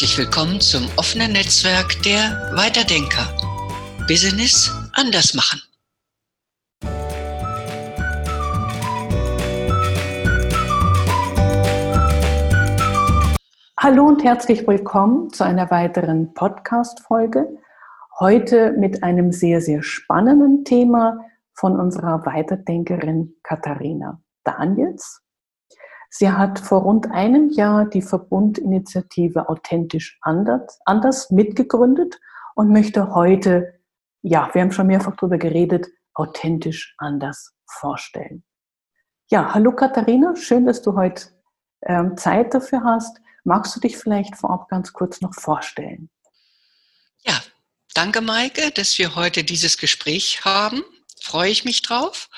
Herzlich 0.00 0.16
willkommen 0.16 0.60
zum 0.62 0.88
offenen 0.96 1.32
Netzwerk 1.32 2.02
der 2.04 2.52
Weiterdenker. 2.56 3.36
Business 4.08 4.72
anders 4.94 5.34
machen. 5.34 5.60
Hallo 13.76 14.06
und 14.06 14.24
herzlich 14.24 14.66
willkommen 14.66 15.30
zu 15.34 15.44
einer 15.44 15.70
weiteren 15.70 16.32
Podcast-Folge. 16.32 17.58
Heute 18.18 18.72
mit 18.78 19.02
einem 19.02 19.32
sehr, 19.32 19.60
sehr 19.60 19.82
spannenden 19.82 20.64
Thema 20.64 21.18
von 21.52 21.78
unserer 21.78 22.24
Weiterdenkerin 22.24 23.34
Katharina 23.42 24.18
Daniels. 24.44 25.20
Sie 26.10 26.30
hat 26.30 26.58
vor 26.58 26.82
rund 26.82 27.10
einem 27.12 27.50
Jahr 27.50 27.88
die 27.88 28.02
Verbundinitiative 28.02 29.48
Authentisch 29.48 30.18
anders, 30.22 31.30
mitgegründet 31.30 32.20
und 32.56 32.70
möchte 32.70 33.14
heute, 33.14 33.80
ja, 34.22 34.50
wir 34.52 34.62
haben 34.62 34.72
schon 34.72 34.88
mehrfach 34.88 35.16
darüber 35.16 35.38
geredet, 35.38 35.86
authentisch 36.14 36.94
anders 36.98 37.54
vorstellen. 37.64 38.42
Ja, 39.30 39.54
hallo 39.54 39.72
Katharina, 39.72 40.34
schön, 40.34 40.66
dass 40.66 40.82
du 40.82 40.96
heute 40.96 41.28
ähm, 41.82 42.16
Zeit 42.16 42.52
dafür 42.52 42.82
hast. 42.82 43.20
Magst 43.44 43.76
du 43.76 43.80
dich 43.80 43.96
vielleicht 43.96 44.36
vorab 44.36 44.68
ganz 44.68 44.92
kurz 44.92 45.20
noch 45.20 45.34
vorstellen? 45.34 46.10
Ja, 47.24 47.40
danke 47.94 48.20
Maike, 48.20 48.72
dass 48.72 48.98
wir 48.98 49.14
heute 49.14 49.44
dieses 49.44 49.78
Gespräch 49.78 50.44
haben. 50.44 50.82
Freue 51.22 51.50
ich 51.50 51.64
mich 51.64 51.82
drauf. 51.82 52.28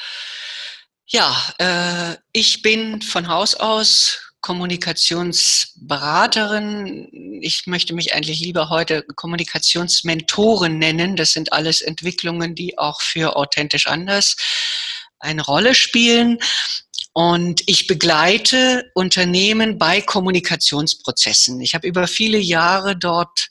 Ja, 1.15 1.53
äh, 1.59 2.17
ich 2.33 2.63
bin 2.63 3.03
von 3.03 3.29
Haus 3.29 3.55
aus 3.55 4.19
Kommunikationsberaterin. 4.41 7.39
Ich 7.43 7.67
möchte 7.67 7.93
mich 7.93 8.15
eigentlich 8.15 8.41
lieber 8.41 8.71
heute 8.71 9.03
Kommunikationsmentorin 9.03 10.79
nennen. 10.79 11.17
Das 11.17 11.35
sind 11.35 11.53
alles 11.53 11.83
Entwicklungen, 11.83 12.55
die 12.55 12.79
auch 12.79 13.03
für 13.03 13.37
authentisch 13.37 13.89
anders 13.89 14.37
eine 15.19 15.43
Rolle 15.43 15.75
spielen. 15.75 16.39
Und 17.13 17.61
ich 17.67 17.87
begleite 17.87 18.91
Unternehmen 18.95 19.77
bei 19.77 20.01
Kommunikationsprozessen. 20.01 21.61
Ich 21.61 21.75
habe 21.75 21.87
über 21.87 22.09
viele 22.09 22.39
Jahre 22.39 22.97
dort 22.97 23.51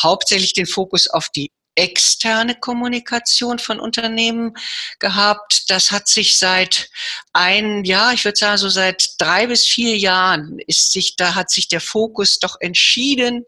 hauptsächlich 0.00 0.52
den 0.52 0.66
Fokus 0.66 1.08
auf 1.08 1.28
die 1.34 1.50
externe 1.74 2.54
Kommunikation 2.54 3.58
von 3.58 3.80
Unternehmen 3.80 4.54
gehabt. 4.98 5.64
Das 5.68 5.90
hat 5.90 6.08
sich 6.08 6.38
seit 6.38 6.90
ein 7.32 7.84
Jahr, 7.84 8.12
ich 8.12 8.24
würde 8.24 8.36
sagen 8.36 8.58
so 8.58 8.68
seit 8.68 9.14
drei 9.18 9.46
bis 9.46 9.66
vier 9.66 9.96
Jahren 9.96 10.58
ist 10.66 10.92
sich, 10.92 11.16
da 11.16 11.34
hat 11.34 11.50
sich 11.50 11.68
der 11.68 11.80
Fokus 11.80 12.38
doch 12.38 12.56
entschieden 12.60 13.44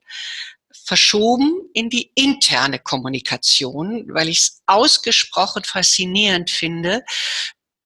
verschoben 0.84 1.68
in 1.74 1.90
die 1.90 2.10
interne 2.14 2.78
Kommunikation, 2.78 4.06
weil 4.12 4.28
ich 4.28 4.38
es 4.38 4.62
ausgesprochen 4.66 5.64
faszinierend 5.64 6.50
finde, 6.50 7.04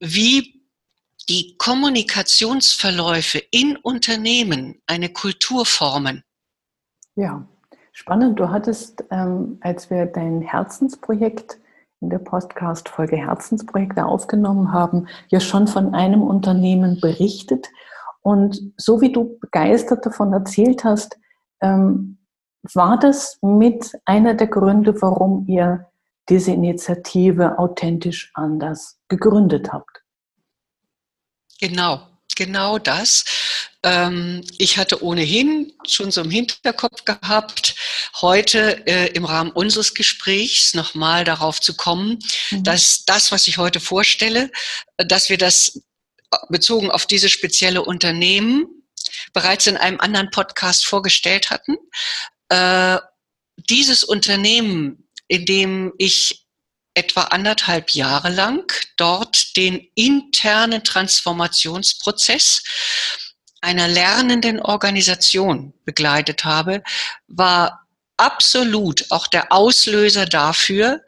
wie 0.01 0.63
die 1.29 1.57
Kommunikationsverläufe 1.59 3.39
in 3.51 3.77
Unternehmen 3.77 4.81
eine 4.87 5.13
Kultur 5.13 5.67
formen. 5.67 6.23
Ja, 7.17 7.49
spannend. 7.97 8.39
Du 8.39 8.51
hattest, 8.51 9.05
ähm, 9.11 9.59
als 9.63 9.89
wir 9.89 10.05
dein 10.05 10.43
Herzensprojekt 10.43 11.59
in 12.03 12.11
der 12.11 12.19
Podcast-Folge 12.19 13.17
Herzensprojekte 13.17 14.05
aufgenommen 14.05 14.71
haben, 14.71 15.09
ja 15.29 15.41
schon 15.41 15.67
von 15.67 15.95
einem 15.95 16.21
Unternehmen 16.21 17.01
berichtet. 17.01 17.69
Und 18.21 18.61
so 18.77 19.01
wie 19.01 19.13
du 19.13 19.39
begeistert 19.39 20.05
davon 20.05 20.35
erzählt 20.35 20.85
hast, 20.85 21.19
ähm, 21.63 22.19
war 22.75 22.99
das 22.99 23.39
mit 23.41 23.93
einer 24.05 24.35
der 24.35 24.49
Gründe, 24.49 25.01
warum 25.01 25.47
ihr 25.49 25.87
diese 26.29 26.51
Initiative 26.53 27.59
authentisch 27.59 28.31
anders 28.35 28.99
gegründet 29.09 29.73
habt. 29.73 30.03
Genau, 31.61 32.01
genau 32.37 32.79
das. 32.79 33.25
Ähm, 33.87 34.45
ich 34.59 34.79
hatte 34.79 35.03
ohnehin 35.03 35.73
schon 35.87 36.11
so 36.11 36.21
im 36.21 36.31
Hinterkopf 36.31 37.05
gehabt, 37.05 37.77
heute 38.21 38.85
äh, 38.89 39.13
im 39.13 39.25
Rahmen 39.25 39.53
unseres 39.53 39.95
Gesprächs 39.95 40.75
nochmal 40.75 41.23
darauf 41.23 41.61
zu 41.61 41.77
kommen, 41.77 42.19
mhm. 42.51 42.65
dass 42.65 43.05
das, 43.05 43.31
was 43.31 43.47
ich 43.47 43.59
heute 43.59 43.79
vorstelle, 43.79 44.51
dass 44.97 45.31
wir 45.31 45.39
das 45.39 45.81
bezogen 46.49 46.91
auf 46.91 47.07
diese 47.07 47.29
spezielle 47.29 47.85
Unternehmen 47.85 48.67
bereits 49.33 49.69
in 49.69 49.77
einem 49.77 50.01
anderen 50.01 50.33
Podcast 50.33 50.85
vorgestellt 50.85 51.51
hatten. 51.51 51.77
Äh, 52.49 52.99
dieses 53.71 54.03
Unternehmen, 54.03 55.09
in 55.29 55.47
dem 55.47 55.93
ich 55.97 56.45
etwa 56.95 57.25
anderthalb 57.25 57.91
Jahre 57.91 58.31
lang 58.31 58.73
dort 58.97 59.57
den 59.57 59.87
internen 59.95 60.83
Transformationsprozess 60.83 62.63
einer 63.61 63.89
lernenden 63.89 64.61
Organisation 64.61 65.73
begleitet 65.85 66.45
habe, 66.45 66.83
war 67.27 67.87
absolut 68.17 69.07
auch 69.11 69.27
der 69.27 69.53
Auslöser 69.53 70.27
dafür, 70.27 71.03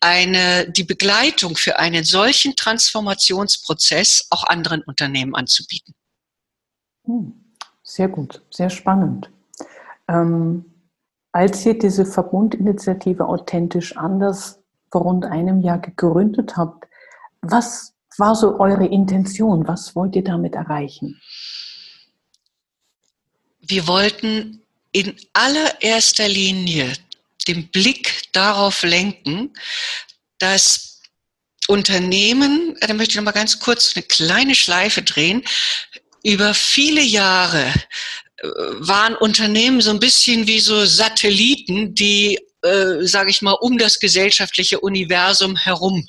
eine, 0.00 0.70
die 0.70 0.84
Begleitung 0.84 1.56
für 1.56 1.78
einen 1.78 2.04
solchen 2.04 2.54
Transformationsprozess 2.54 4.28
auch 4.30 4.44
anderen 4.44 4.82
Unternehmen 4.82 5.34
anzubieten. 5.34 5.94
Hm, 7.04 7.32
sehr 7.82 8.08
gut, 8.08 8.42
sehr 8.50 8.70
spannend. 8.70 9.30
Ähm, 10.08 10.64
als 11.32 11.66
ihr 11.66 11.78
diese 11.78 12.06
Verbundinitiative 12.06 13.26
authentisch 13.26 13.96
anders 13.96 14.58
vor 14.90 15.02
rund 15.02 15.24
einem 15.24 15.60
Jahr 15.60 15.78
gegründet 15.78 16.56
habt. 16.56 16.86
Was 17.42 17.94
war 18.16 18.34
so 18.34 18.58
eure 18.58 18.86
Intention? 18.86 19.68
Was 19.68 19.94
wollt 19.94 20.16
ihr 20.16 20.24
damit 20.24 20.54
erreichen? 20.54 21.20
Wir 23.68 23.86
wollten 23.86 24.62
in 24.92 25.14
allererster 25.34 26.28
Linie 26.28 26.92
den 27.46 27.68
Blick 27.68 28.32
darauf 28.32 28.82
lenken, 28.82 29.52
dass 30.38 31.02
Unternehmen, 31.68 32.76
da 32.80 32.94
möchte 32.94 33.12
ich 33.12 33.16
noch 33.16 33.24
mal 33.24 33.32
ganz 33.32 33.58
kurz 33.60 33.94
eine 33.94 34.02
kleine 34.02 34.54
Schleife 34.54 35.02
drehen, 35.02 35.44
über 36.24 36.54
viele 36.54 37.02
Jahre 37.02 37.72
äh, 38.38 38.48
waren 38.78 39.14
Unternehmen 39.16 39.80
so 39.80 39.90
ein 39.90 40.00
bisschen 40.00 40.46
wie 40.46 40.60
so 40.60 40.86
Satelliten, 40.86 41.94
die 41.94 42.38
äh, 42.62 43.06
sage 43.06 43.30
ich 43.30 43.42
mal, 43.42 43.56
um 43.60 43.78
das 43.78 44.00
gesellschaftliche 44.00 44.80
Universum 44.80 45.56
herum 45.56 46.08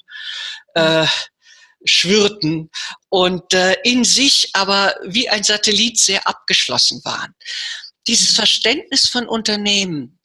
äh, 0.73 1.05
schwirrten 1.85 2.69
und 3.09 3.53
äh, 3.53 3.75
in 3.83 4.03
sich 4.03 4.49
aber 4.53 4.95
wie 5.03 5.29
ein 5.29 5.43
Satellit 5.43 5.97
sehr 5.97 6.27
abgeschlossen 6.27 7.01
waren. 7.03 7.33
Dieses 8.07 8.35
Verständnis 8.35 9.07
von 9.07 9.27
Unternehmen 9.27 10.19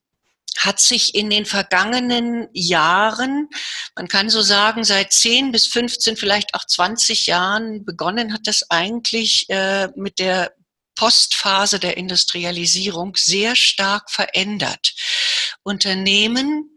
hat 0.58 0.80
sich 0.80 1.14
in 1.14 1.30
den 1.30 1.46
vergangenen 1.46 2.48
Jahren, 2.52 3.48
man 3.96 4.08
kann 4.08 4.30
so 4.30 4.40
sagen, 4.40 4.84
seit 4.84 5.12
10 5.12 5.52
bis 5.52 5.66
15, 5.66 6.16
vielleicht 6.16 6.54
auch 6.54 6.64
20 6.64 7.26
Jahren 7.26 7.84
begonnen 7.84 8.32
hat 8.32 8.42
das 8.44 8.70
eigentlich 8.70 9.48
äh, 9.48 9.88
mit 9.96 10.18
der 10.18 10.52
Postphase 10.94 11.80
der 11.80 11.96
Industrialisierung 11.96 13.16
sehr 13.16 13.56
stark 13.56 14.10
verändert. 14.10 14.94
Unternehmen 15.64 16.70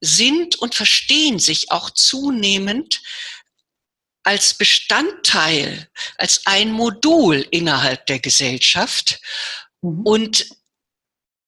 sind 0.00 0.56
und 0.56 0.74
verstehen 0.74 1.38
sich 1.38 1.70
auch 1.70 1.90
zunehmend 1.90 3.00
als 4.26 4.54
Bestandteil, 4.54 5.88
als 6.18 6.42
ein 6.46 6.72
Modul 6.72 7.46
innerhalb 7.52 8.06
der 8.06 8.18
Gesellschaft. 8.18 9.20
Mhm. 9.82 10.02
Und 10.02 10.46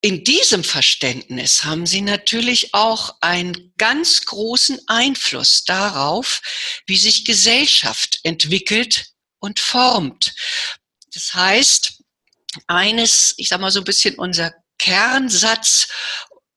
in 0.00 0.22
diesem 0.22 0.62
Verständnis 0.62 1.64
haben 1.64 1.86
sie 1.86 2.02
natürlich 2.02 2.72
auch 2.72 3.16
einen 3.20 3.75
ganz 3.78 4.25
großen 4.26 4.78
Einfluss 4.86 5.64
darauf, 5.64 6.40
wie 6.86 6.96
sich 6.96 7.25
Gesellschaft 7.25 8.20
entwickelt 8.22 9.06
und 9.40 9.58
formt. 9.58 10.32
Das 11.12 11.34
heißt, 11.34 12.04
eines, 12.69 13.34
ich 13.38 13.48
sage 13.48 13.60
mal 13.60 13.72
so 13.72 13.81
ein 13.81 13.84
bisschen 13.84 14.14
unser 14.14 14.54
Kernsatz 14.78 15.88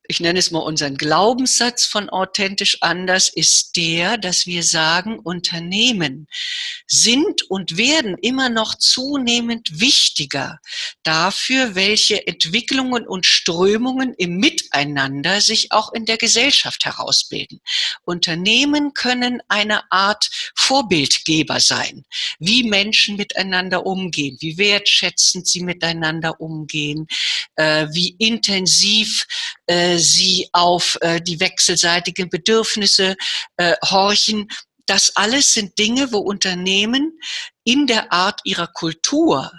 ich 0.07 0.19
nenne 0.19 0.39
es 0.39 0.51
mal 0.51 0.59
unseren 0.59 0.98
Glaubenssatz 0.98 1.86
von 1.86 2.09
authentisch 2.09 2.77
anders, 2.81 3.30
ist 3.30 3.75
der, 3.75 4.18
dass 4.18 4.45
wir 4.45 4.63
sagen, 4.63 5.19
Unternehmen 5.19 6.27
sind 6.88 7.44
und 7.50 7.77
werden 7.77 8.18
immer 8.21 8.50
noch 8.50 8.75
zunehmend 8.75 9.80
wichtiger 9.80 10.59
dafür, 11.03 11.75
welche 11.75 12.27
Entwicklungen 12.27 13.07
und 13.07 13.25
Strömungen 13.25 14.13
im 14.18 14.38
Miteinander 14.38 15.39
sich 15.39 15.71
auch 15.71 15.94
in 15.94 16.06
der 16.06 16.18
Gesellschaft 16.18 16.83
herausbilden. 16.83 17.62
Unternehmen 18.03 18.94
können 18.94 19.42
eine 19.48 19.89
Art 19.92 20.30
Vorbildgeber 20.56 21.59
sein, 21.59 22.06
wie 22.39 22.63
Menschen 22.63 23.15
miteinander 23.18 23.86
umgehen, 23.86 24.38
wie 24.42 24.57
wertschätzend 24.57 25.48
sie 25.48 25.63
miteinander 25.63 26.42
umgehen, 26.42 27.07
äh, 27.56 27.88
wie 27.92 28.15
intensiv 28.19 29.25
äh, 29.68 29.90
sie 29.99 30.49
auf 30.53 30.97
äh, 31.01 31.21
die 31.21 31.39
wechselseitigen 31.39 32.29
Bedürfnisse 32.29 33.15
äh, 33.57 33.75
horchen. 33.83 34.47
Das 34.85 35.15
alles 35.15 35.53
sind 35.53 35.77
Dinge, 35.77 36.11
wo 36.11 36.19
Unternehmen 36.19 37.19
in 37.63 37.88
der 37.88 38.11
Art 38.11 38.41
ihrer 38.43 38.67
Kultur 38.67 39.51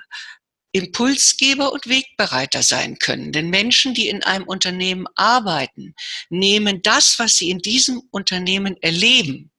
Impulsgeber 0.73 1.73
und 1.73 1.87
Wegbereiter 1.87 2.63
sein 2.63 2.99
können. 2.99 3.33
Denn 3.33 3.51
Menschen, 3.51 3.93
die 3.93 4.09
in 4.09 4.23
einem 4.23 4.45
Unternehmen 4.45 5.07
arbeiten, 5.15 5.95
nehmen 6.31 6.81
das, 6.83 7.19
was 7.19 7.37
sie 7.37 7.51
in 7.51 7.59
diesem 7.59 8.03
Unternehmen 8.11 8.77
erleben, 8.81 9.53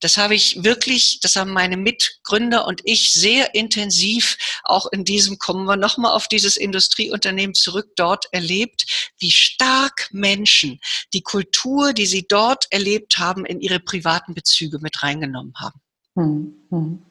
das 0.00 0.16
habe 0.16 0.34
ich 0.34 0.64
wirklich, 0.64 1.20
das 1.20 1.36
haben 1.36 1.52
meine 1.52 1.76
Mitgründer 1.76 2.66
und 2.66 2.80
ich 2.84 3.12
sehr 3.12 3.54
intensiv 3.54 4.38
auch 4.64 4.86
in 4.92 5.04
diesem, 5.04 5.38
kommen 5.38 5.66
wir 5.66 5.76
nochmal 5.76 6.12
auf 6.12 6.26
dieses 6.26 6.56
Industrieunternehmen 6.56 7.54
zurück, 7.54 7.90
dort 7.96 8.24
erlebt, 8.32 8.99
wie 9.20 9.30
stark 9.30 10.08
Menschen 10.12 10.80
die 11.12 11.22
Kultur, 11.22 11.92
die 11.92 12.06
sie 12.06 12.26
dort 12.28 12.66
erlebt 12.70 13.18
haben, 13.18 13.44
in 13.44 13.60
ihre 13.60 13.80
privaten 13.80 14.34
Bezüge 14.34 14.78
mit 14.80 15.02
reingenommen 15.02 15.54
haben. 15.56 15.80
Hm, 16.16 16.54
hm. 16.70 17.02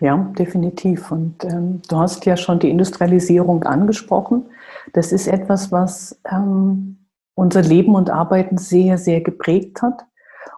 Ja, 0.00 0.16
definitiv. 0.38 1.10
Und 1.10 1.44
ähm, 1.44 1.82
du 1.88 1.96
hast 1.96 2.24
ja 2.24 2.36
schon 2.36 2.60
die 2.60 2.70
Industrialisierung 2.70 3.64
angesprochen. 3.64 4.46
Das 4.92 5.12
ist 5.12 5.26
etwas, 5.26 5.72
was 5.72 6.20
ähm, 6.30 7.06
unser 7.34 7.62
Leben 7.62 7.94
und 7.94 8.10
Arbeiten 8.10 8.58
sehr, 8.58 8.96
sehr 8.96 9.20
geprägt 9.20 9.82
hat 9.82 10.04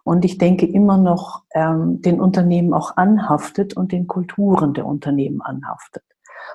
und 0.04 0.24
ich 0.24 0.38
denke 0.38 0.66
immer 0.66 0.96
noch 0.96 1.44
ähm, 1.54 2.00
den 2.02 2.20
Unternehmen 2.20 2.72
auch 2.72 2.96
anhaftet 2.96 3.76
und 3.76 3.92
den 3.92 4.06
Kulturen 4.06 4.74
der 4.74 4.86
Unternehmen 4.86 5.40
anhaftet. 5.42 6.02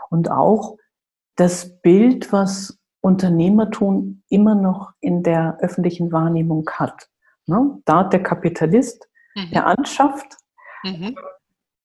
Und 0.09 0.31
auch 0.31 0.77
das 1.35 1.79
Bild, 1.81 2.31
was 2.31 2.79
Unternehmertum 3.05 4.23
immer 4.29 4.55
noch 4.55 4.93
in 4.99 5.21
der 5.21 5.59
öffentlichen 5.59 6.11
Wahrnehmung 6.11 6.67
hat. 6.73 7.07
Ne? 7.45 7.77
Da 7.85 8.03
der 8.03 8.23
Kapitalist, 8.23 9.07
mhm. 9.35 9.51
der 9.51 9.67
anschafft, 9.67 10.37
mhm. 10.83 11.15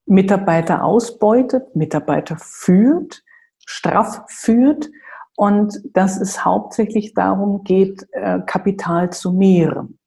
Mitarbeiter 0.07 0.83
ausbeutet, 0.83 1.77
Mitarbeiter 1.77 2.39
führt, 2.39 3.23
straff 3.67 4.23
führt 4.29 4.89
und 5.37 5.79
dass 5.93 6.19
es 6.19 6.43
hauptsächlich 6.43 7.13
darum 7.13 7.65
geht, 7.65 8.07
äh, 8.13 8.41
Kapital 8.47 9.11
zu 9.11 9.33
mehren. 9.33 9.99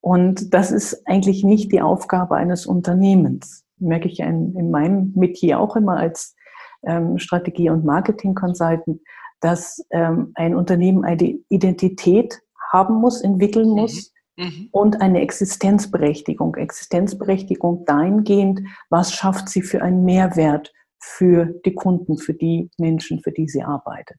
Und 0.00 0.54
das 0.54 0.70
ist 0.70 1.04
eigentlich 1.08 1.42
nicht 1.42 1.72
die 1.72 1.82
Aufgabe 1.82 2.36
eines 2.36 2.64
Unternehmens. 2.64 3.64
Merke 3.78 4.06
ich 4.06 4.20
in, 4.20 4.54
in 4.54 4.70
meinem 4.70 5.12
Metier 5.16 5.58
auch 5.58 5.74
immer 5.74 5.96
als 5.96 6.36
ähm, 6.84 7.18
Strategie- 7.18 7.70
und 7.70 7.84
Marketing-Consultant, 7.84 9.00
dass 9.40 9.84
ähm, 9.90 10.32
ein 10.34 10.54
Unternehmen 10.54 11.04
eine 11.04 11.38
Identität 11.48 12.40
haben 12.72 12.96
muss, 12.96 13.20
entwickeln 13.22 13.68
muss 13.68 14.12
mhm. 14.36 14.44
mhm. 14.44 14.68
und 14.72 15.00
eine 15.00 15.20
Existenzberechtigung. 15.20 16.56
Existenzberechtigung 16.56 17.84
dahingehend, 17.84 18.60
was 18.90 19.12
schafft 19.12 19.48
sie 19.48 19.62
für 19.62 19.82
einen 19.82 20.04
Mehrwert 20.04 20.72
für 21.00 21.46
die 21.64 21.74
Kunden, 21.74 22.18
für 22.18 22.34
die 22.34 22.70
Menschen, 22.78 23.20
für 23.20 23.32
die 23.32 23.48
sie 23.48 23.62
arbeitet. 23.62 24.18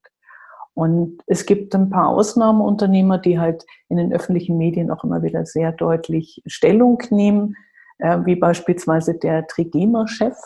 Und 0.74 1.22
es 1.28 1.46
gibt 1.46 1.76
ein 1.76 1.90
paar 1.90 2.08
Ausnahmeunternehmer, 2.08 3.18
die 3.18 3.38
halt 3.38 3.66
in 3.90 3.98
den 3.98 4.14
öffentlichen 4.14 4.58
Medien 4.58 4.92
auch 4.92 5.04
immer 5.04 5.22
wieder 5.22 5.46
sehr 5.46 5.74
deutlich 5.74 6.42
Stellung 6.46 7.02
nehmen, 7.10 7.56
äh, 7.98 8.20
wie 8.24 8.36
beispielsweise 8.36 9.16
der 9.16 9.46
Trigema-Chef. 9.48 10.38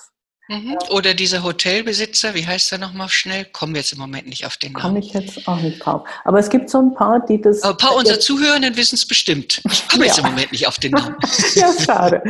Mhm. 0.50 0.78
Oder 0.90 1.14
dieser 1.14 1.44
Hotelbesitzer, 1.44 2.36
wie 2.36 2.46
heißt 2.46 2.74
er 2.74 2.78
nochmal 2.78 3.08
schnell? 3.08 3.46
Kommen 3.46 3.74
wir 3.74 3.80
jetzt 3.80 3.94
im 3.94 4.00
Moment 4.00 4.28
nicht 4.28 4.46
auf 4.46 4.58
den 4.58 4.74
Namen. 4.74 4.84
Komme 4.84 5.00
ich 5.00 5.14
jetzt 5.14 5.48
auch 5.48 5.62
nicht 5.62 5.80
drauf. 5.80 6.06
Aber 6.26 6.38
es 6.38 6.50
gibt 6.50 6.70
so 6.70 6.80
ein 6.80 6.94
paar, 6.94 7.26
die 7.26 7.40
das. 7.40 7.64
Aber 7.64 7.74
ein 7.74 7.78
paar 7.78 7.96
unserer 7.96 8.20
Zuhörenden 8.20 8.76
wissen 8.76 8.96
es 8.96 9.08
bestimmt. 9.08 9.62
Ich 9.72 9.88
komme 9.88 10.04
ja. 10.06 10.08
jetzt 10.08 10.20
im 10.20 10.26
Moment 10.26 10.52
nicht 10.52 10.68
auf 10.68 10.78
den 10.80 10.92
Namen. 10.92 11.16
ja, 11.56 11.72
schade. 11.80 12.22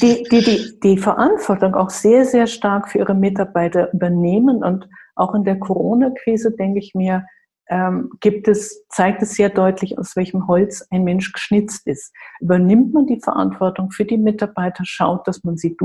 Die, 0.00 0.22
die, 0.30 0.44
die, 0.44 0.80
die 0.80 0.96
Verantwortung 0.96 1.74
auch 1.74 1.90
sehr, 1.90 2.24
sehr 2.24 2.46
stark 2.46 2.88
für 2.88 2.98
ihre 2.98 3.14
Mitarbeiter 3.14 3.92
übernehmen 3.92 4.62
und 4.62 4.88
auch 5.16 5.34
in 5.34 5.42
der 5.42 5.58
Corona-Krise 5.58 6.52
denke 6.52 6.78
ich 6.78 6.94
mir, 6.94 7.26
ähm, 7.68 8.10
gibt 8.20 8.46
es, 8.48 8.86
zeigt 8.88 9.22
es 9.22 9.34
sehr 9.34 9.48
deutlich, 9.48 9.98
aus 9.98 10.14
welchem 10.14 10.46
Holz 10.46 10.86
ein 10.90 11.02
Mensch 11.02 11.32
geschnitzt 11.32 11.86
ist. 11.86 12.12
Übernimmt 12.40 12.94
man 12.94 13.06
die 13.06 13.20
Verantwortung 13.20 13.90
für 13.90 14.04
die 14.04 14.18
Mitarbeiter, 14.18 14.84
schaut, 14.84 15.26
dass 15.26 15.42
man 15.44 15.56
sie 15.56 15.76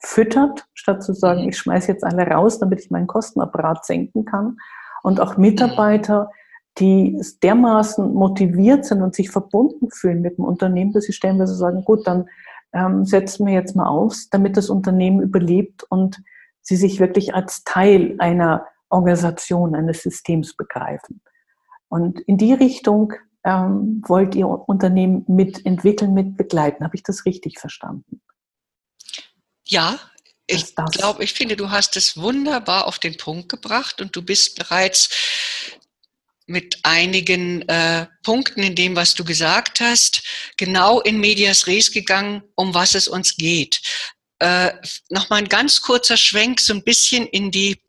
durchfüttert, 0.00 0.66
statt 0.74 1.02
zu 1.02 1.12
sagen, 1.12 1.42
mhm. 1.42 1.48
ich 1.50 1.58
schmeiße 1.58 1.90
jetzt 1.90 2.04
alle 2.04 2.26
raus, 2.26 2.58
damit 2.58 2.80
ich 2.80 2.90
meinen 2.90 3.06
Kostenapparat 3.06 3.84
senken 3.84 4.24
kann. 4.24 4.58
Und 5.02 5.20
auch 5.20 5.36
Mitarbeiter, 5.36 6.30
die 6.78 7.20
dermaßen 7.42 8.12
motiviert 8.12 8.84
sind 8.84 9.02
und 9.02 9.14
sich 9.14 9.30
verbunden 9.30 9.90
fühlen 9.90 10.20
mit 10.20 10.38
dem 10.38 10.44
Unternehmen, 10.44 10.92
dass 10.92 11.04
sie 11.04 11.12
stellenweise 11.12 11.54
sagen, 11.54 11.84
gut, 11.84 12.06
dann 12.06 12.28
ähm, 12.72 13.04
setzen 13.04 13.46
wir 13.46 13.54
jetzt 13.54 13.76
mal 13.76 13.86
aus, 13.86 14.28
damit 14.30 14.56
das 14.56 14.68
Unternehmen 14.68 15.22
überlebt 15.22 15.84
und 15.88 16.22
sie 16.60 16.76
sich 16.76 17.00
wirklich 17.00 17.34
als 17.34 17.64
Teil 17.64 18.16
einer 18.18 18.66
Organisation, 18.88 19.74
eines 19.74 20.02
Systems 20.02 20.54
begreifen. 20.56 21.22
Und 21.88 22.20
in 22.20 22.36
die 22.36 22.52
Richtung 22.52 23.12
ähm, 23.44 24.02
wollt 24.06 24.34
ihr 24.34 24.48
Unternehmen 24.48 25.24
mitentwickeln, 25.28 26.12
mit 26.12 26.36
begleiten. 26.36 26.84
Habe 26.84 26.96
ich 26.96 27.04
das 27.04 27.24
richtig 27.24 27.58
verstanden? 27.58 28.20
Ja, 29.66 29.98
ich 30.46 30.74
glaube, 30.92 31.24
ich 31.24 31.32
finde, 31.32 31.56
du 31.56 31.70
hast 31.70 31.96
es 31.96 32.16
wunderbar 32.16 32.86
auf 32.86 33.00
den 33.00 33.16
Punkt 33.16 33.48
gebracht 33.48 34.00
und 34.00 34.14
du 34.14 34.22
bist 34.22 34.56
bereits 34.56 35.10
mit 36.46 36.78
einigen 36.84 37.68
äh, 37.68 38.06
Punkten 38.22 38.62
in 38.62 38.76
dem, 38.76 38.94
was 38.94 39.14
du 39.14 39.24
gesagt 39.24 39.80
hast, 39.80 40.22
genau 40.56 41.00
in 41.00 41.18
Medias 41.18 41.66
Res 41.66 41.90
gegangen, 41.90 42.42
um 42.54 42.74
was 42.74 42.94
es 42.94 43.08
uns 43.08 43.36
geht. 43.36 43.80
Äh, 44.38 44.72
Nochmal 45.08 45.40
ein 45.40 45.48
ganz 45.48 45.80
kurzer 45.80 46.16
Schwenk 46.16 46.60
so 46.60 46.72
ein 46.72 46.84
bisschen 46.84 47.26
in 47.26 47.50
die 47.50 47.82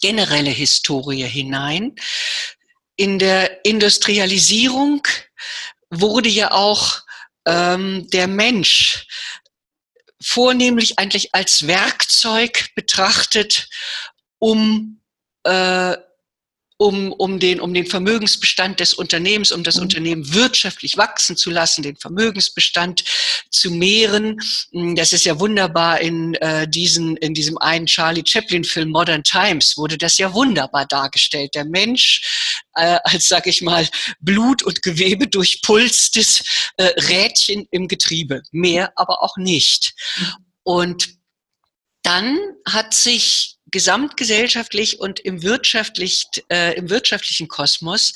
generelle 0.00 0.50
Historie 0.50 1.24
hinein. 1.24 1.96
In 2.94 3.18
der 3.18 3.64
Industrialisierung 3.64 5.02
wurde 5.90 6.28
ja 6.28 6.52
auch 6.52 7.00
ähm, 7.46 8.06
der 8.10 8.28
Mensch 8.28 9.06
vornehmlich 10.22 10.98
eigentlich 10.98 11.34
als 11.34 11.66
Werkzeug 11.66 12.70
betrachtet, 12.74 13.68
um 14.38 15.00
äh, 15.44 15.96
um, 16.82 17.12
um, 17.12 17.38
den, 17.38 17.60
um 17.60 17.72
den 17.72 17.86
Vermögensbestand 17.86 18.80
des 18.80 18.94
Unternehmens, 18.94 19.52
um 19.52 19.62
das 19.62 19.76
mhm. 19.76 19.82
Unternehmen 19.82 20.34
wirtschaftlich 20.34 20.96
wachsen 20.96 21.36
zu 21.36 21.50
lassen, 21.50 21.82
den 21.82 21.96
Vermögensbestand 21.96 23.04
zu 23.50 23.70
mehren. 23.70 24.40
Mm, 24.72 24.94
das 24.96 25.12
ist 25.12 25.24
ja 25.24 25.38
wunderbar 25.38 26.00
in, 26.00 26.34
äh, 26.34 26.66
diesen, 26.68 27.16
in 27.18 27.34
diesem 27.34 27.56
einen 27.58 27.86
Charlie 27.86 28.24
Chaplin-Film 28.26 28.90
Modern 28.90 29.22
Times 29.22 29.76
wurde 29.76 29.96
das 29.96 30.18
ja 30.18 30.34
wunderbar 30.34 30.86
dargestellt. 30.86 31.54
Der 31.54 31.64
Mensch 31.64 32.62
äh, 32.74 32.98
als, 33.04 33.28
sag 33.28 33.46
ich 33.46 33.62
mal, 33.62 33.88
Blut 34.20 34.62
und 34.62 34.82
Gewebe 34.82 35.28
durchpulstes 35.28 36.42
äh, 36.78 36.84
Rädchen 37.08 37.66
im 37.70 37.86
Getriebe. 37.86 38.42
Mehr 38.50 38.92
aber 38.96 39.22
auch 39.22 39.36
nicht. 39.36 39.94
Mhm. 40.18 40.26
Und 40.64 41.08
dann 42.02 42.38
hat 42.66 42.92
sich 42.94 43.56
gesamtgesellschaftlich 43.72 45.00
und 45.00 45.20
im, 45.20 45.42
wirtschaftlich, 45.42 46.26
äh, 46.50 46.76
im 46.76 46.90
wirtschaftlichen 46.90 47.48
Kosmos 47.48 48.12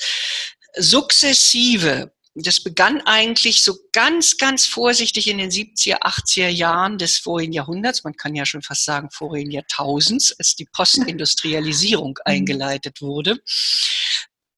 sukzessive 0.77 2.11
das 2.39 2.61
begann 2.61 3.01
eigentlich 3.01 3.63
so 3.63 3.75
ganz, 3.93 4.37
ganz 4.37 4.67
vorsichtig 4.67 5.27
in 5.27 5.39
den 5.39 5.49
70er, 5.49 6.01
80er 6.01 6.49
Jahren 6.49 6.99
des 6.99 7.17
vorigen 7.17 7.51
Jahrhunderts, 7.51 8.03
man 8.03 8.15
kann 8.15 8.35
ja 8.35 8.45
schon 8.45 8.61
fast 8.61 8.85
sagen 8.85 9.09
vorigen 9.09 9.49
Jahrtausends, 9.49 10.33
als 10.37 10.55
die 10.55 10.65
Postindustrialisierung 10.65 12.11
mhm. 12.19 12.21
eingeleitet 12.25 13.01
wurde, 13.01 13.39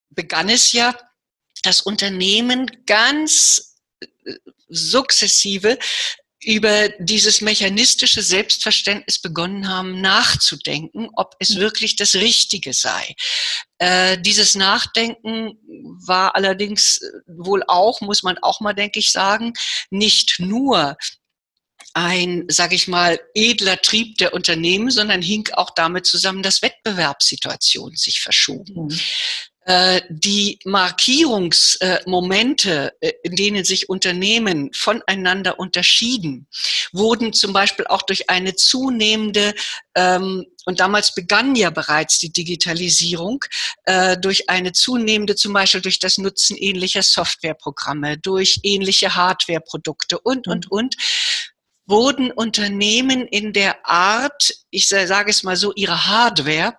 begann 0.09 0.49
es 0.49 0.73
ja, 0.73 0.97
dass 1.63 1.81
Unternehmen 1.81 2.69
ganz 2.85 3.77
äh, 4.01 4.07
sukzessive 4.67 5.79
über 6.41 6.89
dieses 6.99 7.41
mechanistische 7.41 8.21
Selbstverständnis 8.21 9.19
begonnen 9.19 9.67
haben, 9.67 9.99
nachzudenken, 9.99 11.09
ob 11.15 11.35
es 11.39 11.57
wirklich 11.57 11.95
das 11.97 12.15
Richtige 12.15 12.73
sei. 12.73 13.15
Äh, 13.77 14.17
dieses 14.21 14.55
Nachdenken 14.55 15.57
war 16.05 16.35
allerdings 16.35 17.01
wohl 17.27 17.63
auch, 17.67 17.99
muss 18.01 18.23
man 18.23 18.37
auch 18.37 18.61
mal, 18.61 18.73
denke 18.73 18.99
ich, 18.99 19.11
sagen, 19.11 19.53
nicht 19.89 20.39
nur 20.39 20.95
ein, 21.93 22.45
sage 22.49 22.75
ich 22.75 22.87
mal, 22.87 23.19
edler 23.33 23.81
Trieb 23.81 24.17
der 24.17 24.33
Unternehmen, 24.33 24.91
sondern 24.91 25.21
hing 25.21 25.49
auch 25.53 25.71
damit 25.71 26.05
zusammen, 26.05 26.43
dass 26.43 26.61
Wettbewerbssituationen 26.61 27.97
sich 27.97 28.21
verschoben. 28.21 28.85
Mhm. 28.85 28.99
Äh, 29.69 30.01
die 30.09 30.59
Markierungsmomente, 30.65 32.91
äh, 33.01 33.13
in 33.21 33.35
denen 33.35 33.63
sich 33.63 33.87
Unternehmen 33.87 34.71
voneinander 34.73 35.59
unterschieden, 35.59 36.47
wurden 36.91 37.33
zum 37.33 37.53
Beispiel 37.53 37.85
auch 37.85 38.01
durch 38.01 38.31
eine 38.31 38.55
zunehmende 38.55 39.53
ähm, 39.93 40.47
und 40.65 40.79
damals 40.79 41.13
begann 41.13 41.55
ja 41.55 41.69
bereits 41.69 42.17
die 42.17 42.33
Digitalisierung 42.33 43.45
äh, 43.83 44.17
durch 44.17 44.49
eine 44.49 44.71
zunehmende, 44.71 45.35
zum 45.35 45.53
Beispiel 45.53 45.81
durch 45.81 45.99
das 45.99 46.17
Nutzen 46.17 46.57
ähnlicher 46.57 47.03
Softwareprogramme, 47.03 48.17
durch 48.17 48.61
ähnliche 48.63 49.15
Hardwareprodukte 49.15 50.17
und, 50.17 50.47
und, 50.47 50.65
mhm. 50.65 50.71
und, 50.71 50.95
wurden 51.85 52.31
Unternehmen 52.31 53.27
in 53.27 53.53
der 53.53 53.87
Art, 53.87 54.51
ich 54.71 54.87
sage 54.87 55.29
es 55.29 55.43
mal 55.43 55.55
so, 55.55 55.73
ihre 55.75 56.07
Hardware 56.07 56.73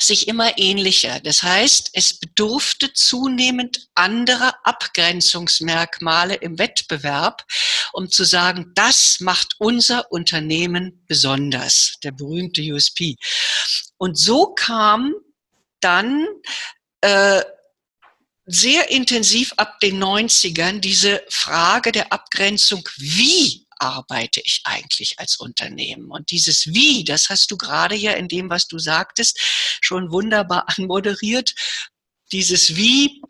sich 0.00 0.28
immer 0.28 0.58
ähnlicher. 0.58 1.20
Das 1.20 1.42
heißt, 1.42 1.90
es 1.92 2.18
bedurfte 2.18 2.92
zunehmend 2.92 3.88
anderer 3.94 4.54
Abgrenzungsmerkmale 4.64 6.34
im 6.34 6.58
Wettbewerb, 6.58 7.44
um 7.92 8.10
zu 8.10 8.24
sagen, 8.24 8.72
das 8.74 9.18
macht 9.20 9.54
unser 9.58 10.10
Unternehmen 10.12 11.04
besonders, 11.06 11.94
der 12.02 12.12
berühmte 12.12 12.62
USP. 12.62 13.16
Und 13.96 14.18
so 14.18 14.54
kam 14.54 15.14
dann 15.80 16.26
äh, 17.00 17.42
sehr 18.46 18.90
intensiv 18.90 19.52
ab 19.56 19.80
den 19.80 20.02
90ern 20.02 20.78
diese 20.78 21.22
Frage 21.28 21.90
der 21.90 22.12
Abgrenzung, 22.12 22.88
wie 22.96 23.65
arbeite 23.78 24.40
ich 24.44 24.62
eigentlich 24.64 25.18
als 25.18 25.36
Unternehmen? 25.36 26.10
Und 26.10 26.30
dieses 26.30 26.66
Wie, 26.66 27.04
das 27.04 27.28
hast 27.28 27.50
du 27.50 27.56
gerade 27.56 27.94
ja 27.94 28.12
in 28.12 28.28
dem, 28.28 28.50
was 28.50 28.66
du 28.68 28.78
sagtest, 28.78 29.38
schon 29.80 30.10
wunderbar 30.10 30.66
anmoderiert. 30.76 31.54
Dieses 32.32 32.76
Wie 32.76 33.22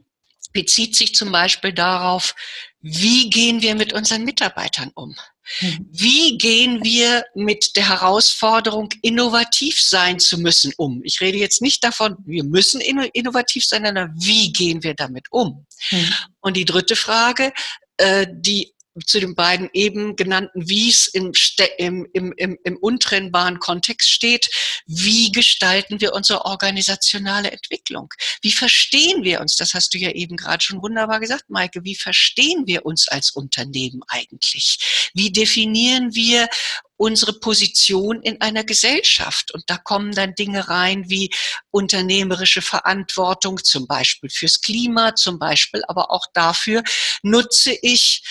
bezieht 0.52 0.96
sich 0.96 1.14
zum 1.14 1.32
Beispiel 1.32 1.72
darauf, 1.72 2.34
wie 2.80 3.28
gehen 3.30 3.60
wir 3.62 3.74
mit 3.74 3.92
unseren 3.92 4.24
Mitarbeitern 4.24 4.90
um? 4.94 5.14
Mhm. 5.60 5.88
Wie 5.92 6.38
gehen 6.38 6.82
wir 6.82 7.24
mit 7.34 7.76
der 7.76 7.88
Herausforderung, 7.88 8.88
innovativ 9.02 9.80
sein 9.80 10.18
zu 10.18 10.38
müssen, 10.38 10.72
um? 10.76 11.02
Ich 11.04 11.20
rede 11.20 11.38
jetzt 11.38 11.62
nicht 11.62 11.84
davon, 11.84 12.16
wir 12.24 12.44
müssen 12.44 12.80
innovativ 12.80 13.66
sein, 13.66 13.84
sondern 13.84 14.12
wie 14.16 14.52
gehen 14.52 14.82
wir 14.82 14.94
damit 14.94 15.26
um? 15.30 15.66
Mhm. 15.90 16.14
Und 16.40 16.56
die 16.56 16.64
dritte 16.64 16.96
Frage, 16.96 17.52
äh, 17.96 18.26
die 18.30 18.72
zu 19.04 19.20
den 19.20 19.34
beiden 19.34 19.68
eben 19.72 20.16
genannten 20.16 20.68
Wies 20.68 21.06
im, 21.06 21.32
im, 21.78 22.06
im, 22.12 22.58
im, 22.62 22.76
untrennbaren 22.78 23.58
Kontext 23.58 24.08
steht. 24.08 24.48
Wie 24.86 25.32
gestalten 25.32 26.00
wir 26.00 26.14
unsere 26.14 26.44
organisationale 26.44 27.50
Entwicklung? 27.50 28.12
Wie 28.42 28.52
verstehen 28.52 29.24
wir 29.24 29.40
uns? 29.40 29.56
Das 29.56 29.74
hast 29.74 29.92
du 29.94 29.98
ja 29.98 30.10
eben 30.10 30.36
gerade 30.36 30.62
schon 30.64 30.82
wunderbar 30.82 31.20
gesagt, 31.20 31.44
Maike. 31.48 31.84
Wie 31.84 31.96
verstehen 31.96 32.66
wir 32.66 32.86
uns 32.86 33.08
als 33.08 33.30
Unternehmen 33.30 34.02
eigentlich? 34.08 35.10
Wie 35.14 35.30
definieren 35.30 36.14
wir 36.14 36.48
unsere 36.96 37.34
Position 37.34 38.22
in 38.22 38.40
einer 38.40 38.64
Gesellschaft. 38.64 39.52
Und 39.52 39.64
da 39.66 39.76
kommen 39.76 40.12
dann 40.12 40.34
Dinge 40.34 40.68
rein 40.68 41.08
wie 41.08 41.30
unternehmerische 41.70 42.62
Verantwortung, 42.62 43.62
zum 43.62 43.86
Beispiel 43.86 44.30
fürs 44.30 44.60
Klima, 44.60 45.14
zum 45.14 45.38
Beispiel 45.38 45.82
aber 45.88 46.10
auch 46.10 46.26
dafür, 46.32 46.82
nutze 47.22 47.76
ich 47.82 48.22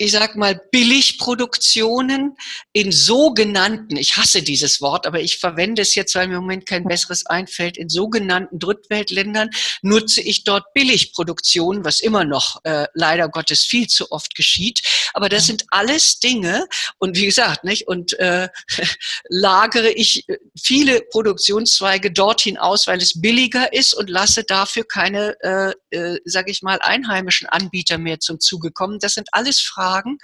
ich 0.00 0.12
sag 0.12 0.34
mal, 0.34 0.58
Billigproduktionen 0.72 2.34
in 2.72 2.90
sogenannten, 2.90 3.98
ich 3.98 4.16
hasse 4.16 4.40
dieses 4.40 4.80
Wort, 4.80 5.06
aber 5.06 5.20
ich 5.20 5.36
verwende 5.36 5.82
es 5.82 5.94
jetzt, 5.94 6.14
weil 6.14 6.26
mir 6.26 6.36
im 6.36 6.40
Moment 6.40 6.64
kein 6.64 6.84
besseres 6.84 7.26
einfällt, 7.26 7.76
in 7.76 7.90
sogenannten 7.90 8.58
Drittweltländern 8.58 9.50
nutze 9.82 10.22
ich 10.22 10.44
dort 10.44 10.72
Billigproduktionen, 10.72 11.84
was 11.84 12.00
immer 12.00 12.24
noch 12.24 12.64
äh, 12.64 12.86
leider 12.94 13.28
Gottes 13.28 13.64
viel 13.64 13.88
zu 13.88 14.10
oft 14.10 14.34
geschieht. 14.34 14.80
Aber 15.12 15.28
das 15.28 15.44
sind 15.44 15.64
alles 15.68 16.18
Dinge 16.18 16.66
und 16.96 17.18
wie 17.18 17.26
gesagt, 17.26 17.64
nicht 17.64 17.86
und 17.86 18.18
äh, 18.18 18.48
lagere 19.28 19.90
ich 19.90 20.26
äh, 20.30 20.38
viele 20.58 21.02
Produktionszweige 21.10 22.10
dorthin 22.10 22.56
aus, 22.56 22.86
weil 22.86 23.02
es 23.02 23.20
billiger 23.20 23.74
ist 23.74 23.92
und 23.92 24.08
lasse 24.08 24.44
dafür 24.44 24.84
keine, 24.88 25.36
äh, 25.42 25.74
äh, 25.90 26.18
sage 26.24 26.50
ich 26.52 26.62
mal, 26.62 26.78
einheimischen 26.80 27.48
Anbieter 27.48 27.98
mehr 27.98 28.18
zum 28.18 28.40
Zuge 28.40 28.70
kommen. 28.70 28.98
Das 28.98 29.12
sind 29.12 29.28
alles 29.32 29.60
Fragen 29.60 29.89
Fragen 29.90 30.18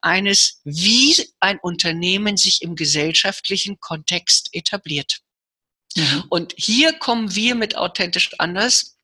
eines, 0.00 0.60
wie 0.64 1.16
ein 1.40 1.58
Unternehmen 1.58 2.36
sich 2.36 2.62
im 2.62 2.76
gesellschaftlichen 2.76 3.80
Kontext 3.80 4.50
etabliert. 4.52 5.20
Mhm. 5.96 6.24
Und 6.28 6.54
hier 6.56 6.92
kommen 6.98 7.34
wir 7.34 7.54
mit 7.54 7.76
authentisch 7.76 8.30
anders 8.38 8.94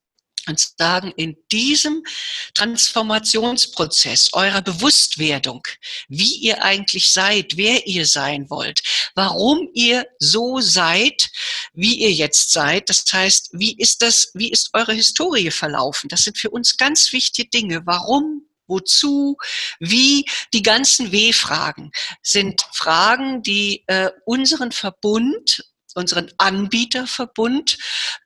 und 0.47 0.61
sagen, 0.79 1.13
in 1.17 1.37
diesem 1.51 2.05
Transformationsprozess 2.53 4.35
eurer 4.35 4.61
Bewusstwerdung, 4.61 5.63
wie 6.09 6.35
ihr 6.37 6.63
eigentlich 6.63 7.11
seid, 7.11 7.57
wer 7.57 7.87
ihr 7.87 8.07
sein 8.07 8.51
wollt, 8.51 8.83
warum 9.15 9.71
ihr 9.73 10.07
so 10.19 10.61
seid, 10.61 11.31
wie 11.73 11.99
ihr 11.99 12.13
jetzt 12.13 12.53
seid, 12.53 12.89
das 12.91 13.05
heißt, 13.11 13.51
wie 13.53 13.77
ist 13.79 14.03
das, 14.03 14.31
wie 14.35 14.51
ist 14.51 14.69
eure 14.75 14.93
Historie 14.93 15.51
verlaufen? 15.51 16.09
Das 16.09 16.23
sind 16.23 16.37
für 16.39 16.51
uns 16.51 16.77
ganz 16.77 17.13
wichtige 17.13 17.49
Dinge. 17.49 17.87
Warum 17.87 18.43
wozu, 18.67 19.37
wie, 19.81 20.25
die 20.53 20.63
ganzen 20.63 21.13
W-Fragen 21.13 21.91
sind 22.23 22.63
Fragen, 22.73 23.43
die 23.43 23.85
äh, 23.87 24.11
unseren 24.25 24.73
Verbund, 24.73 25.65
unseren 25.95 26.31
Anbieterverbund 26.39 27.79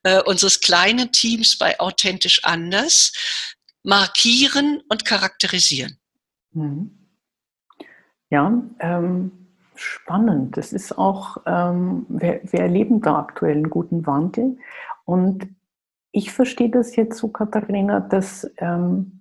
äh, 0.03 0.23
unseres 0.23 0.61
kleinen 0.61 1.13
Teams 1.13 1.59
bei 1.59 1.79
Authentisch 1.81 2.45
Anders 2.45 3.13
markieren 3.83 4.83
und 4.89 5.05
charakterisieren. 5.05 5.99
Mhm. 6.53 6.99
Ja, 8.31 8.53
ähm, 8.81 9.33
spannend. 9.75 10.57
Das 10.57 10.73
ist 10.73 10.97
auch, 10.99 11.39
ähm, 11.47 12.05
wir, 12.09 12.41
wir 12.45 12.61
erleben 12.61 13.01
da 13.01 13.19
aktuell 13.19 13.57
einen 13.57 13.71
guten 13.71 14.07
Wandel. 14.07 14.59
Und 15.05 15.49
ich 16.13 16.33
verstehe 16.33 16.71
das 16.71 16.97
jetzt 16.97 17.19
so, 17.19 17.29
Katharina, 17.29 18.01
dass 18.01 18.51
ähm, 18.59 19.18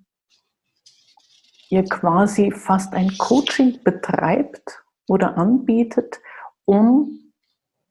ihr 1.69 1.83
quasi 1.83 2.51
fast 2.51 2.93
ein 2.93 3.17
Coaching 3.17 3.79
betreibt 3.83 4.83
oder 5.07 5.37
anbietet, 5.37 6.19
um, 6.65 7.19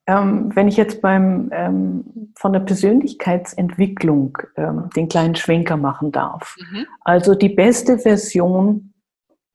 ähm, 0.07 0.55
wenn 0.55 0.69
ich 0.69 0.77
jetzt 0.77 1.01
beim, 1.03 1.49
ähm, 1.53 2.33
von 2.37 2.53
der 2.53 2.61
Persönlichkeitsentwicklung 2.61 4.39
ähm, 4.57 4.89
den 4.95 5.09
kleinen 5.09 5.35
Schwenker 5.35 5.77
machen 5.77 6.13
darf, 6.13 6.57
mhm. 6.59 6.87
also 7.01 7.35
die 7.35 7.49
beste 7.49 7.99
Version 7.99 8.95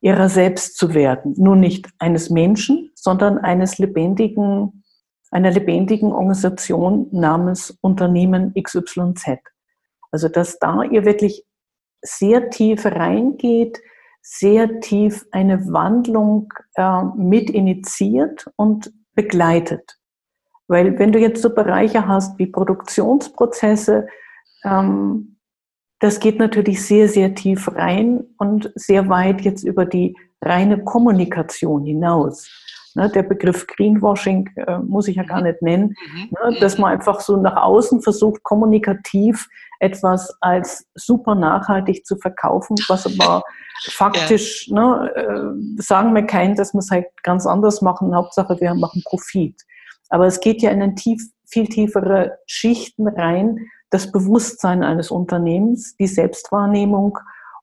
ihrer 0.02 0.30
selbst 0.30 0.78
zu 0.78 0.94
werden, 0.94 1.36
nur 1.38 1.56
nicht 1.56 1.88
eines 2.00 2.30
Menschen, 2.30 2.92
sondern 2.96 3.38
eines 3.38 3.78
lebendigen, 3.78 4.84
einer 5.30 5.52
lebendigen 5.52 6.12
Organisation 6.12 7.08
namens 7.12 7.78
Unternehmen 7.82 8.54
XYZ. 8.62 9.38
Also 10.12 10.28
dass 10.28 10.60
da 10.60 10.84
ihr 10.84 11.06
wirklich 11.06 11.46
sehr 12.02 12.50
tief 12.50 12.86
reingeht 12.86 13.80
sehr 14.22 14.80
tief 14.80 15.26
eine 15.32 15.66
Wandlung 15.72 16.54
äh, 16.76 17.04
mit 17.16 17.50
initiiert 17.50 18.50
und 18.56 18.94
begleitet. 19.14 19.98
Weil 20.68 20.98
wenn 21.00 21.12
du 21.12 21.20
jetzt 21.20 21.42
so 21.42 21.54
Bereiche 21.54 22.08
hast 22.08 22.38
wie 22.40 22.48
Produktionsprozesse, 22.48 24.08
ähm, 24.64 25.38
das 26.00 26.20
geht 26.20 26.40
natürlich 26.40 26.84
sehr, 26.86 27.08
sehr 27.08 27.36
tief 27.36 27.68
rein 27.76 28.24
und 28.38 28.72
sehr 28.76 29.08
weit 29.10 29.42
jetzt 29.42 29.64
über 29.64 29.86
die 29.86 30.16
reine 30.42 30.84
Kommunikation 30.84 31.86
hinaus. 31.86 32.50
Ne, 32.96 33.10
der 33.10 33.24
Begriff 33.24 33.68
Greenwashing 33.68 34.50
äh, 34.56 34.80
muss 34.80 35.08
ich 35.08 35.16
ja 35.16 35.24
gar 35.24 35.42
nicht 35.42 35.62
nennen, 35.62 35.96
mhm. 36.14 36.30
ne, 36.32 36.60
dass 36.60 36.78
man 36.78 36.92
einfach 36.92 37.22
so 37.22 37.38
nach 37.38 37.56
außen 37.56 38.02
versucht, 38.02 38.44
kommunikativ 38.44 39.48
etwas 39.80 40.36
als 40.42 40.86
super 40.96 41.34
nachhaltig 41.36 42.06
zu 42.06 42.18
verkaufen, 42.18 42.76
was 42.88 43.06
aber 43.06 43.44
faktisch, 43.92 44.68
ja. 44.68 44.76
ne, 44.76 45.16
äh, 45.16 45.82
sagen 45.82 46.14
wir 46.14 46.24
keinen, 46.24 46.56
dass 46.56 46.74
wir 46.74 46.80
es 46.80 46.92
halt 46.92 47.08
ganz 47.24 47.46
anders 47.48 47.82
machen. 47.82 48.16
Hauptsache, 48.16 48.60
wir 48.60 48.74
machen 48.76 49.02
Profit. 49.06 49.56
Aber 50.10 50.28
es 50.28 50.40
geht 50.42 50.62
ja 50.62 50.72
in 50.72 50.82
ein 50.82 50.96
tief, 50.96 51.22
viel 51.46 51.68
tiefere 51.68 52.38
Schichten 52.46 53.08
rein, 53.08 53.58
das 53.90 54.12
Bewusstsein 54.12 54.84
eines 54.84 55.12
Unternehmens, 55.12 55.96
die 55.98 56.08
Selbstwahrnehmung 56.08 57.18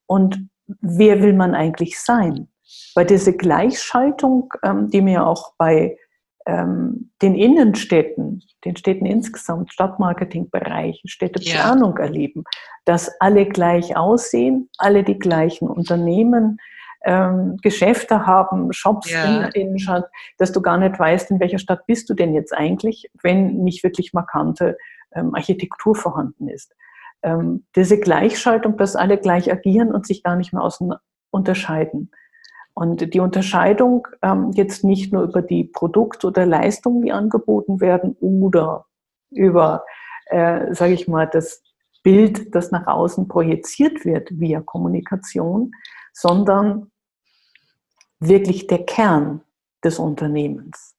und 0.06 0.49
wer 0.80 1.23
will 1.23 1.35
man 1.35 1.54
eigentlich 1.54 2.00
sein? 2.00 2.49
Weil 2.95 3.07
diese 3.07 3.37
Gleichschaltung, 3.37 4.52
ähm, 4.62 4.90
die 4.90 5.02
mir 5.02 5.26
auch 5.26 5.54
bei 5.59 5.97
ähm, 6.47 7.11
den 7.21 7.35
Innenstädten, 7.35 8.42
den 8.64 8.76
Städten 8.76 9.07
insgesamt, 9.07 9.73
Stadtmarketingbereich, 9.73 11.02
Städteplanung 11.04 11.97
ja. 11.97 12.04
erleben, 12.04 12.45
dass 12.85 13.11
alle 13.21 13.47
gleich 13.47 13.97
aussehen, 13.97 14.71
alle 14.78 15.04
die 15.04 15.18
gleichen 15.18 15.68
Unternehmen, 15.68 16.59
ähm, 17.04 17.59
Geschäfte 17.62 18.26
haben, 18.26 18.73
Shops 18.73 19.11
ja. 19.11 19.25
in 19.25 19.40
der 19.40 19.54
Innenstadt, 19.54 20.07
dass 20.38 20.52
du 20.52 20.61
gar 20.61 20.78
nicht 20.78 20.99
weißt, 20.99 21.30
in 21.30 21.40
welcher 21.40 21.59
Stadt 21.59 21.87
bist 21.87 22.09
du 22.11 22.14
denn 22.14 22.35
jetzt 22.35 22.52
eigentlich, 22.52 23.11
wenn 23.23 23.59
nicht 23.59 23.85
wirklich 23.85 24.12
markante 24.12 24.76
ähm, 25.12 25.35
Architektur 25.35 25.95
vorhanden 25.95 26.49
ist. 26.49 26.75
Ähm, 27.23 27.66
diese 27.76 27.99
Gleichschaltung, 28.00 28.76
dass 28.76 28.97
alle 28.97 29.18
gleich 29.18 29.52
agieren 29.52 29.92
und 29.92 30.07
sich 30.07 30.23
gar 30.23 30.37
nicht 30.37 30.52
mehr 30.52 30.62
außen 30.62 30.95
unterscheiden. 31.30 32.11
Und 32.78 33.12
die 33.12 33.18
Unterscheidung 33.18 34.06
ähm, 34.23 34.52
jetzt 34.52 34.85
nicht 34.85 35.12
nur 35.12 35.25
über 35.25 35.42
die 35.42 35.64
Produkte 35.64 36.28
oder 36.28 36.47
Leistungen, 36.47 37.02
die 37.02 37.11
angeboten 37.11 37.80
werden, 37.80 38.16
oder 38.20 38.87
über, 39.30 39.85
äh, 40.26 40.73
sage 40.76 40.92
ich 40.92 41.08
mal, 41.08 41.26
das 41.26 41.61
Bild, 42.04 42.54
das 42.54 42.70
nach 42.70 42.87
außen 42.87 43.26
projiziert 43.26 44.04
wird 44.04 44.28
via 44.30 44.61
Kommunikation, 44.61 45.73
sondern 46.12 46.92
wirklich 48.20 48.68
der 48.68 48.87
Kern 48.87 49.40
des 49.82 49.99
Unternehmens. 49.99 50.94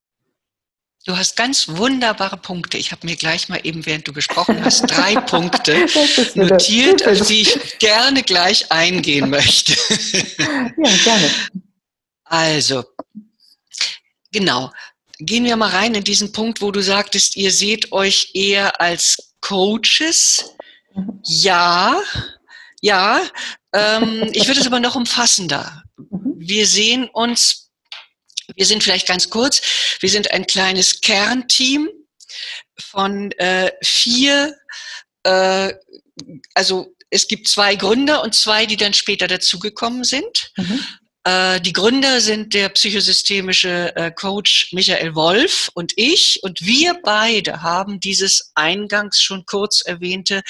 Du 1.05 1.15
hast 1.15 1.37
ganz 1.37 1.69
wunderbare 1.69 2.35
Punkte. 2.35 2.77
Ich 2.77 2.91
habe 2.91 3.07
mir 3.07 3.15
gleich 3.15 3.47
mal 3.47 3.61
eben, 3.63 3.85
während 3.85 4.05
du 4.05 4.11
gesprochen 4.11 4.65
hast, 4.65 4.81
drei 4.81 5.15
Punkte 5.15 5.77
notiert, 6.35 7.07
auf 7.07 7.25
die 7.25 7.43
ich 7.43 7.79
gerne 7.79 8.21
gleich 8.21 8.69
eingehen 8.69 9.29
möchte. 9.29 9.71
Ja, 10.75 10.91
gerne. 11.05 11.31
Also, 12.29 12.85
genau. 14.31 14.71
Gehen 15.17 15.43
wir 15.43 15.57
mal 15.57 15.69
rein 15.69 15.95
in 15.95 16.03
diesen 16.03 16.31
Punkt, 16.31 16.61
wo 16.61 16.71
du 16.71 16.81
sagtest, 16.81 17.35
ihr 17.35 17.51
seht 17.51 17.91
euch 17.91 18.31
eher 18.35 18.79
als 18.79 19.33
Coaches. 19.41 20.45
Ja, 21.25 21.99
ja. 22.81 23.27
Ähm, 23.73 24.29
ich 24.33 24.47
würde 24.47 24.61
es 24.61 24.67
aber 24.67 24.79
noch 24.79 24.95
umfassender. 24.95 25.83
Mhm. 25.97 26.35
Wir 26.37 26.67
sehen 26.67 27.09
uns, 27.09 27.71
wir 28.55 28.65
sind 28.65 28.83
vielleicht 28.83 29.07
ganz 29.07 29.29
kurz, 29.29 29.61
wir 29.99 30.09
sind 30.09 30.31
ein 30.31 30.47
kleines 30.47 31.01
Kernteam 31.01 31.89
von 32.79 33.31
äh, 33.33 33.71
vier, 33.83 34.55
äh, 35.23 35.73
also 36.53 36.95
es 37.09 37.27
gibt 37.27 37.47
zwei 37.47 37.75
Gründer 37.75 38.23
und 38.23 38.35
zwei, 38.35 38.67
die 38.67 38.77
dann 38.77 38.93
später 38.93 39.27
dazugekommen 39.27 40.03
sind. 40.03 40.51
Mhm. 40.57 40.85
Äh, 41.29 41.61
die 41.61 41.73
Gründer 41.73 42.21
sind 42.21 42.55
der 42.55 42.69
psychosystemische 42.69 43.95
äh, 43.95 44.11
Coach 44.11 44.69
Michael 44.73 45.13
Wolf 45.13 45.69
und 45.75 45.93
ich. 45.95 46.39
Und 46.41 46.65
wir 46.65 46.99
beide 47.03 47.61
haben 47.61 47.99
dieses 47.99 48.51
eingangs 48.55 49.21
schon 49.21 49.45
kurz 49.45 49.81
erwähnte 49.81 50.41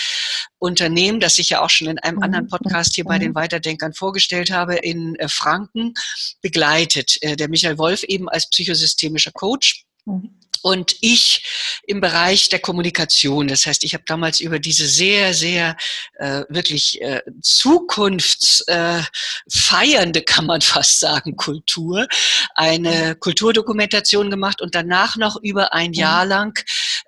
Unternehmen, 0.57 1.19
das 1.19 1.37
ich 1.37 1.49
ja 1.49 1.61
auch 1.61 1.69
schon 1.69 1.87
in 1.87 1.99
einem 1.99 2.21
anderen 2.21 2.45
mhm. 2.45 2.49
Podcast 2.49 2.95
hier 2.95 3.03
bei 3.03 3.19
den 3.19 3.35
Weiterdenkern 3.35 3.93
vorgestellt 3.93 4.51
habe, 4.51 4.75
in 4.75 5.15
äh, 5.15 5.27
Franken 5.27 5.95
begleitet. 6.41 7.17
Der 7.21 7.49
Michael 7.49 7.77
Wolf 7.77 8.03
eben 8.03 8.29
als 8.29 8.49
psychosystemischer 8.49 9.31
Coach. 9.31 9.83
Mhm 10.05 10.38
und 10.61 10.95
ich 11.01 11.43
im 11.87 12.01
Bereich 12.01 12.49
der 12.49 12.59
Kommunikation. 12.59 13.47
Das 13.47 13.65
heißt, 13.65 13.83
ich 13.83 13.93
habe 13.93 14.03
damals 14.05 14.39
über 14.39 14.59
diese 14.59 14.87
sehr, 14.87 15.33
sehr 15.33 15.75
äh, 16.15 16.43
wirklich 16.49 17.01
äh, 17.01 17.21
zukunftsfeiernde, 17.41 20.19
äh, 20.19 20.23
kann 20.23 20.45
man 20.45 20.61
fast 20.61 20.99
sagen, 20.99 21.35
Kultur, 21.35 22.07
eine 22.55 23.15
Kulturdokumentation 23.15 24.29
gemacht 24.29 24.61
und 24.61 24.75
danach 24.75 25.15
noch 25.15 25.37
über 25.41 25.73
ein 25.73 25.93
Jahr 25.93 26.25
mhm. 26.25 26.29
lang 26.29 26.59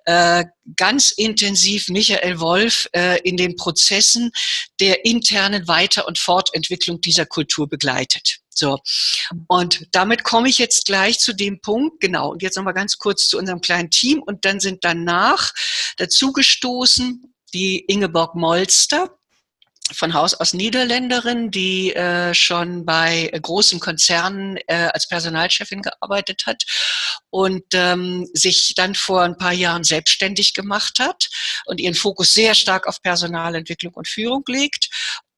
äh, 0.04 0.44
ganz 0.76 1.10
intensiv 1.10 1.88
Michael 1.88 2.40
Wolf 2.40 2.88
äh, 2.92 3.20
in 3.22 3.36
den 3.36 3.56
Prozessen 3.56 4.30
der 4.80 5.04
internen 5.04 5.68
Weiter- 5.68 6.06
und 6.06 6.18
Fortentwicklung 6.18 7.00
dieser 7.00 7.26
Kultur 7.26 7.68
begleitet. 7.68 8.41
So. 8.54 8.78
Und 9.48 9.86
damit 9.92 10.24
komme 10.24 10.48
ich 10.48 10.58
jetzt 10.58 10.86
gleich 10.86 11.18
zu 11.18 11.32
dem 11.32 11.60
Punkt, 11.60 12.00
genau. 12.00 12.30
Und 12.30 12.42
jetzt 12.42 12.56
nochmal 12.56 12.74
ganz 12.74 12.98
kurz 12.98 13.28
zu 13.28 13.38
unserem 13.38 13.60
kleinen 13.60 13.90
Team. 13.90 14.22
Und 14.22 14.44
dann 14.44 14.60
sind 14.60 14.84
danach 14.84 15.52
dazugestoßen 15.96 17.34
die 17.54 17.80
Ingeborg 17.80 18.34
Molster, 18.34 19.10
von 19.94 20.14
Haus 20.14 20.34
aus 20.34 20.54
Niederländerin, 20.54 21.50
die 21.50 21.94
äh, 21.94 22.34
schon 22.34 22.84
bei 22.84 23.30
äh, 23.32 23.40
großen 23.40 23.80
Konzernen 23.80 24.56
äh, 24.66 24.90
als 24.92 25.08
Personalchefin 25.08 25.82
gearbeitet 25.82 26.44
hat 26.46 26.62
und 27.30 27.64
ähm, 27.74 28.28
sich 28.32 28.74
dann 28.76 28.94
vor 28.94 29.22
ein 29.22 29.36
paar 29.36 29.52
Jahren 29.52 29.84
selbstständig 29.84 30.54
gemacht 30.54 30.98
hat 30.98 31.28
und 31.66 31.80
ihren 31.80 31.94
Fokus 31.94 32.32
sehr 32.32 32.54
stark 32.54 32.86
auf 32.86 33.02
Personalentwicklung 33.02 33.92
und 33.94 34.08
Führung 34.08 34.44
legt 34.46 34.88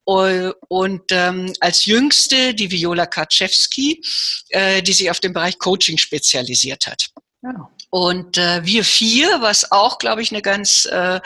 und 0.05 1.03
ähm, 1.11 1.53
als 1.59 1.85
jüngste 1.85 2.53
die 2.53 2.69
Viola 2.69 3.05
Kaczewski, 3.05 4.01
äh, 4.49 4.81
die 4.81 4.93
sich 4.93 5.09
auf 5.09 5.19
den 5.19 5.33
Bereich 5.33 5.57
Coaching 5.57 5.97
spezialisiert 5.97 6.87
hat. 6.87 7.09
Ja. 7.41 7.69
Und 7.89 8.37
äh, 8.37 8.65
wir 8.65 8.83
vier, 8.83 9.41
was 9.41 9.71
auch, 9.71 9.99
glaube 9.99 10.21
ich, 10.21 10.31
eine 10.31 10.41
ganz 10.41 10.85
äh, 10.85 11.21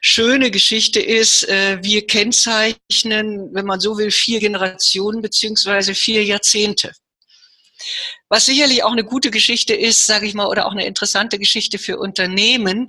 schöne 0.00 0.50
Geschichte 0.50 1.00
ist, 1.00 1.46
äh, 1.48 1.78
wir 1.82 2.06
kennzeichnen, 2.06 3.50
wenn 3.52 3.66
man 3.66 3.78
so 3.78 3.98
will, 3.98 4.10
vier 4.10 4.40
Generationen 4.40 5.20
beziehungsweise 5.20 5.94
vier 5.94 6.24
Jahrzehnte. 6.24 6.92
Was 8.28 8.46
sicherlich 8.46 8.82
auch 8.84 8.92
eine 8.92 9.04
gute 9.04 9.30
Geschichte 9.30 9.74
ist, 9.74 10.06
sage 10.06 10.26
ich 10.26 10.34
mal, 10.34 10.46
oder 10.46 10.66
auch 10.66 10.72
eine 10.72 10.86
interessante 10.86 11.38
Geschichte 11.38 11.78
für 11.78 11.98
Unternehmen. 11.98 12.88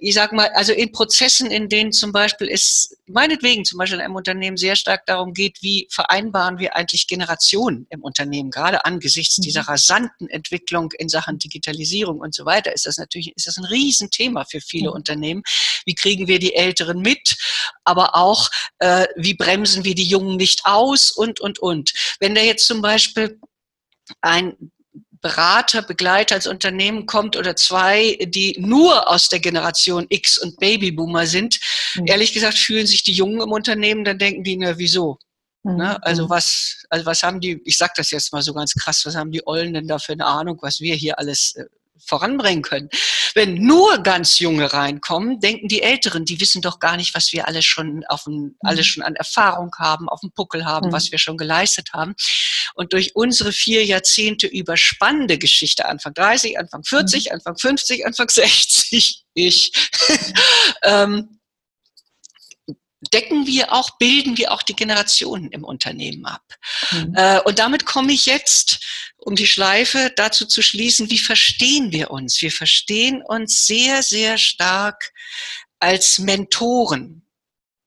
Ich 0.00 0.14
sage 0.14 0.34
mal, 0.34 0.48
also 0.54 0.72
in 0.72 0.92
Prozessen, 0.92 1.50
in 1.50 1.68
denen 1.68 1.92
zum 1.92 2.12
Beispiel 2.12 2.48
es 2.48 2.96
meinetwegen 3.06 3.64
zum 3.64 3.78
Beispiel 3.78 3.98
in 3.98 4.04
einem 4.04 4.16
Unternehmen 4.16 4.56
sehr 4.56 4.76
stark 4.76 5.06
darum 5.06 5.32
geht, 5.32 5.58
wie 5.62 5.88
vereinbaren 5.90 6.58
wir 6.58 6.76
eigentlich 6.76 7.06
Generationen 7.06 7.86
im 7.90 8.02
Unternehmen, 8.02 8.50
gerade 8.50 8.84
angesichts 8.84 9.38
mhm. 9.38 9.42
dieser 9.42 9.62
rasanten 9.62 10.28
Entwicklung 10.28 10.92
in 10.98 11.08
Sachen 11.08 11.38
Digitalisierung 11.38 12.20
und 12.20 12.34
so 12.34 12.44
weiter, 12.44 12.72
ist 12.72 12.86
das 12.86 12.98
natürlich 12.98 13.34
ist 13.36 13.46
das 13.46 13.56
ein 13.56 13.64
Riesenthema 13.64 14.44
für 14.44 14.60
viele. 14.60 14.88
Unternehmen. 14.98 15.42
Wie 15.86 15.94
kriegen 15.94 16.26
wir 16.26 16.38
die 16.38 16.54
Älteren 16.54 17.00
mit, 17.00 17.36
aber 17.84 18.14
auch 18.16 18.50
äh, 18.78 19.06
wie 19.16 19.34
bremsen 19.34 19.84
wir 19.84 19.94
die 19.94 20.06
Jungen 20.06 20.36
nicht 20.36 20.62
aus 20.64 21.10
und 21.10 21.40
und 21.40 21.58
und. 21.58 21.92
Wenn 22.20 22.34
da 22.34 22.42
jetzt 22.42 22.66
zum 22.66 22.82
Beispiel 22.82 23.40
ein 24.20 24.56
Berater, 25.20 25.82
Begleiter 25.82 26.36
als 26.36 26.46
Unternehmen 26.46 27.06
kommt 27.06 27.36
oder 27.36 27.56
zwei, 27.56 28.16
die 28.20 28.56
nur 28.58 29.10
aus 29.10 29.28
der 29.28 29.40
Generation 29.40 30.06
X 30.08 30.38
und 30.38 30.58
Babyboomer 30.58 31.26
sind, 31.26 31.58
mhm. 31.96 32.06
ehrlich 32.06 32.32
gesagt 32.32 32.56
fühlen 32.56 32.86
sich 32.86 33.02
die 33.02 33.12
Jungen 33.12 33.40
im 33.40 33.50
Unternehmen, 33.50 34.04
dann 34.04 34.18
denken 34.18 34.44
die, 34.44 34.56
na 34.56 34.78
wieso? 34.78 35.18
Mhm. 35.64 35.76
Ne? 35.76 36.02
Also 36.04 36.30
was, 36.30 36.84
also 36.88 37.04
was 37.04 37.22
haben 37.22 37.40
die, 37.40 37.60
ich 37.64 37.76
sag 37.76 37.94
das 37.94 38.10
jetzt 38.10 38.32
mal 38.32 38.42
so 38.42 38.54
ganz 38.54 38.74
krass, 38.74 39.04
was 39.04 39.16
haben 39.16 39.32
die 39.32 39.46
Ollen 39.46 39.74
denn 39.74 39.88
da 39.88 39.98
für 39.98 40.12
eine 40.12 40.26
Ahnung, 40.26 40.58
was 40.62 40.80
wir 40.80 40.94
hier 40.94 41.18
alles 41.18 41.56
äh, 41.56 41.64
voranbringen 42.06 42.62
können. 42.62 42.88
Wenn 43.34 43.54
nur 43.54 43.98
ganz 44.02 44.38
Junge 44.38 44.72
reinkommen, 44.72 45.40
denken 45.40 45.68
die 45.68 45.82
Älteren, 45.82 46.24
die 46.24 46.40
wissen 46.40 46.62
doch 46.62 46.78
gar 46.78 46.96
nicht, 46.96 47.14
was 47.14 47.32
wir 47.32 47.46
alles 47.46 47.64
schon 47.64 48.04
auf 48.08 48.24
dem, 48.24 48.34
mhm. 48.34 48.56
alles 48.60 48.86
schon 48.86 49.02
an 49.02 49.14
Erfahrung 49.16 49.70
haben, 49.78 50.08
auf 50.08 50.20
dem 50.20 50.32
Puckel 50.32 50.64
haben, 50.64 50.88
mhm. 50.88 50.92
was 50.92 51.10
wir 51.10 51.18
schon 51.18 51.36
geleistet 51.36 51.90
haben. 51.92 52.14
Und 52.74 52.92
durch 52.92 53.14
unsere 53.14 53.52
vier 53.52 53.84
Jahrzehnte 53.84 54.46
überspannende 54.46 55.38
Geschichte, 55.38 55.86
Anfang 55.86 56.14
30, 56.14 56.58
Anfang 56.58 56.84
40, 56.84 57.26
mhm. 57.26 57.32
Anfang 57.32 57.56
50, 57.56 58.06
Anfang 58.06 58.28
60, 58.28 59.24
ich, 59.34 59.72
ähm, 60.82 61.37
decken 63.12 63.46
wir 63.46 63.72
auch, 63.72 63.98
bilden 63.98 64.36
wir 64.36 64.52
auch 64.52 64.62
die 64.62 64.74
Generationen 64.74 65.50
im 65.50 65.64
Unternehmen 65.64 66.26
ab. 66.26 66.42
Mhm. 66.90 67.14
Äh, 67.14 67.40
und 67.40 67.58
damit 67.58 67.86
komme 67.86 68.12
ich 68.12 68.26
jetzt, 68.26 68.80
um 69.18 69.36
die 69.36 69.46
Schleife 69.46 70.12
dazu 70.16 70.46
zu 70.46 70.62
schließen, 70.62 71.10
wie 71.10 71.18
verstehen 71.18 71.92
wir 71.92 72.10
uns? 72.10 72.40
Wir 72.42 72.52
verstehen 72.52 73.22
uns 73.22 73.66
sehr, 73.66 74.02
sehr 74.02 74.38
stark 74.38 75.12
als 75.78 76.18
Mentoren, 76.18 77.22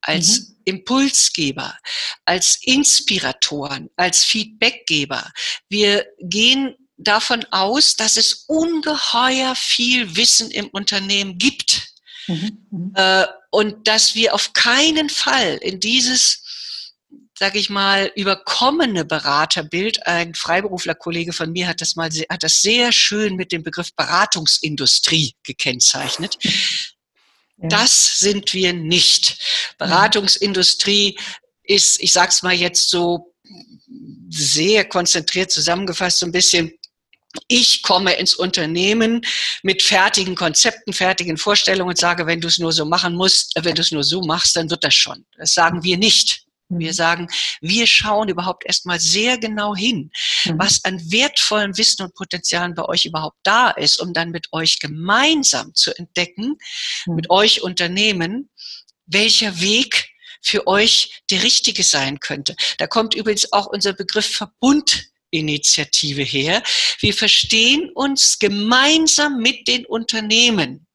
als 0.02 0.39
mhm. 0.39 0.56
Impulsgeber, 0.65 1.78
als 2.26 2.60
Inspiratoren, 2.62 3.89
als 3.95 4.24
Feedbackgeber. 4.24 5.32
Wir 5.67 6.06
gehen 6.19 6.76
davon 6.97 7.45
aus, 7.52 7.95
dass 7.95 8.15
es 8.15 8.45
ungeheuer 8.47 9.56
viel 9.56 10.15
Wissen 10.15 10.52
im 10.52 10.67
Unternehmen 10.67 11.38
gibt. 11.38 11.93
Mhm. 12.28 12.67
mhm. 12.69 12.93
Äh, 12.95 13.26
und 13.51 13.87
dass 13.87 14.15
wir 14.15 14.33
auf 14.33 14.53
keinen 14.53 15.09
Fall 15.09 15.57
in 15.61 15.79
dieses 15.79 16.41
sage 17.41 17.57
ich 17.57 17.71
mal, 17.71 18.11
überkommene 18.15 19.03
Beraterbild. 19.03 20.05
Ein 20.05 20.35
Freiberuflerkollege 20.35 21.33
von 21.33 21.51
mir 21.51 21.67
hat 21.67 21.81
das 21.81 21.95
mal 21.95 22.07
hat 22.29 22.43
das 22.43 22.61
sehr 22.61 22.91
schön 22.91 23.35
mit 23.35 23.51
dem 23.51 23.63
Begriff 23.63 23.95
Beratungsindustrie 23.95 25.33
gekennzeichnet. 25.41 26.37
Ja. 27.57 27.67
Das 27.69 28.19
sind 28.19 28.53
wir 28.53 28.73
nicht. 28.73 29.39
Beratungsindustrie 29.79 31.17
ist, 31.63 31.99
ich 31.99 32.13
sag's 32.13 32.43
mal 32.43 32.53
jetzt 32.53 32.91
so 32.91 33.33
sehr 34.29 34.85
konzentriert 34.85 35.49
zusammengefasst 35.49 36.19
so 36.19 36.27
ein 36.27 36.31
bisschen, 36.31 36.71
ich 37.48 37.82
komme 37.84 38.13
ins 38.13 38.34
Unternehmen 38.34 39.22
mit 39.63 39.82
fertigen 39.82 40.36
Konzepten, 40.36 40.94
fertigen 40.94 41.38
Vorstellungen 41.38 41.89
und 41.89 41.98
sage, 41.98 42.26
wenn 42.26 42.41
du 42.41 42.48
es 42.48 42.58
nur 42.58 42.72
so 42.74 42.86
machen 42.86 43.15
musst, 43.15 43.56
äh, 43.56 43.63
wenn 43.63 43.76
du 43.76 43.82
es 43.82 43.91
nur 43.91 44.04
so 44.04 44.22
machst, 44.22 44.56
dann 44.56 44.70
wird 44.70 44.84
das 44.84 44.96
schon. 44.96 45.26
Das 45.38 45.54
sagen 45.54 45.84
wir 45.84 45.98
nicht. 45.98 46.46
Wir 46.80 46.91
mhm. 46.91 46.96
sagen, 46.96 47.28
wir 47.60 47.86
schauen 47.86 48.30
überhaupt 48.30 48.65
erstmal 48.65 49.00
sehr 49.00 49.38
genau 49.38 49.76
hin, 49.76 50.10
mhm. 50.46 50.58
was 50.58 50.84
an 50.86 51.00
wertvollem 51.12 51.78
Wissen 51.78 52.04
und 52.04 52.15
Potenzialen 52.15 52.76
bei 52.76 52.86
euch 52.86 53.06
überhaupt 53.06 53.38
da 53.44 53.72
ist, 53.72 54.00
um 54.00 54.13
dann 54.13 54.32
mit 54.32 54.48
euch 54.54 54.80
gemeinsam 54.80 55.76
zu 55.76 55.96
entdecken, 55.98 56.58
mhm. 57.06 57.15
mit 57.15 57.30
euch 57.30 57.62
Unternehmen, 57.62 58.50
welcher 59.06 59.60
Weg 59.60 60.10
für 60.41 60.65
euch 60.65 61.22
der 61.30 61.44
richtige 61.44 61.84
sein 61.84 62.20
könnte. 62.20 62.56
Da 62.78 62.88
kommt 62.88 63.13
übrigens 63.13 63.52
auch 63.54 63.67
unser 63.67 63.94
Begriff 63.94 64.28
Verbundinitiative 65.32 66.24
her. 66.24 66.62
Wir 67.00 67.13
verstehen 67.13 67.89
uns 67.94 68.38
gemeinsam 68.39 69.39
mit 69.39 69.67
den 69.67 69.86
Unternehmen 69.86 70.86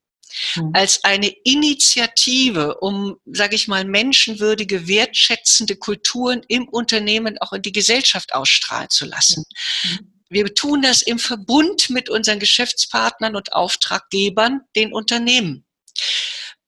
mhm. 0.56 0.70
als 0.74 1.02
eine 1.04 1.28
Initiative, 1.44 2.76
um, 2.80 3.16
sage 3.26 3.56
ich 3.56 3.68
mal, 3.68 3.84
menschenwürdige, 3.84 4.86
wertschätzende 4.86 5.76
Kulturen 5.76 6.42
im 6.48 6.68
Unternehmen 6.68 7.38
auch 7.38 7.52
in 7.52 7.62
die 7.62 7.72
Gesellschaft 7.72 8.34
ausstrahlen 8.34 8.90
zu 8.90 9.06
lassen. 9.06 9.44
Mhm. 9.84 10.12
Wir 10.28 10.54
tun 10.54 10.82
das 10.82 11.02
im 11.02 11.20
Verbund 11.20 11.88
mit 11.88 12.10
unseren 12.10 12.40
Geschäftspartnern 12.40 13.36
und 13.36 13.52
Auftraggebern, 13.52 14.60
den 14.74 14.92
Unternehmen. 14.92 15.65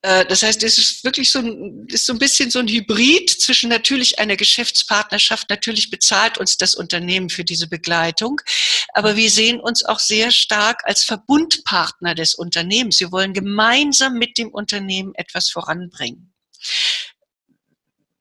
Äh, 0.03 0.25
das 0.27 0.43
heißt, 0.43 0.63
es 0.63 0.79
ist 0.79 1.05
wirklich 1.05 1.31
so 1.31 1.41
ein, 1.41 1.87
ist 1.89 2.07
so 2.07 2.13
ein 2.13 2.19
bisschen 2.19 2.51
so 2.51 2.59
ein 2.59 2.69
Hybrid 2.69 3.31
zwischen 3.31 3.69
natürlich 3.69 4.19
einer 4.19 4.37
Geschäftspartnerschaft. 4.37 5.51
Natürlich 5.51 5.91
bezahlt 5.91 6.39
uns 6.39 6.57
das 6.57 6.75
Unternehmen 6.75 7.31
für 7.31 7.45
diese 7.45 7.69
Begleitung. 7.69 8.41
Aber 8.95 9.17
wir 9.17 9.31
sehen 9.31 9.61
uns 9.61 9.85
auch 9.85 9.99
sehr 9.99 10.31
stark 10.31 10.83
als 10.85 11.05
Verbundpartner 11.05 12.15
des 12.15 12.35
Unternehmens. 12.35 13.01
Wir 13.01 13.13
wollen 13.13 13.33
gemeinsam 13.33 14.15
mit 14.15 14.39
dem 14.39 14.51
Unternehmen 14.51 15.15
etwas 15.15 15.51
voranbringen. 15.51 16.33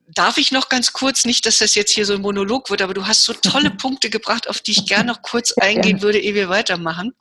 Darf 0.09 0.37
ich 0.37 0.51
noch 0.51 0.69
ganz 0.69 0.93
kurz, 0.93 1.25
nicht, 1.25 1.45
dass 1.45 1.59
das 1.59 1.75
jetzt 1.75 1.91
hier 1.91 2.05
so 2.05 2.13
ein 2.13 2.21
Monolog 2.21 2.69
wird, 2.69 2.81
aber 2.81 2.93
du 2.93 3.05
hast 3.05 3.23
so 3.23 3.33
tolle 3.33 3.71
Punkte 3.77 4.09
gebracht, 4.09 4.47
auf 4.49 4.61
die 4.61 4.71
ich 4.71 4.85
gerne 4.85 5.11
noch 5.11 5.21
kurz 5.21 5.51
eingehen 5.51 6.01
würde, 6.01 6.19
ehe 6.19 6.33
wir 6.33 6.49
weitermachen. 6.49 7.13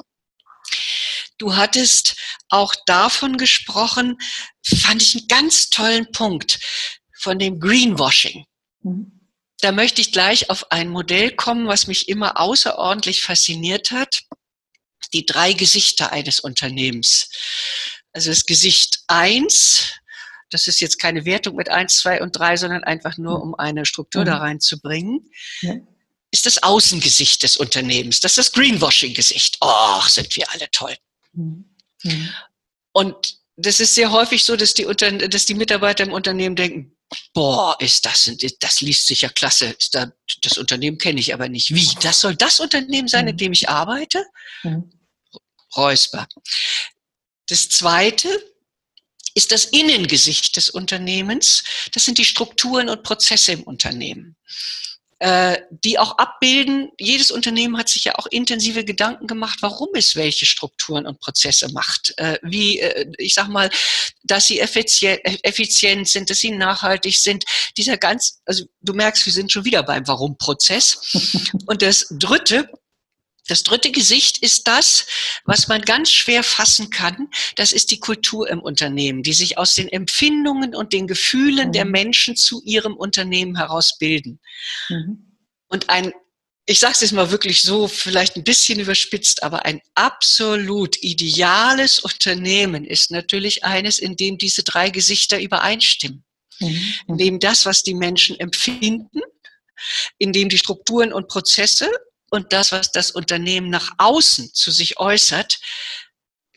Du 1.39 1.55
hattest 1.55 2.17
auch 2.49 2.75
davon 2.87 3.37
gesprochen, 3.37 4.17
fand 4.65 5.03
ich 5.03 5.17
einen 5.17 5.29
ganz 5.29 5.69
tollen 5.69 6.11
Punkt 6.13 6.59
von 7.19 7.39
dem 7.39 7.61
Greenwashing. 7.61 8.47
Mhm. 8.83 9.13
Da 9.61 9.73
möchte 9.73 10.01
ich 10.01 10.13
gleich 10.13 10.51
auf 10.51 10.71
ein 10.71 10.89
Modell 10.89 11.35
kommen, 11.35 11.67
was 11.67 11.87
mich 11.87 12.09
immer 12.09 12.39
außerordentlich 12.39 13.23
fasziniert 13.23 13.91
hat. 13.91 14.23
Die 15.13 15.25
drei 15.25 15.53
Gesichter 15.53 16.13
eines 16.13 16.41
Unternehmens. 16.41 17.31
Also 18.13 18.31
das 18.31 18.45
Gesicht 18.45 19.01
eins, 19.09 19.93
das 20.51 20.67
ist 20.67 20.81
jetzt 20.81 20.99
keine 20.99 21.25
Wertung 21.25 21.57
mit 21.57 21.69
eins, 21.69 21.99
zwei 21.99 22.23
und 22.23 22.39
drei, 22.39 22.57
sondern 22.57 22.85
einfach 22.85 23.17
nur, 23.17 23.43
um 23.43 23.55
eine 23.55 23.85
Struktur 23.87 24.23
mhm. 24.23 24.27
da 24.27 24.39
reinzubringen. 24.39 25.31
Ja. 25.61 25.75
Ist 26.31 26.47
das 26.47 26.63
Außengesicht 26.63 27.43
des 27.43 27.57
Unternehmens, 27.57 28.21
das 28.21 28.33
ist 28.33 28.39
das 28.39 28.53
Greenwashing-Gesicht. 28.53 29.59
Oh, 29.61 30.01
sind 30.07 30.35
wir 30.37 30.51
alle 30.53 30.71
toll. 30.71 30.97
Mhm. 31.37 32.29
Und 32.93 33.39
das 33.57 33.81
ist 33.81 33.95
sehr 33.95 34.11
häufig 34.11 34.45
so, 34.45 34.57
dass 34.57 34.75
die, 34.75 34.85
dass 34.85 35.47
die 35.47 35.55
Mitarbeiter 35.55 36.05
im 36.05 36.13
Unternehmen 36.13 36.57
denken, 36.57 36.97
boah, 37.33 37.77
ist 37.81 38.05
das, 38.05 38.31
das 38.61 38.81
liest 38.81 39.07
sich 39.07 39.23
ja 39.23 39.29
klasse, 39.29 39.67
ist 39.67 39.95
da, 39.95 40.13
das 40.43 40.59
Unternehmen 40.59 40.99
kenne 40.99 41.21
ich 41.21 41.33
aber 41.33 41.49
nicht. 41.49 41.75
Wie? 41.75 41.89
Das 42.03 42.21
soll 42.21 42.37
das 42.37 42.61
Unternehmen 42.61 43.09
sein, 43.09 43.29
in 43.29 43.35
mhm. 43.35 43.39
dem 43.39 43.53
ich 43.53 43.69
arbeite? 43.69 44.25
Mhm. 44.63 44.91
Räusper. 45.77 46.27
Das 47.49 47.69
zweite 47.69 48.29
ist 49.35 49.53
das 49.53 49.67
Innengesicht 49.67 50.57
des 50.57 50.71
Unternehmens. 50.71 51.63
Das 51.93 52.05
sind 52.05 52.19
die 52.19 52.25
Strukturen 52.25 52.89
und 52.89 53.03
Prozesse 53.03 53.53
im 53.53 53.63
Unternehmen. 53.63 54.37
Äh, 55.19 55.63
die 55.71 55.99
auch 55.99 56.19
abbilden. 56.19 56.91
Jedes 56.99 57.31
Unternehmen 57.31 57.79
hat 57.79 57.89
sich 57.89 58.05
ja 58.05 58.17
auch 58.17 58.27
intensive 58.27 58.85
Gedanken 58.85 59.27
gemacht, 59.27 59.61
warum 59.63 59.89
es 59.95 60.15
welche 60.15 60.45
Strukturen 60.45 61.07
und 61.07 61.21
Prozesse 61.21 61.73
macht. 61.73 62.13
Äh, 62.19 62.39
wie, 62.43 62.81
äh, 62.81 63.11
ich 63.17 63.33
sag 63.33 63.49
mal, 63.49 63.71
dass 64.25 64.47
sie 64.47 64.61
effizient, 64.61 65.21
effizient 65.43 66.07
sind, 66.07 66.29
dass 66.29 66.41
sie 66.41 66.51
nachhaltig 66.51 67.19
sind. 67.19 67.45
Dieser 67.79 67.97
ganz, 67.97 68.43
also 68.45 68.65
du 68.83 68.93
merkst, 68.93 69.25
wir 69.25 69.33
sind 69.33 69.51
schon 69.51 69.65
wieder 69.65 69.83
beim 69.83 70.07
Warum-Prozess. 70.07 70.99
Und 71.67 71.81
das 71.81 72.09
dritte, 72.11 72.69
das 73.49 73.63
dritte 73.63 73.91
Gesicht 73.91 74.39
ist 74.39 74.67
das, 74.67 75.07
was 75.45 75.69
man 75.69 75.83
ganz 75.83 76.11
schwer 76.11 76.43
fassen 76.43 76.91
kann. 76.91 77.29
Das 77.55 77.73
ist 77.73 77.91
die 77.91 78.01
Kultur 78.01 78.49
im 78.49 78.61
Unternehmen, 78.61 79.23
die 79.23 79.33
sich 79.33 79.59
aus 79.59 79.75
den 79.75 79.89
Empfindungen 79.89 80.75
und 80.75 80.93
den 80.93 81.07
Gefühlen 81.07 81.69
mhm. 81.69 81.73
der 81.73 81.85
Menschen 81.85 82.37
zu 82.37 82.63
ihrem 82.65 82.95
Unternehmen 82.97 83.57
heraus 83.57 83.99
bilden. 83.99 84.41
Mhm. 84.89 85.39
Und 85.69 85.89
ein, 85.89 86.13
ich 86.67 86.81
sage 86.81 86.95
es 86.95 87.01
jetzt 87.01 87.13
mal 87.13 87.31
wirklich 87.31 87.63
so, 87.63 87.87
vielleicht 87.87 88.37
ein 88.37 88.45
bisschen 88.45 88.81
überspitzt, 88.81 89.43
aber 89.43 89.65
ein 89.65 89.81
absolut 89.95 91.03
ideales 91.03 92.01
Unternehmen 92.01 92.85
ist 92.85 93.11
natürlich 93.11 93.65
eines, 93.65 93.99
in 93.99 94.17
dem 94.17 94.39
diese 94.39 94.65
drei 94.65 94.91
Gesichter 94.91 95.41
übereinstimmen. 95.41 96.25
Mhm. 96.59 96.95
In 97.09 97.19
dem 97.19 97.39
das, 97.39 97.67
was 97.67 97.83
die 97.83 97.95
Menschen 97.95 98.39
empfinden, 98.41 99.21
in 100.19 100.33
dem 100.33 100.49
die 100.49 100.59
Strukturen 100.59 101.13
und 101.13 101.29
Prozesse 101.29 101.91
und 102.31 102.53
das, 102.53 102.73
was 102.73 102.93
das 102.93 103.11
Unternehmen 103.11 103.71
nach 103.71 103.93
außen 103.99 104.53
zu 104.53 104.71
sich 104.71 104.99
äußert, 104.99 105.59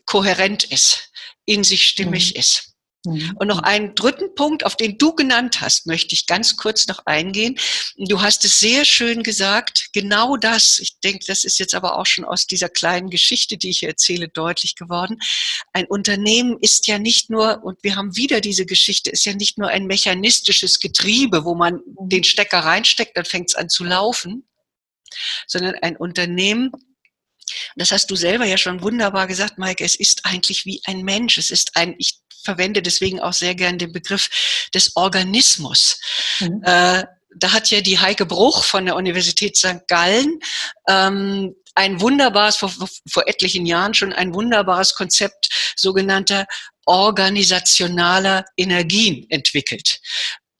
kohärent 0.06 0.64
ist, 0.64 1.10
in 1.44 1.64
sich 1.64 1.84
stimmig 1.84 2.34
mhm. 2.34 2.40
ist. 2.40 2.70
Mhm. 3.06 3.34
Und 3.36 3.48
noch 3.48 3.62
einen 3.62 3.94
dritten 3.94 4.34
Punkt, 4.34 4.64
auf 4.66 4.76
den 4.76 4.98
du 4.98 5.14
genannt 5.14 5.60
hast, 5.60 5.86
möchte 5.86 6.14
ich 6.14 6.26
ganz 6.26 6.56
kurz 6.56 6.86
noch 6.86 7.06
eingehen. 7.06 7.58
Du 7.96 8.20
hast 8.20 8.44
es 8.44 8.58
sehr 8.58 8.84
schön 8.84 9.22
gesagt, 9.22 9.88
genau 9.94 10.36
das, 10.36 10.78
ich 10.78 11.00
denke, 11.00 11.24
das 11.26 11.44
ist 11.44 11.58
jetzt 11.58 11.74
aber 11.74 11.98
auch 11.98 12.04
schon 12.04 12.26
aus 12.26 12.46
dieser 12.46 12.68
kleinen 12.68 13.08
Geschichte, 13.08 13.56
die 13.56 13.70
ich 13.70 13.78
hier 13.78 13.88
erzähle, 13.88 14.28
deutlich 14.28 14.74
geworden. 14.74 15.16
Ein 15.72 15.86
Unternehmen 15.86 16.58
ist 16.60 16.88
ja 16.88 16.98
nicht 16.98 17.30
nur, 17.30 17.64
und 17.64 17.82
wir 17.82 17.96
haben 17.96 18.16
wieder 18.16 18.42
diese 18.42 18.66
Geschichte, 18.66 19.10
ist 19.10 19.24
ja 19.24 19.34
nicht 19.34 19.56
nur 19.56 19.68
ein 19.68 19.86
mechanistisches 19.86 20.78
Getriebe, 20.78 21.44
wo 21.44 21.54
man 21.54 21.74
mhm. 21.74 22.08
den 22.10 22.24
Stecker 22.24 22.58
reinsteckt, 22.60 23.16
dann 23.16 23.24
fängt 23.24 23.48
es 23.48 23.54
an 23.54 23.70
zu 23.70 23.84
laufen, 23.84 24.44
sondern 25.46 25.74
ein 25.82 25.96
Unternehmen, 25.96 26.70
das 27.76 27.92
hast 27.92 28.10
du 28.10 28.16
selber 28.16 28.44
ja 28.44 28.56
schon 28.56 28.82
wunderbar 28.82 29.26
gesagt, 29.26 29.58
Maike, 29.58 29.84
es 29.84 29.96
ist 29.96 30.24
eigentlich 30.24 30.66
wie 30.66 30.80
ein 30.84 31.02
Mensch. 31.02 31.38
Es 31.38 31.50
ist 31.50 31.76
ein, 31.76 31.94
ich 31.98 32.20
verwende 32.44 32.82
deswegen 32.82 33.20
auch 33.20 33.32
sehr 33.32 33.54
gern 33.54 33.78
den 33.78 33.92
Begriff 33.92 34.68
des 34.74 34.96
Organismus. 34.96 36.00
Mhm. 36.40 36.62
Äh, 36.64 37.04
da 37.36 37.52
hat 37.52 37.70
ja 37.70 37.80
die 37.80 37.98
Heike 37.98 38.26
Bruch 38.26 38.64
von 38.64 38.86
der 38.86 38.96
Universität 38.96 39.56
St. 39.56 39.86
Gallen 39.86 40.40
ähm, 40.88 41.54
ein 41.74 42.00
wunderbares, 42.00 42.56
vor, 42.56 42.72
vor 43.08 43.28
etlichen 43.28 43.66
Jahren 43.66 43.94
schon 43.94 44.12
ein 44.12 44.34
wunderbares 44.34 44.94
Konzept 44.94 45.48
sogenannter 45.76 46.46
organisationaler 46.86 48.44
Energien 48.56 49.26
entwickelt 49.30 50.00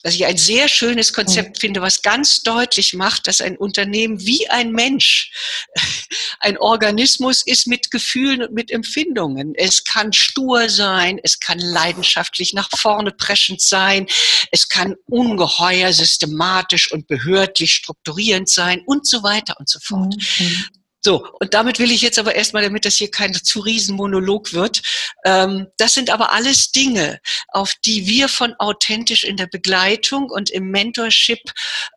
was 0.02 0.14
ich 0.14 0.24
ein 0.24 0.36
sehr 0.36 0.68
schönes 0.68 1.12
Konzept 1.12 1.56
mhm. 1.56 1.60
finde, 1.60 1.82
was 1.82 2.02
ganz 2.02 2.42
deutlich 2.42 2.94
macht, 2.94 3.26
dass 3.26 3.40
ein 3.40 3.56
Unternehmen 3.56 4.20
wie 4.20 4.48
ein 4.48 4.72
Mensch 4.72 5.30
ein 6.40 6.56
Organismus 6.58 7.42
ist 7.44 7.66
mit 7.66 7.90
Gefühlen 7.90 8.42
und 8.42 8.52
mit 8.52 8.70
Empfindungen. 8.70 9.54
Es 9.54 9.84
kann 9.84 10.12
stur 10.12 10.68
sein, 10.68 11.20
es 11.22 11.38
kann 11.38 11.58
leidenschaftlich 11.58 12.54
nach 12.54 12.70
vorne 12.76 13.12
preschend 13.12 13.60
sein, 13.60 14.06
es 14.50 14.68
kann 14.68 14.96
ungeheuer 15.06 15.92
systematisch 15.92 16.90
und 16.92 17.06
behördlich 17.06 17.74
strukturierend 17.74 18.48
sein 18.48 18.82
und 18.86 19.06
so 19.06 19.22
weiter 19.22 19.56
und 19.58 19.68
so 19.68 19.78
fort. 19.80 20.14
Mhm. 20.38 20.64
So, 21.02 21.26
und 21.40 21.54
damit 21.54 21.78
will 21.78 21.90
ich 21.90 22.02
jetzt 22.02 22.18
aber 22.18 22.34
erstmal, 22.34 22.62
damit 22.62 22.84
das 22.84 22.96
hier 22.96 23.10
kein 23.10 23.32
zu 23.32 23.60
riesen 23.60 23.96
Monolog 23.96 24.52
wird, 24.52 24.82
ähm, 25.24 25.68
das 25.78 25.94
sind 25.94 26.10
aber 26.10 26.32
alles 26.32 26.72
Dinge, 26.72 27.20
auf 27.48 27.74
die 27.86 28.06
wir 28.06 28.28
von 28.28 28.54
authentisch 28.58 29.24
in 29.24 29.36
der 29.36 29.46
Begleitung 29.46 30.28
und 30.28 30.50
im 30.50 30.70
Mentorship 30.70 31.38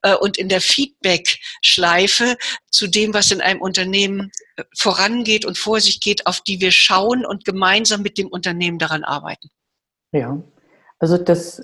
äh, 0.04 0.16
und 0.16 0.38
in 0.38 0.48
der 0.48 0.62
Feedback-Schleife 0.62 2.38
zu 2.72 2.88
dem, 2.88 3.14
was 3.14 3.32
in 3.32 3.42
einem 3.42 3.62
Unternehmen 3.62 4.32
äh, 4.56 4.64
vorangeht 4.78 5.44
und 5.44 5.58
vor 5.58 5.82
sich 5.82 6.00
geht, 6.00 6.26
auf 6.26 6.40
die 6.40 6.62
wir 6.62 6.72
schauen 6.72 7.26
und 7.26 7.44
gemeinsam 7.44 8.04
mit 8.04 8.18
dem 8.18 8.28
Unternehmen 8.28 8.80
daran 8.80 9.04
arbeiten. 9.04 9.50
Ja, 10.14 10.42
also 11.00 11.18
das, 11.18 11.62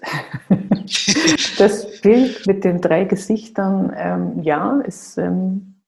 das 1.58 2.02
Bild 2.02 2.46
mit 2.46 2.66
den 2.66 2.82
drei 2.82 3.06
Gesichtern, 3.06 3.94
ähm, 3.96 4.44
ja, 4.44 4.82
ist... 4.82 5.18
Ähm 5.18 5.79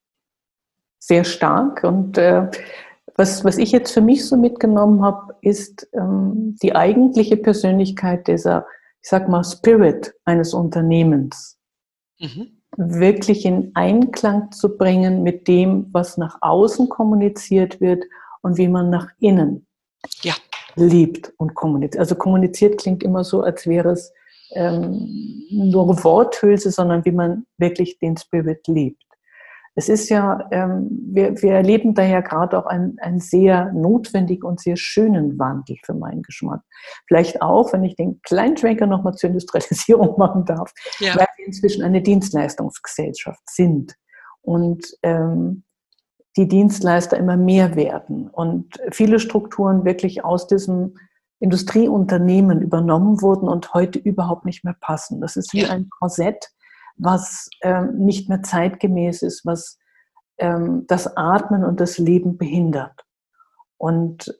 sehr 1.02 1.24
stark. 1.24 1.84
Und 1.84 2.18
äh, 2.18 2.50
was, 3.16 3.44
was 3.44 3.58
ich 3.58 3.72
jetzt 3.72 3.92
für 3.92 4.02
mich 4.02 4.26
so 4.26 4.38
mitgenommen 4.38 5.04
habe, 5.04 5.36
ist 5.42 5.90
ähm, 5.94 6.56
die 6.62 6.76
eigentliche 6.76 7.36
Persönlichkeit 7.38 8.28
dieser, 8.28 8.66
ich 9.02 9.10
sag 9.10 9.28
mal, 9.28 9.44
Spirit 9.44 10.14
eines 10.24 10.54
Unternehmens. 10.54 11.58
Mhm. 12.20 12.62
wirklich 12.78 13.46
in 13.46 13.72
Einklang 13.74 14.52
zu 14.52 14.78
bringen 14.78 15.24
mit 15.24 15.48
dem, 15.48 15.88
was 15.92 16.18
nach 16.18 16.38
außen 16.42 16.88
kommuniziert 16.88 17.82
wird 17.82 18.04
und 18.44 18.60
wie 18.60 18.68
man 18.68 18.92
nach 18.92 19.10
innen 19.20 19.66
ja. 20.22 20.36
liebt 20.76 21.34
und 21.38 21.56
kommuniziert. 21.56 22.00
Also 22.00 22.14
kommuniziert 22.16 22.80
klingt 22.80 23.02
immer 23.02 23.24
so, 23.24 23.42
als 23.42 23.66
wäre 23.66 23.90
es 23.90 24.14
ähm, 24.52 25.44
nur 25.50 26.04
Worthülse, 26.04 26.70
sondern 26.70 27.04
wie 27.06 27.12
man 27.12 27.46
wirklich 27.58 27.98
den 27.98 28.16
Spirit 28.16 28.68
liebt. 28.68 29.04
Es 29.76 29.88
ist 29.88 30.10
ja, 30.10 30.48
ähm, 30.52 30.90
wir, 31.14 31.42
wir 31.42 31.54
erleben 31.54 31.94
da 31.94 32.04
ja 32.04 32.20
gerade 32.20 32.58
auch 32.58 32.66
einen, 32.66 33.00
einen 33.00 33.20
sehr 33.20 33.72
notwendigen 33.72 34.46
und 34.46 34.60
sehr 34.60 34.76
schönen 34.76 35.40
Wandel 35.40 35.78
für 35.84 35.94
meinen 35.94 36.24
Geschmack. 36.24 36.62
Vielleicht 37.08 37.42
auch, 37.42 37.72
wenn 37.72 37.84
ich 37.84 37.96
den 37.96 38.22
kleinen 38.22 38.58
Schwenker 38.58 38.86
nochmal 38.86 39.14
zur 39.14 39.30
Industrialisierung 39.30 40.16
machen 40.18 40.46
darf, 40.46 40.74
ja. 41.00 41.16
weil 41.16 41.28
wir 41.38 41.46
inzwischen 41.46 41.84
eine 41.84 42.02
Dienstleistungsgesellschaft 42.02 43.42
sind 43.50 43.96
und 44.42 44.86
ähm, 45.04 45.64
die 46.38 46.48
Dienstleister 46.48 47.18
immer 47.18 47.38
mehr 47.38 47.76
werden 47.76 48.30
und 48.30 48.78
viele 48.92 49.20
Strukturen 49.20 49.86
wirklich 49.86 50.24
aus 50.24 50.48
diesem 50.48 50.96
Industrieunternehmen 51.40 52.62
übernommen 52.62 53.22
wurden 53.22 53.50
und 53.50 53.74
heute 53.74 54.00
überhaupt 54.00 54.46
nicht 54.46 54.64
mehr 54.64 54.76
passen. 54.80 55.22
Das 55.22 55.36
ist 55.36 55.54
wie 55.54 55.66
ein 55.66 55.90
Korsett, 55.90 56.52
was 56.98 57.50
ähm, 57.62 57.98
nicht 57.98 58.30
mehr 58.30 58.44
zeitgemäß 58.44 59.22
ist, 59.22 59.46
was 59.46 59.78
ähm, 60.38 60.86
das 60.88 61.16
Atmen 61.18 61.64
und 61.64 61.80
das 61.80 61.98
Leben 61.98 62.38
behindert. 62.38 63.06
Und 63.78 64.34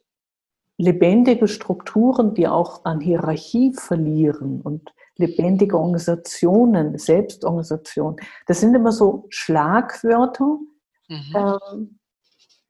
lebendige 0.78 1.48
Strukturen, 1.48 2.34
die 2.34 2.48
auch 2.48 2.84
an 2.84 3.00
Hierarchie 3.00 3.72
verlieren 3.72 4.60
und 4.60 4.92
lebendige 5.16 5.78
Organisationen, 5.78 6.98
Selbstorganisation, 6.98 8.16
das 8.46 8.60
sind 8.60 8.74
immer 8.74 8.92
so 8.92 9.26
Schlagwörter. 9.28 10.58
Mhm. 11.08 11.34
Ähm, 11.34 11.98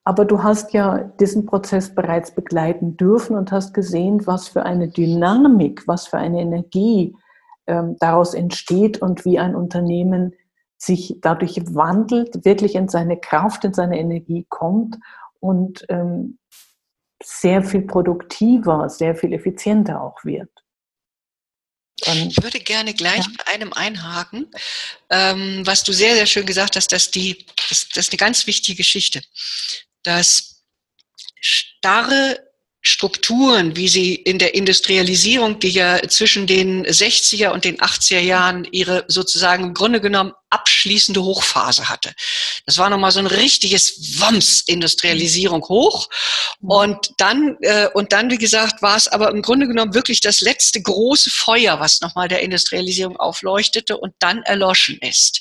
aber 0.04 0.24
du 0.24 0.42
hast 0.42 0.72
ja 0.72 0.98
diesen 0.98 1.46
Prozess 1.46 1.94
bereits 1.94 2.34
begleiten 2.34 2.96
dürfen 2.96 3.36
und 3.36 3.52
hast 3.52 3.72
gesehen, 3.72 4.26
was 4.26 4.48
für 4.48 4.64
eine 4.64 4.88
Dynamik, 4.88 5.86
was 5.86 6.08
für 6.08 6.18
eine 6.18 6.40
Energie 6.40 7.14
ähm, 7.66 7.96
daraus 8.00 8.34
entsteht 8.34 9.00
und 9.00 9.24
wie 9.24 9.38
ein 9.38 9.54
Unternehmen 9.54 10.34
sich 10.78 11.14
dadurch 11.20 11.56
wandelt, 11.74 12.44
wirklich 12.44 12.74
in 12.74 12.88
seine 12.88 13.18
Kraft, 13.18 13.64
in 13.64 13.72
seine 13.72 13.98
Energie 13.98 14.46
kommt 14.48 14.96
und 15.38 15.84
ähm, 15.88 16.38
sehr 17.22 17.62
viel 17.62 17.82
produktiver, 17.82 18.88
sehr 18.88 19.14
viel 19.14 19.32
effizienter 19.32 20.02
auch 20.02 20.24
wird. 20.24 20.50
Und, 22.06 22.32
ich 22.36 22.42
würde 22.42 22.58
gerne 22.58 22.94
gleich 22.94 23.24
ja. 23.24 23.32
bei 23.38 23.52
einem 23.52 23.72
einhaken, 23.72 24.50
ähm, 25.10 25.62
was 25.64 25.84
du 25.84 25.92
sehr, 25.92 26.14
sehr 26.14 26.26
schön 26.26 26.46
gesagt 26.46 26.74
hast, 26.74 26.90
dass 26.90 27.12
die, 27.12 27.46
das, 27.68 27.88
das 27.94 28.06
ist 28.06 28.12
eine 28.12 28.18
ganz 28.18 28.46
wichtige 28.48 28.78
Geschichte, 28.78 29.22
dass 30.02 30.64
starre 31.40 32.51
Strukturen, 32.84 33.76
wie 33.76 33.88
sie 33.88 34.16
in 34.16 34.38
der 34.38 34.54
Industrialisierung, 34.54 35.60
die 35.60 35.70
ja 35.70 36.00
zwischen 36.08 36.48
den 36.48 36.84
60er 36.84 37.50
und 37.50 37.64
den 37.64 37.78
80er 37.78 38.18
Jahren 38.18 38.66
ihre 38.72 39.04
sozusagen 39.06 39.64
im 39.64 39.74
Grunde 39.74 40.00
genommen 40.00 40.32
abschließende 40.52 41.22
Hochphase 41.22 41.88
hatte. 41.88 42.12
Das 42.66 42.78
war 42.78 42.90
nochmal 42.90 43.10
so 43.10 43.18
ein 43.18 43.26
richtiges 43.26 44.20
Wams 44.20 44.62
Industrialisierung 44.66 45.62
hoch. 45.64 46.08
Und 46.60 47.12
dann, 47.18 47.56
äh, 47.62 47.88
und 47.94 48.12
dann, 48.12 48.30
wie 48.30 48.38
gesagt, 48.38 48.82
war 48.82 48.96
es 48.96 49.08
aber 49.08 49.30
im 49.30 49.42
Grunde 49.42 49.66
genommen 49.66 49.94
wirklich 49.94 50.20
das 50.20 50.40
letzte 50.40 50.82
große 50.82 51.30
Feuer, 51.30 51.80
was 51.80 52.00
nochmal 52.00 52.28
der 52.28 52.40
Industrialisierung 52.40 53.16
aufleuchtete 53.16 53.96
und 53.96 54.14
dann 54.18 54.42
erloschen 54.42 54.98
ist. 54.98 55.40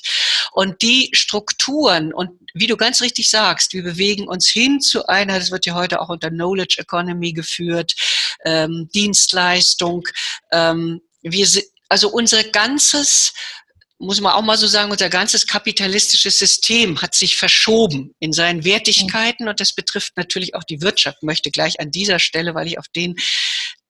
Und 0.52 0.82
die 0.82 1.10
Strukturen 1.12 2.12
und 2.12 2.30
wie 2.54 2.66
du 2.66 2.76
ganz 2.76 3.00
richtig 3.00 3.30
sagst, 3.30 3.72
wir 3.72 3.82
bewegen 3.82 4.28
uns 4.28 4.48
hin 4.48 4.80
zu 4.80 5.06
einer, 5.06 5.38
das 5.38 5.50
wird 5.50 5.66
ja 5.66 5.74
heute 5.74 6.00
auch 6.00 6.08
unter 6.08 6.30
Knowledge 6.30 6.76
Economy 6.78 7.32
geführt, 7.32 7.94
ähm, 8.44 8.88
Dienstleistung. 8.94 10.06
Ähm, 10.50 11.00
wir, 11.22 11.46
also 11.88 12.10
unser 12.10 12.42
ganzes 12.44 13.32
muss 14.02 14.20
man 14.20 14.32
auch 14.32 14.42
mal 14.42 14.56
so 14.56 14.66
sagen, 14.66 14.90
unser 14.90 15.08
ganzes 15.08 15.46
kapitalistisches 15.46 16.36
System 16.38 17.00
hat 17.00 17.14
sich 17.14 17.36
verschoben 17.36 18.14
in 18.18 18.32
seinen 18.32 18.64
Wertigkeiten 18.64 19.48
und 19.48 19.60
das 19.60 19.74
betrifft 19.74 20.16
natürlich 20.16 20.56
auch 20.56 20.64
die 20.64 20.82
Wirtschaft. 20.82 21.18
Ich 21.20 21.26
möchte 21.26 21.52
gleich 21.52 21.78
an 21.78 21.92
dieser 21.92 22.18
Stelle, 22.18 22.54
weil 22.54 22.66
ich 22.66 22.78
auf 22.80 22.88
den 22.88 23.14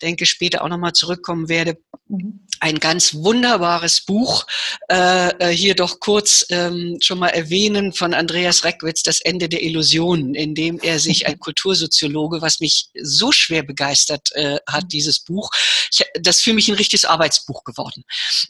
denke, 0.03 0.27
später 0.27 0.62
auch 0.62 0.69
nochmal 0.69 0.93
zurückkommen 0.93 1.49
werde, 1.49 1.79
mhm. 2.09 2.47
ein 2.61 2.79
ganz 2.79 3.15
wunderbares 3.15 4.03
Buch 4.03 4.47
äh, 4.91 5.29
äh, 5.38 5.49
hier 5.49 5.75
doch 5.75 6.01
kurz 6.01 6.45
ähm, 6.51 6.99
schon 7.01 7.19
mal 7.19 7.29
erwähnen 7.29 7.93
von 7.93 8.15
Andreas 8.15 8.65
Reckwitz, 8.65 9.03
Das 9.03 9.21
Ende 9.21 9.49
der 9.49 9.62
Illusionen, 9.62 10.35
in 10.35 10.55
dem 10.55 10.79
er 10.81 10.99
sich 10.99 11.27
ein 11.29 11.38
Kultursoziologe, 11.38 12.43
was 12.43 12.61
mich 12.61 12.88
so 13.01 13.33
schwer 13.33 13.62
begeistert 13.62 14.31
äh, 14.33 14.59
hat, 14.67 14.85
mhm. 14.85 14.88
dieses 14.88 15.21
Buch, 15.21 15.51
ich, 15.91 16.05
das 16.21 16.41
für 16.41 16.53
mich 16.53 16.69
ein 16.69 16.75
richtiges 16.75 17.05
Arbeitsbuch 17.05 17.65
geworden, 17.65 18.05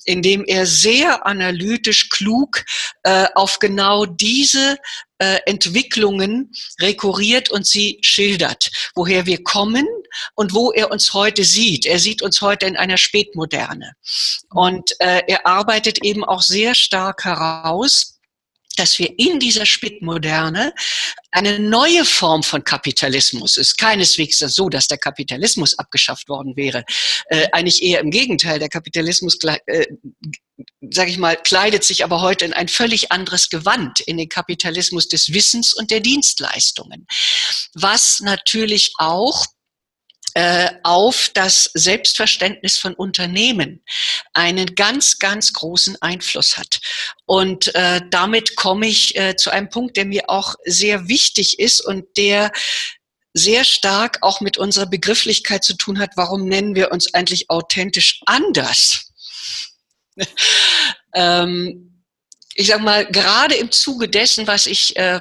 in 0.04 0.22
dem 0.22 0.44
er 0.44 0.66
sehr 0.66 1.26
analytisch, 1.26 2.08
klug 2.08 2.64
äh, 3.02 3.26
auf 3.34 3.58
genau 3.58 4.06
diese 4.06 4.76
äh, 5.22 5.38
Entwicklungen 5.46 6.50
rekurriert 6.80 7.48
und 7.48 7.64
sie 7.64 7.98
schildert, 8.02 8.70
woher 8.96 9.24
wir 9.24 9.44
kommen 9.44 9.86
und 10.34 10.52
wo 10.52 10.72
er 10.72 10.90
uns 10.90 11.14
heute 11.14 11.44
sieht. 11.44 11.86
Er 11.86 12.00
sieht 12.00 12.22
uns 12.22 12.40
heute 12.40 12.66
in 12.66 12.76
einer 12.76 12.96
Spätmoderne. 12.96 13.92
Und 14.50 14.90
äh, 14.98 15.22
er 15.28 15.46
arbeitet 15.46 16.02
eben 16.04 16.24
auch 16.24 16.42
sehr 16.42 16.74
stark 16.74 17.24
heraus, 17.24 18.11
dass 18.76 18.98
wir 18.98 19.12
in 19.18 19.38
dieser 19.38 19.66
Spätmoderne 19.66 20.72
eine 21.30 21.58
neue 21.58 22.04
Form 22.04 22.42
von 22.42 22.64
Kapitalismus 22.64 23.56
ist. 23.56 23.78
Keineswegs 23.78 24.38
so, 24.38 24.68
dass 24.68 24.86
der 24.86 24.98
Kapitalismus 24.98 25.78
abgeschafft 25.78 26.28
worden 26.28 26.56
wäre. 26.56 26.84
Äh, 27.26 27.48
eigentlich 27.52 27.82
eher 27.82 28.00
im 28.00 28.10
Gegenteil. 28.10 28.58
Der 28.58 28.68
Kapitalismus, 28.68 29.38
äh, 29.66 29.86
sage 30.90 31.10
ich 31.10 31.18
mal, 31.18 31.36
kleidet 31.36 31.84
sich 31.84 32.04
aber 32.04 32.20
heute 32.20 32.44
in 32.44 32.52
ein 32.52 32.68
völlig 32.68 33.12
anderes 33.12 33.48
Gewand, 33.48 34.00
in 34.00 34.16
den 34.16 34.28
Kapitalismus 34.28 35.08
des 35.08 35.32
Wissens 35.32 35.72
und 35.72 35.90
der 35.90 36.00
Dienstleistungen. 36.00 37.06
Was 37.74 38.20
natürlich 38.20 38.92
auch 38.98 39.46
auf 40.82 41.30
das 41.34 41.70
Selbstverständnis 41.74 42.78
von 42.78 42.94
Unternehmen 42.94 43.84
einen 44.32 44.74
ganz, 44.74 45.18
ganz 45.18 45.52
großen 45.52 46.00
Einfluss 46.00 46.56
hat. 46.56 46.80
Und 47.26 47.74
äh, 47.74 48.00
damit 48.10 48.56
komme 48.56 48.86
ich 48.86 49.16
äh, 49.16 49.36
zu 49.36 49.50
einem 49.50 49.68
Punkt, 49.68 49.96
der 49.96 50.06
mir 50.06 50.28
auch 50.28 50.54
sehr 50.64 51.08
wichtig 51.08 51.58
ist 51.58 51.80
und 51.80 52.04
der 52.16 52.50
sehr 53.34 53.64
stark 53.64 54.18
auch 54.20 54.40
mit 54.40 54.58
unserer 54.58 54.86
Begrifflichkeit 54.86 55.64
zu 55.64 55.74
tun 55.74 55.98
hat, 55.98 56.10
warum 56.16 56.46
nennen 56.46 56.74
wir 56.74 56.92
uns 56.92 57.12
eigentlich 57.14 57.48
authentisch 57.50 58.20
anders? 58.26 59.12
ähm, 61.14 62.04
ich 62.54 62.66
sage 62.66 62.82
mal, 62.82 63.06
gerade 63.06 63.54
im 63.54 63.70
Zuge 63.70 64.08
dessen, 64.08 64.46
was 64.46 64.66
ich 64.66 64.96
äh, 64.96 65.20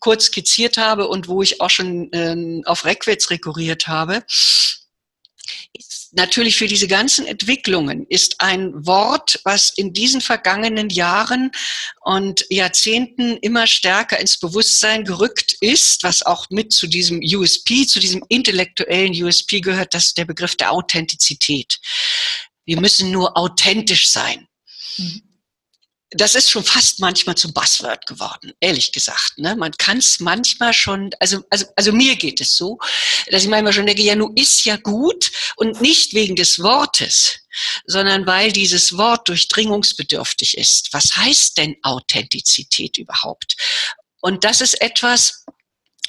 kurz 0.00 0.26
skizziert 0.26 0.76
habe 0.76 1.08
und 1.08 1.28
wo 1.28 1.42
ich 1.42 1.60
auch 1.60 1.70
schon 1.70 2.08
ähm, 2.12 2.62
auf 2.66 2.84
Reckwitz 2.84 3.30
rekurriert 3.30 3.88
habe, 3.88 4.24
ist 5.72 5.96
natürlich 6.12 6.56
für 6.56 6.66
diese 6.66 6.88
ganzen 6.88 7.26
Entwicklungen 7.26 8.06
ist 8.08 8.40
ein 8.40 8.72
Wort, 8.86 9.40
was 9.44 9.72
in 9.76 9.92
diesen 9.92 10.20
vergangenen 10.20 10.88
Jahren 10.88 11.50
und 12.02 12.44
Jahrzehnten 12.50 13.36
immer 13.38 13.66
stärker 13.66 14.18
ins 14.18 14.38
Bewusstsein 14.38 15.04
gerückt 15.04 15.56
ist, 15.60 16.02
was 16.02 16.24
auch 16.24 16.46
mit 16.50 16.72
zu 16.72 16.86
diesem 16.86 17.20
USP, 17.20 17.86
zu 17.86 18.00
diesem 18.00 18.24
intellektuellen 18.28 19.12
USP 19.12 19.60
gehört, 19.60 19.94
das 19.94 20.06
ist 20.06 20.18
der 20.18 20.24
Begriff 20.24 20.56
der 20.56 20.72
Authentizität. 20.72 21.78
Wir 22.64 22.80
müssen 22.80 23.10
nur 23.10 23.36
authentisch 23.36 24.10
sein. 24.10 24.48
Mhm 24.96 25.25
das 26.10 26.36
ist 26.36 26.50
schon 26.50 26.62
fast 26.62 27.00
manchmal 27.00 27.34
zum 27.34 27.52
Buzzword 27.52 28.06
geworden, 28.06 28.52
ehrlich 28.60 28.92
gesagt. 28.92 29.38
Ne? 29.38 29.56
Man 29.56 29.72
kann 29.72 29.98
es 29.98 30.20
manchmal 30.20 30.72
schon, 30.72 31.10
also, 31.18 31.42
also, 31.50 31.66
also 31.74 31.92
mir 31.92 32.14
geht 32.16 32.40
es 32.40 32.56
so, 32.56 32.78
dass 33.30 33.42
ich 33.42 33.48
manchmal 33.48 33.72
schon 33.72 33.86
denke, 33.86 34.02
ja, 34.02 34.14
nun 34.14 34.36
ist 34.36 34.64
ja 34.64 34.76
gut 34.76 35.32
und 35.56 35.80
nicht 35.80 36.14
wegen 36.14 36.36
des 36.36 36.60
Wortes, 36.60 37.40
sondern 37.86 38.26
weil 38.26 38.52
dieses 38.52 38.96
Wort 38.96 39.28
durchdringungsbedürftig 39.28 40.56
ist. 40.56 40.88
Was 40.92 41.16
heißt 41.16 41.58
denn 41.58 41.76
Authentizität 41.82 42.98
überhaupt? 42.98 43.56
Und 44.20 44.44
das 44.44 44.60
ist 44.60 44.80
etwas, 44.80 45.44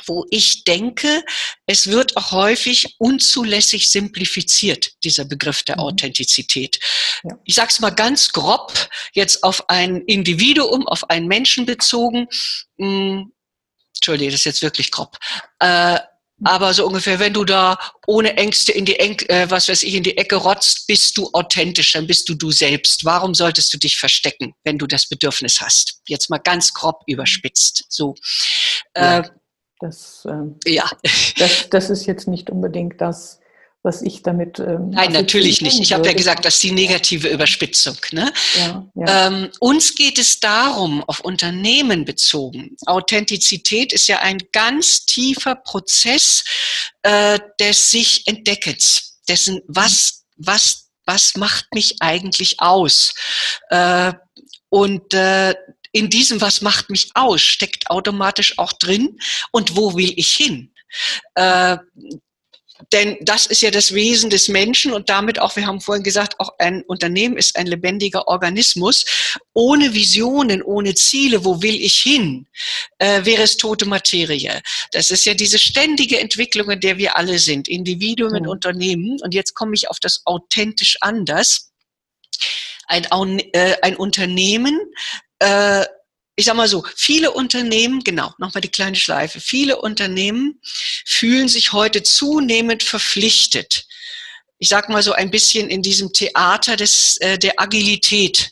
wo 0.07 0.25
ich 0.29 0.63
denke, 0.63 1.23
es 1.65 1.87
wird 1.87 2.17
auch 2.17 2.31
häufig 2.31 2.95
unzulässig 2.97 3.89
simplifiziert, 3.89 4.91
dieser 5.03 5.25
Begriff 5.25 5.63
der 5.63 5.77
mhm. 5.77 5.83
Authentizität. 5.83 6.79
Ja. 7.23 7.37
Ich 7.45 7.55
sage 7.55 7.69
es 7.71 7.79
mal 7.79 7.91
ganz 7.91 8.31
grob, 8.31 8.73
jetzt 9.13 9.43
auf 9.43 9.69
ein 9.69 10.01
Individuum, 10.01 10.87
auf 10.87 11.09
einen 11.09 11.27
Menschen 11.27 11.65
bezogen. 11.65 12.27
Hm, 12.79 13.31
Entschuldige, 13.95 14.31
das 14.31 14.41
ist 14.41 14.45
jetzt 14.45 14.61
wirklich 14.61 14.91
grob. 14.91 15.17
Äh, 15.59 15.99
Aber 16.43 16.71
so 16.71 16.85
ungefähr, 16.85 17.17
wenn 17.17 17.33
du 17.33 17.43
da 17.43 17.79
ohne 18.05 18.37
Ängste 18.37 18.71
in 18.71 18.85
die 18.85 18.99
Eng 18.99 19.19
äh, 19.27 19.49
was 19.49 19.67
weiß 19.67 19.81
ich, 19.81 19.95
in 19.95 20.03
die 20.03 20.17
Ecke 20.17 20.35
rotzt, 20.35 20.85
bist 20.85 21.17
du 21.17 21.31
authentisch, 21.33 21.93
dann 21.93 22.05
bist 22.05 22.29
du 22.29 22.35
du 22.35 22.51
selbst. 22.51 23.05
Warum 23.05 23.33
solltest 23.33 23.73
du 23.73 23.77
dich 23.79 23.97
verstecken, 23.97 24.53
wenn 24.63 24.77
du 24.77 24.85
das 24.85 25.09
Bedürfnis 25.09 25.59
hast? 25.61 25.99
Jetzt 26.07 26.29
mal 26.29 26.37
ganz 26.37 26.73
grob 26.73 27.01
überspitzt. 27.07 27.85
So. 27.89 28.13
Ja, 28.95 29.19
äh, 29.19 29.29
das, 29.79 30.27
äh, 30.29 30.71
ja. 30.71 30.89
Das, 31.37 31.69
das 31.69 31.89
ist 31.89 32.05
jetzt 32.05 32.27
nicht 32.27 32.49
unbedingt 32.49 32.99
das, 32.99 33.39
was 33.83 34.01
ich 34.01 34.23
damit. 34.23 34.59
Ähm, 34.59 34.89
Nein, 34.89 35.13
natürlich 35.13 35.61
nicht. 35.61 35.79
Ich 35.79 35.93
habe 35.93 36.05
ja 36.07 36.13
gesagt, 36.13 36.45
das 36.45 36.55
ist 36.55 36.63
die 36.63 36.71
negative 36.71 37.27
Überspitzung. 37.29 37.95
Ne? 38.11 38.31
Ja, 38.55 38.87
ja. 38.95 39.27
Ähm, 39.27 39.49
uns 39.59 39.95
geht 39.95 40.17
es 40.17 40.39
darum, 40.39 41.03
auf 41.05 41.21
Unternehmen 41.21 42.03
bezogen. 42.03 42.75
Authentizität 42.85 43.93
ist 43.93 44.07
ja 44.07 44.19
ein 44.19 44.39
ganz 44.51 45.05
tiefer 45.05 45.55
Prozess 45.55 46.43
äh, 47.03 47.39
des 47.59 47.91
sich 47.91 48.27
Entdeckens, 48.27 49.19
dessen 49.29 49.61
was 49.67 50.25
was 50.35 50.89
was 51.05 51.35
macht 51.37 51.73
mich 51.73 52.01
eigentlich 52.01 52.59
aus 52.59 53.13
äh, 53.69 54.11
und 54.69 55.13
äh, 55.13 55.55
in 55.97 56.09
diesem, 56.09 56.41
was 56.41 56.61
macht 56.61 56.89
mich 56.89 57.09
aus, 57.15 57.41
steckt 57.41 57.89
automatisch 57.89 58.57
auch 58.57 58.73
drin 58.73 59.19
und 59.51 59.75
wo 59.75 59.95
will 59.95 60.13
ich 60.15 60.35
hin? 60.35 60.71
Äh, 61.35 61.77
denn 62.91 63.17
das 63.21 63.47
ist 63.47 63.61
ja 63.61 63.71
das 63.71 63.93
Wesen 63.93 64.29
des 64.29 64.49
Menschen 64.49 64.93
und 64.93 65.09
damit 65.09 65.39
auch, 65.39 65.55
wir 65.55 65.65
haben 65.65 65.81
vorhin 65.81 66.03
gesagt, 66.03 66.39
auch 66.39 66.51
ein 66.59 66.83
Unternehmen 66.83 67.35
ist 67.35 67.57
ein 67.57 67.65
lebendiger 67.65 68.27
Organismus. 68.27 69.03
Ohne 69.53 69.93
Visionen, 69.93 70.61
ohne 70.61 70.93
Ziele, 70.93 71.43
wo 71.43 71.61
will 71.61 71.75
ich 71.75 71.99
hin, 71.99 72.47
äh, 72.99 73.25
wäre 73.25 73.41
es 73.41 73.57
tote 73.57 73.85
Materie. 73.85 74.61
Das 74.91 75.09
ist 75.09 75.25
ja 75.25 75.33
diese 75.33 75.57
ständige 75.57 76.19
Entwicklung, 76.19 76.69
in 76.69 76.79
der 76.79 76.97
wir 76.97 77.17
alle 77.17 77.39
sind, 77.39 77.67
Individuen 77.67 78.35
und 78.35 78.43
mhm. 78.43 78.49
Unternehmen. 78.49 79.17
Und 79.21 79.33
jetzt 79.33 79.55
komme 79.55 79.73
ich 79.73 79.89
auf 79.89 79.99
das 79.99 80.21
authentisch 80.25 80.97
anders. 81.01 81.71
Ein, 82.85 83.39
äh, 83.53 83.75
ein 83.81 83.95
Unternehmen 83.95 84.79
äh, 85.39 85.85
ich 86.39 86.45
sag 86.45 86.55
mal 86.55 86.67
so, 86.67 86.85
viele 86.95 87.31
Unternehmen, 87.31 88.03
genau, 88.03 88.31
nochmal 88.37 88.61
die 88.61 88.69
kleine 88.69 88.95
Schleife, 88.95 89.39
viele 89.39 89.81
Unternehmen 89.81 90.61
fühlen 91.05 91.47
sich 91.47 91.73
heute 91.73 92.03
zunehmend 92.03 92.83
verpflichtet. 92.83 93.87
Ich 94.59 94.69
sag 94.69 94.87
mal 94.89 95.01
so 95.01 95.13
ein 95.13 95.31
bisschen 95.31 95.69
in 95.69 95.81
diesem 95.81 96.13
Theater 96.13 96.75
des, 96.75 97.17
äh, 97.17 97.39
der 97.39 97.59
Agilität 97.59 98.51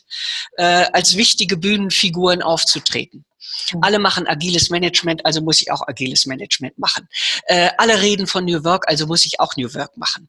äh, 0.56 0.86
als 0.92 1.16
wichtige 1.16 1.56
Bühnenfiguren 1.56 2.42
aufzutreten. 2.42 3.24
Mhm. 3.72 3.82
Alle 3.82 3.98
machen 4.00 4.26
agiles 4.26 4.68
Management, 4.68 5.24
also 5.24 5.40
muss 5.40 5.60
ich 5.60 5.70
auch 5.70 5.86
agiles 5.86 6.26
Management 6.26 6.78
machen. 6.78 7.08
Äh, 7.46 7.70
alle 7.78 8.00
reden 8.00 8.26
von 8.26 8.44
New 8.44 8.64
Work, 8.64 8.88
also 8.88 9.06
muss 9.06 9.24
ich 9.26 9.38
auch 9.38 9.56
New 9.56 9.72
Work 9.74 9.96
machen. 9.96 10.28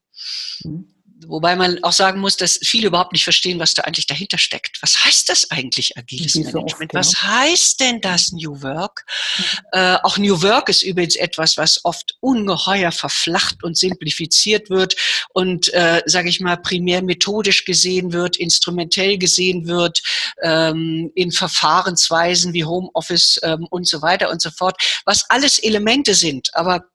Mhm. 0.63 0.93
Wobei 1.27 1.55
man 1.55 1.83
auch 1.83 1.91
sagen 1.91 2.19
muss, 2.19 2.37
dass 2.37 2.59
viele 2.63 2.87
überhaupt 2.87 3.11
nicht 3.11 3.23
verstehen, 3.23 3.59
was 3.59 3.73
da 3.73 3.83
eigentlich 3.83 4.07
dahinter 4.07 4.37
steckt. 4.37 4.81
Was 4.81 5.03
heißt 5.03 5.29
das 5.29 5.51
eigentlich, 5.51 5.97
agiles 5.97 6.33
Diese 6.33 6.51
Management? 6.51 6.93
Oft, 6.93 6.93
ja. 6.93 6.99
Was 6.99 7.23
heißt 7.23 7.79
denn 7.79 8.01
das 8.01 8.31
New 8.31 8.61
Work? 8.61 9.05
Mhm. 9.37 9.43
Äh, 9.73 9.97
auch 10.03 10.17
New 10.17 10.41
Work 10.41 10.69
ist 10.69 10.83
übrigens 10.83 11.15
etwas, 11.15 11.57
was 11.57 11.83
oft 11.83 12.15
ungeheuer 12.21 12.91
verflacht 12.91 13.63
und 13.63 13.77
simplifiziert 13.77 14.69
wird 14.69 14.95
und, 15.33 15.73
äh, 15.73 16.01
sage 16.05 16.29
ich 16.29 16.39
mal, 16.39 16.57
primär 16.57 17.01
methodisch 17.01 17.65
gesehen 17.65 18.13
wird, 18.13 18.37
instrumentell 18.37 19.17
gesehen 19.17 19.67
wird, 19.67 20.01
ähm, 20.43 21.11
in 21.15 21.31
Verfahrensweisen 21.31 22.53
wie 22.53 22.65
Homeoffice 22.65 23.39
ähm, 23.43 23.67
und 23.69 23.87
so 23.87 24.01
weiter 24.01 24.29
und 24.29 24.41
so 24.41 24.49
fort, 24.51 24.81
was 25.05 25.29
alles 25.29 25.59
Elemente 25.59 26.13
sind. 26.13 26.49
Aber 26.53 26.85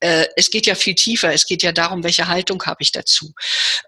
äh, 0.00 0.26
es 0.36 0.50
geht 0.50 0.66
ja 0.66 0.74
viel 0.74 0.94
tiefer. 0.94 1.32
Es 1.32 1.46
geht 1.46 1.62
ja 1.62 1.72
darum, 1.72 2.02
welche 2.02 2.28
Haltung 2.28 2.62
habe 2.64 2.82
ich 2.82 2.92
dazu. 2.92 3.32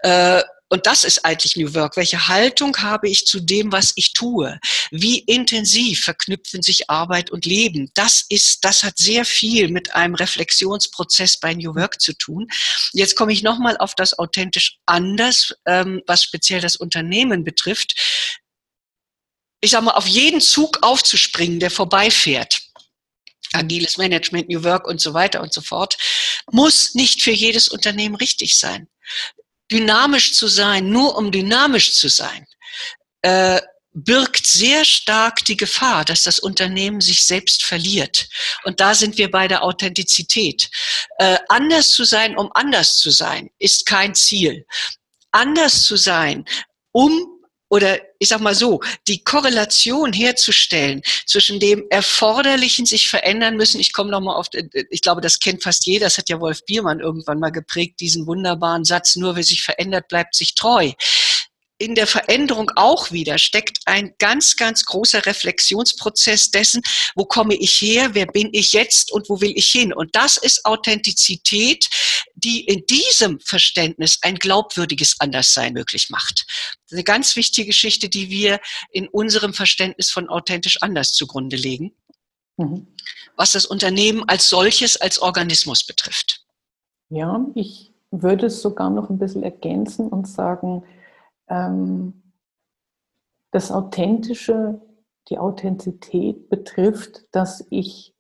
Äh, 0.03 0.43
und 0.73 0.87
das 0.87 1.05
ist 1.05 1.27
eigentlich 1.27 1.55
New 1.57 1.75
Work. 1.75 1.99
Welche 1.99 2.29
Haltung 2.29 2.75
habe 2.79 3.07
ich 3.07 3.27
zu 3.27 3.41
dem, 3.41 3.73
was 3.73 3.93
ich 3.97 4.15
tue? 4.15 4.59
Wie 4.91 5.19
intensiv 5.19 6.05
verknüpfen 6.05 6.63
sich 6.63 6.89
Arbeit 6.89 7.31
und 7.31 7.45
Leben? 7.45 7.91
Das 7.93 8.25
ist, 8.31 8.65
das 8.65 8.83
hat 8.83 8.97
sehr 8.97 9.27
viel 9.27 9.69
mit 9.69 9.95
einem 9.95 10.15
Reflexionsprozess 10.15 11.39
bei 11.41 11.53
New 11.53 11.75
Work 11.75 12.01
zu 12.01 12.15
tun. 12.15 12.49
Jetzt 12.95 13.17
komme 13.17 13.35
ich 13.35 13.43
nochmal 13.43 13.77
auf 13.77 13.95
das 13.95 14.19
authentisch 14.19 14.79
anders, 14.87 15.53
ähm, 15.67 16.01
was 16.07 16.23
speziell 16.23 16.63
das 16.63 16.77
Unternehmen 16.77 17.45
betrifft. 17.45 17.95
Ich 19.61 19.73
sage 19.73 19.85
mal, 19.85 19.93
auf 19.93 20.07
jeden 20.07 20.41
Zug 20.41 20.79
aufzuspringen, 20.81 21.61
der 21.61 21.71
vorbeifährt 21.71 22.62
agiles 23.53 23.97
Management, 23.97 24.49
New 24.49 24.65
Work 24.65 24.87
und 24.87 25.01
so 25.01 25.15
weiter 25.15 25.41
und 25.41 25.53
so 25.53 25.61
fort, 25.61 25.97
muss 26.51 26.95
nicht 26.95 27.23
für 27.23 27.33
jedes 27.33 27.69
Unternehmen 27.69 28.17
richtig 28.17 28.59
sein. 28.59 28.89
Dynamisch 29.71 30.35
zu 30.35 30.49
sein, 30.49 30.89
nur 30.91 31.17
um 31.17 31.31
dynamisch 31.31 31.95
zu 31.95 32.09
sein, 32.09 32.47
äh, 33.23 33.61
birgt 33.95 34.47
sehr 34.47 34.85
stark 34.85 35.45
die 35.45 35.57
Gefahr, 35.57 36.05
dass 36.05 36.23
das 36.23 36.39
Unternehmen 36.39 37.01
sich 37.01 37.27
selbst 37.27 37.65
verliert. 37.65 38.29
Und 38.65 38.81
da 38.81 38.95
sind 38.95 39.19
wir 39.19 39.31
bei 39.31 39.49
der 39.49 39.63
Authentizität. 39.63 40.71
Äh, 41.19 41.39
anders 41.49 41.89
zu 41.89 42.05
sein, 42.05 42.37
um 42.37 42.51
anders 42.55 42.97
zu 42.99 43.11
sein, 43.11 43.51
ist 43.59 43.87
kein 43.87 44.15
Ziel. 44.15 44.67
Anders 45.31 45.85
zu 45.85 45.97
sein, 45.97 46.45
um 46.93 47.32
oder 47.73 47.99
ich 48.19 48.29
sag 48.29 48.41
mal 48.41 48.55
so, 48.55 48.81
die 49.09 49.25
Korrelation 49.25 50.13
herzustellen 50.13 51.01
zwischen 51.25 51.59
dem 51.59 51.85
Erforderlichen 51.89 52.85
sich 52.85 53.09
verändern 53.09 53.57
müssen. 53.57 53.81
Ich 53.81 53.95
komme 53.95 54.11
nochmal 54.11 54.37
auf, 54.37 54.49
ich 54.91 55.01
glaube, 55.01 55.23
das 55.23 55.39
kennt 55.41 55.63
fast 55.63 55.87
jeder, 55.87 56.05
das 56.05 56.19
hat 56.19 56.29
ja 56.29 56.39
Wolf 56.39 56.67
Biermann 56.67 57.01
irgendwann 57.01 57.41
mal 57.41 57.51
geprägt, 57.51 58.01
diesen 58.01 58.27
wunderbaren 58.27 58.85
Satz, 58.85 59.17
nur 59.17 59.37
wer 59.37 59.43
sich 59.43 59.63
verändert, 59.63 60.09
bleibt 60.09 60.35
sich 60.35 60.55
treu 60.55 60.93
in 61.79 61.95
der 61.95 62.07
Veränderung 62.07 62.71
auch 62.77 63.11
wieder 63.11 63.39
steckt 63.39 63.79
ein 63.87 64.15
ganz, 64.19 64.57
ganz 64.57 64.85
großer 64.85 65.27
Reflexionsprozess 65.27 66.51
dessen, 66.51 66.83
wo 67.17 67.25
komme 67.25 67.55
ich 67.55 67.81
her, 67.81 68.11
wer 68.13 68.27
bin 68.27 68.51
ich 68.53 68.73
jetzt 68.73 69.11
und 69.11 69.29
wo 69.29 69.41
will 69.41 69.53
ich 69.57 69.71
hin. 69.71 69.93
Und 69.93 70.15
das 70.15 70.37
ist 70.37 70.65
Authentizität, 70.65 71.89
die 72.35 72.65
in 72.65 72.85
diesem 72.87 73.41
Verständnis 73.41 74.19
ein 74.23 74.37
glaubwürdiges 74.37 75.17
Anderssein 75.19 75.73
möglich 75.73 76.09
macht. 76.11 76.47
Eine 76.91 77.05
ganz 77.05 77.35
wichtige 77.37 77.69
Geschichte, 77.69 78.09
die 78.09 78.31
wir 78.31 78.61
in 78.91 79.09
unserem 79.09 79.53
Verständnis 79.53 80.11
von 80.11 80.29
authentisch 80.29 80.79
anders 80.83 81.13
zugrunde 81.15 81.57
legen, 81.57 81.97
mhm. 82.59 82.87
was 83.37 83.53
das 83.53 83.67
Unternehmen 83.67 84.23
als 84.29 84.49
solches, 84.49 84.97
als 84.97 85.21
Organismus 85.21 85.85
betrifft. 85.85 86.45
Ja, 87.09 87.45
ich 87.55 87.93
würde 88.11 88.47
es 88.47 88.63
sogar 88.63 88.91
noch 88.91 89.11
ein 89.11 89.19
bisschen 89.19 89.43
ergänzen 89.43 90.09
und 90.09 90.29
sagen, 90.29 90.85
ähm, 91.49 92.23
das 93.51 93.71
Authentische, 93.71 94.81
die 95.29 95.39
Authentizität 95.39 96.49
betrifft, 96.49 97.23
dass 97.33 97.65
ich 97.71 98.15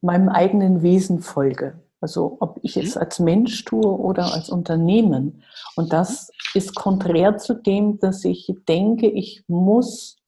meinem 0.00 0.28
eigenen 0.28 0.82
Wesen 0.82 1.20
folge. 1.20 1.82
Also 2.00 2.36
ob 2.40 2.60
ich 2.62 2.76
es 2.76 2.94
mhm. 2.94 3.00
als 3.00 3.18
Mensch 3.18 3.64
tue 3.64 3.86
oder 3.86 4.32
als 4.32 4.50
Unternehmen. 4.50 5.42
Und 5.74 5.92
das 5.92 6.30
ist 6.54 6.74
konträr 6.74 7.38
zu 7.38 7.54
dem, 7.54 7.98
dass 7.98 8.24
ich 8.24 8.54
denke, 8.68 9.08
ich 9.08 9.44
muss 9.48 10.18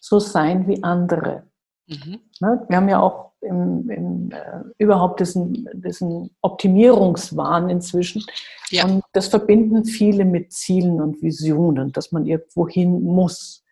so 0.00 0.18
sein 0.18 0.66
wie 0.66 0.82
andere. 0.82 1.44
Mhm. 1.86 2.20
Ne, 2.40 2.64
wir 2.68 2.76
haben 2.76 2.88
ja 2.88 3.00
auch 3.00 3.32
im, 3.40 3.90
im, 3.90 4.30
äh, 4.32 4.64
überhaupt 4.78 5.20
diesen, 5.20 5.68
diesen 5.74 6.30
Optimierungswahn 6.40 7.68
inzwischen. 7.68 8.24
Ja. 8.70 8.86
Und 8.86 9.04
das 9.12 9.28
verbinden 9.28 9.84
viele 9.84 10.24
mit 10.24 10.52
Zielen 10.52 11.00
und 11.00 11.22
Visionen, 11.22 11.92
dass 11.92 12.12
man 12.12 12.26
irgendwo 12.26 12.68
hin 12.68 13.02
muss. 13.02 13.62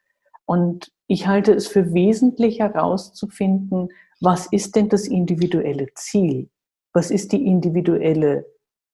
Und 0.45 0.93
ich 1.07 1.27
halte 1.27 1.53
es 1.53 1.67
für 1.67 1.95
wesentlich 1.95 2.61
herauszufinden, 2.61 3.89
was 4.21 4.47
ist 4.47 4.77
denn 4.77 4.89
das 4.89 5.09
individuelle 5.09 5.89
Ziel? 5.95 6.49
Was 6.93 7.11
ist 7.11 7.33
die 7.33 7.47
individuelle, 7.47 8.47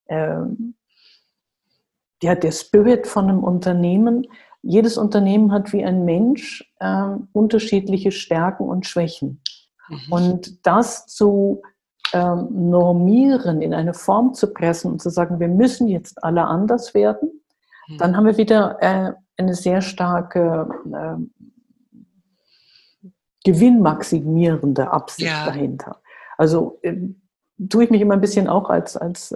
ähm, 0.07 0.75
ja, 2.23 2.35
der 2.35 2.51
Spirit 2.51 3.05
von 3.07 3.29
einem 3.29 3.43
Unternehmen? 3.43 4.25
Jedes 4.61 4.97
Unternehmen 4.97 5.51
hat 5.51 5.71
wie 5.73 5.83
ein 5.85 6.05
Mensch 6.05 6.69
ähm, 6.81 7.29
unterschiedliche 7.31 8.11
Stärken 8.11 8.63
und 8.63 8.85
Schwächen. 8.85 9.41
Mhm. 9.87 10.11
Und 10.11 10.67
das 10.67 11.07
zu 11.07 11.61
ähm, 12.13 12.47
normieren, 12.69 13.61
in 13.61 13.73
eine 13.73 13.93
Form 13.93 14.33
zu 14.33 14.53
pressen 14.53 14.91
und 14.91 15.01
zu 15.01 15.09
sagen, 15.09 15.39
wir 15.39 15.47
müssen 15.47 15.87
jetzt 15.87 16.23
alle 16.23 16.45
anders 16.45 16.93
werden, 16.93 17.29
mhm. 17.87 17.97
dann 17.97 18.17
haben 18.17 18.25
wir 18.25 18.37
wieder 18.37 18.77
äh, 18.81 19.13
eine 19.37 19.53
sehr 19.53 19.81
starke 19.81 20.69
äh, 20.91 21.51
gewinnmaximierende 23.43 24.91
Absicht 24.91 25.29
ja. 25.29 25.45
dahinter. 25.45 26.01
Also 26.37 26.79
äh, 26.81 26.97
tue 27.69 27.85
ich 27.85 27.89
mich 27.89 28.01
immer 28.01 28.15
ein 28.15 28.21
bisschen 28.21 28.47
auch 28.47 28.69
als, 28.69 28.97
als 28.97 29.33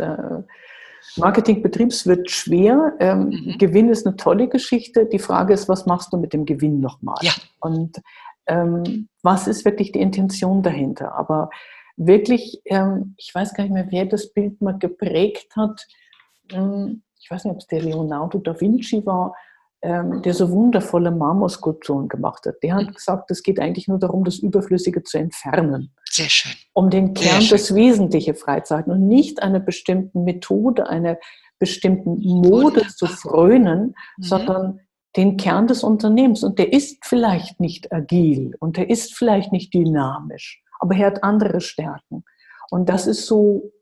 äh, 1.17 1.19
Marketing-Betriebswirt 1.19 2.29
schwer. 2.29 2.93
Ähm, 2.99 3.29
mhm. 3.29 3.57
Gewinn 3.57 3.89
ist 3.89 4.05
eine 4.05 4.15
tolle 4.15 4.47
Geschichte. 4.47 5.05
Die 5.05 5.19
Frage 5.19 5.53
ist, 5.53 5.69
was 5.69 5.85
machst 5.85 6.13
du 6.13 6.17
mit 6.17 6.33
dem 6.33 6.45
Gewinn 6.45 6.79
nochmal? 6.79 7.17
Ja. 7.21 7.33
Und 7.59 8.01
ähm, 8.47 9.07
was 9.21 9.47
ist 9.47 9.65
wirklich 9.65 9.91
die 9.91 10.01
Intention 10.01 10.63
dahinter. 10.63 11.15
Aber 11.15 11.49
wirklich, 11.95 12.61
ähm, 12.65 13.15
ich 13.17 13.33
weiß 13.33 13.53
gar 13.53 13.63
nicht 13.63 13.73
mehr, 13.73 13.87
wer 13.89 14.05
das 14.05 14.33
Bild 14.33 14.61
mal 14.61 14.77
geprägt 14.77 15.55
hat. 15.55 15.85
Ähm, 16.51 17.03
ich 17.19 17.31
weiß 17.31 17.45
nicht, 17.45 17.53
ob 17.53 17.59
es 17.59 17.67
der 17.67 17.81
Leonardo 17.81 18.39
da 18.39 18.59
Vinci 18.59 19.05
war, 19.05 19.33
ähm, 19.85 20.21
der 20.21 20.33
so 20.33 20.49
wundervolle 20.49 21.11
Marmorskulpturen 21.11 22.07
gemacht 22.07 22.45
hat. 22.45 22.55
Der 22.63 22.75
hat 22.75 22.87
mhm. 22.87 22.93
gesagt, 22.93 23.29
es 23.31 23.43
geht 23.43 23.59
eigentlich 23.59 23.89
nur 23.89 23.99
darum, 23.99 24.23
das 24.23 24.39
Überflüssige 24.39 25.03
zu 25.03 25.17
entfernen. 25.17 25.93
Sehr 26.09 26.29
schön. 26.29 26.53
Um 26.71 26.89
den 26.89 27.13
Kern, 27.13 27.45
das 27.49 27.75
Wesentliche 27.75 28.33
freizuhalten 28.33 28.93
und 28.93 29.05
nicht 29.09 29.43
einer 29.43 29.59
bestimmten 29.59 30.23
Methode, 30.23 30.87
einer 30.87 31.17
bestimmten 31.59 32.17
Mode 32.17 32.87
zu 32.95 33.07
frönen, 33.07 33.93
mhm. 34.15 34.23
sondern 34.23 34.79
den 35.17 35.35
Kern 35.35 35.67
des 35.67 35.83
Unternehmens. 35.83 36.45
Und 36.45 36.59
der 36.59 36.71
ist 36.71 37.05
vielleicht 37.05 37.59
nicht 37.59 37.91
agil 37.91 38.55
und 38.61 38.77
der 38.77 38.89
ist 38.89 39.13
vielleicht 39.13 39.51
nicht 39.51 39.73
dynamisch, 39.73 40.63
aber 40.79 40.95
er 40.95 41.07
hat 41.07 41.25
andere 41.25 41.59
Stärken. 41.59 42.23
Und 42.71 42.87
das 42.87 43.05
ist 43.05 43.25
so, 43.25 43.73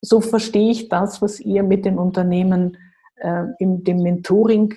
so 0.00 0.20
verstehe 0.20 0.72
ich 0.72 0.88
das, 0.88 1.22
was 1.22 1.38
ihr 1.38 1.62
mit 1.62 1.84
den 1.84 1.98
Unternehmen 1.98 2.76
äh, 3.14 3.44
in 3.60 3.84
dem 3.84 4.02
Mentoring 4.02 4.74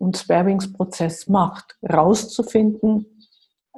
und 0.00 0.16
Sparringsprozess 0.16 1.28
macht, 1.28 1.76
rauszufinden. 1.88 3.06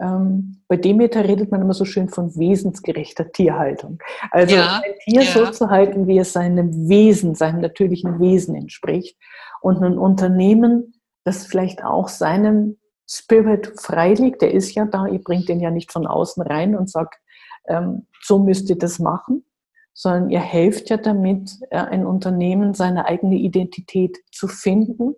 Ähm, 0.01 0.63
bei 0.69 0.77
Demeter 0.77 1.25
redet 1.25 1.51
man 1.51 1.61
immer 1.61 1.75
so 1.75 1.85
schön 1.85 2.09
von 2.09 2.35
wesensgerechter 2.37 3.31
Tierhaltung. 3.33 3.99
Also 4.31 4.55
ja, 4.55 4.81
ein 4.85 4.93
Tier 5.05 5.23
ja. 5.23 5.31
so 5.31 5.51
zu 5.51 5.69
halten, 5.69 6.07
wie 6.07 6.19
es 6.19 6.33
seinem 6.33 6.89
Wesen, 6.89 7.35
seinem 7.35 7.61
natürlichen 7.61 8.21
Wesen 8.21 8.55
entspricht. 8.55 9.19
Und 9.61 9.83
ein 9.83 9.99
Unternehmen 9.99 10.95
das 11.25 11.47
vielleicht 11.47 11.85
auch 11.85 12.09
seinem 12.09 12.79
Spirit 13.09 13.73
freiliegt. 13.81 14.43
Der 14.43 14.53
ist 14.53 14.75
ja 14.75 14.85
da, 14.87 15.07
ihr 15.07 15.23
bringt 15.23 15.49
den 15.49 15.61
ja 15.61 15.71
nicht 15.71 15.93
von 15.93 16.07
außen 16.07 16.43
rein 16.43 16.77
und 16.77 16.91
sagt, 16.91 17.17
ähm, 17.69 18.07
so 18.23 18.39
müsst 18.39 18.71
ihr 18.71 18.79
das 18.79 18.99
machen, 18.99 19.45
sondern 19.93 20.31
ihr 20.31 20.41
helft 20.41 20.91
ja 20.91 20.97
damit, 20.97 21.51
äh, 21.71 21.77
ein 21.77 22.07
Unternehmen 22.07 22.75
seine 22.75 23.07
eigene 23.07 23.37
Identität 23.37 24.19
zu 24.33 24.49
finden 24.49 25.15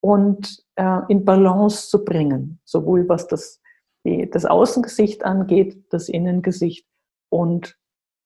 und 0.00 0.64
äh, 0.76 1.00
in 1.08 1.24
Balance 1.24 1.88
zu 1.88 2.04
bringen, 2.04 2.60
sowohl 2.64 3.08
was 3.08 3.26
das, 3.26 3.60
die, 4.04 4.28
das 4.30 4.44
Außengesicht 4.44 5.24
angeht, 5.24 5.84
das 5.90 6.08
Innengesicht 6.08 6.86
und 7.28 7.76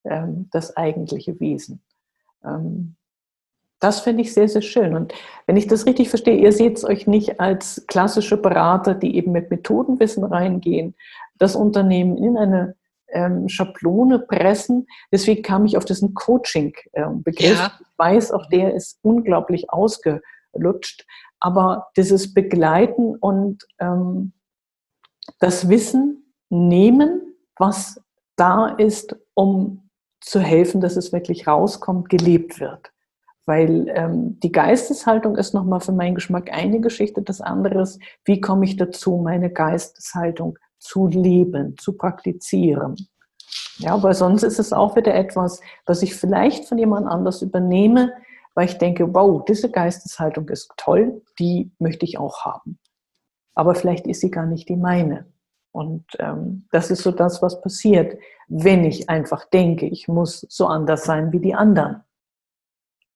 ähm, 0.05 0.49
das 0.51 0.75
eigentliche 0.77 1.39
Wesen. 1.39 1.83
Ähm, 2.43 2.95
das 3.79 3.99
finde 3.99 4.21
ich 4.21 4.33
sehr, 4.33 4.47
sehr 4.47 4.61
schön. 4.61 4.95
Und 4.95 5.13
wenn 5.47 5.57
ich 5.57 5.67
das 5.67 5.85
richtig 5.85 6.09
verstehe, 6.09 6.37
ihr 6.37 6.53
seht 6.53 6.77
es 6.77 6.85
euch 6.85 7.07
nicht 7.07 7.39
als 7.39 7.85
klassische 7.87 8.37
Berater, 8.37 8.95
die 8.95 9.15
eben 9.17 9.31
mit 9.31 9.51
Methodenwissen 9.51 10.23
reingehen, 10.23 10.95
das 11.37 11.55
Unternehmen 11.55 12.17
in 12.17 12.37
eine 12.37 12.75
ähm, 13.09 13.49
Schablone 13.49 14.19
pressen. 14.19 14.87
Deswegen 15.11 15.43
kam 15.43 15.65
ich 15.65 15.77
auf 15.77 15.85
diesen 15.85 16.13
Coaching-Begriff. 16.13 17.57
Ja. 17.57 17.73
Ich 17.79 17.87
weiß, 17.97 18.31
auch 18.31 18.47
der 18.49 18.73
ist 18.73 18.99
unglaublich 19.01 19.69
ausgelutscht. 20.55 21.05
Aber 21.39 21.87
dieses 21.97 22.33
Begleiten 22.33 23.15
und 23.15 23.63
ähm, 23.79 24.33
das 25.39 25.69
Wissen 25.69 26.33
nehmen, 26.49 27.35
was 27.57 28.01
da 28.35 28.67
ist, 28.67 29.15
um 29.33 29.89
zu 30.21 30.39
helfen, 30.39 30.81
dass 30.81 30.95
es 30.95 31.13
wirklich 31.13 31.47
rauskommt, 31.47 32.09
gelebt 32.09 32.59
wird. 32.59 32.91
Weil 33.45 33.87
ähm, 33.89 34.39
die 34.39 34.51
Geisteshaltung 34.51 35.35
ist 35.37 35.53
nochmal 35.53 35.79
für 35.79 35.91
meinen 35.91 36.15
Geschmack 36.15 36.51
eine 36.51 36.79
Geschichte. 36.79 37.21
Das 37.21 37.41
andere 37.41 37.81
ist, 37.81 37.99
wie 38.23 38.41
komme 38.41 38.65
ich 38.65 38.75
dazu, 38.75 39.17
meine 39.17 39.51
Geisteshaltung 39.51 40.57
zu 40.79 41.07
leben, 41.07 41.75
zu 41.77 41.95
praktizieren. 41.95 42.95
Ja, 43.77 44.01
weil 44.01 44.13
sonst 44.13 44.43
ist 44.43 44.59
es 44.59 44.73
auch 44.73 44.95
wieder 44.95 45.13
etwas, 45.13 45.61
was 45.85 46.01
ich 46.01 46.15
vielleicht 46.15 46.65
von 46.65 46.77
jemand 46.77 47.07
anders 47.07 47.41
übernehme, 47.41 48.13
weil 48.55 48.67
ich 48.67 48.77
denke, 48.77 49.13
wow, 49.13 49.43
diese 49.45 49.69
Geisteshaltung 49.69 50.49
ist 50.49 50.71
toll, 50.77 51.21
die 51.37 51.71
möchte 51.77 52.05
ich 52.05 52.17
auch 52.17 52.45
haben. 52.45 52.79
Aber 53.53 53.75
vielleicht 53.75 54.07
ist 54.07 54.21
sie 54.21 54.31
gar 54.31 54.45
nicht 54.45 54.67
die 54.69 54.77
meine. 54.77 55.31
Und 55.71 56.05
ähm, 56.19 56.67
das 56.71 56.89
ist 56.89 57.03
so 57.03 57.11
das, 57.11 57.41
was 57.41 57.61
passiert, 57.61 58.17
wenn 58.47 58.85
ich 58.85 59.09
einfach 59.09 59.45
denke, 59.45 59.85
ich 59.87 60.07
muss 60.07 60.45
so 60.49 60.67
anders 60.67 61.03
sein 61.03 61.31
wie 61.33 61.39
die 61.39 61.53
anderen. 61.53 62.01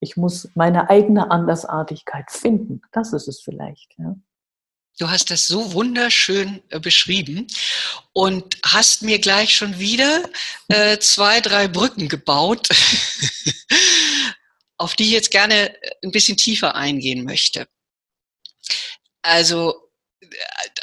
Ich 0.02 0.18
muss 0.18 0.50
meine 0.56 0.90
eigene 0.90 1.32
Andersartigkeit 1.32 2.32
finden. 2.32 2.82
Das 2.92 3.14
ist 3.14 3.28
es 3.28 3.42
vielleicht. 3.42 3.96
Ja. 3.98 4.16
Du 5.00 5.10
hast 5.10 5.32
das 5.32 5.48
so 5.48 5.72
wunderschön 5.72 6.62
äh, 6.70 6.80
beschrieben 6.82 7.48
und 8.12 8.58
hast 8.66 9.02
mir 9.02 9.20
gleich 9.20 9.56
schon 9.56 9.80
wieder 9.80 10.24
äh, 10.68 10.98
zwei, 11.00 11.40
drei 11.40 11.70
Brücken 11.70 12.10
gebaut, 12.10 12.68
auf 14.80 14.96
die 14.96 15.04
ich 15.04 15.12
jetzt 15.12 15.32
gerne 15.32 15.76
ein 16.04 16.12
bisschen 16.12 16.38
tiefer 16.38 16.76
eingehen 16.76 17.24
möchte. 17.24 17.68
Also 19.22 19.90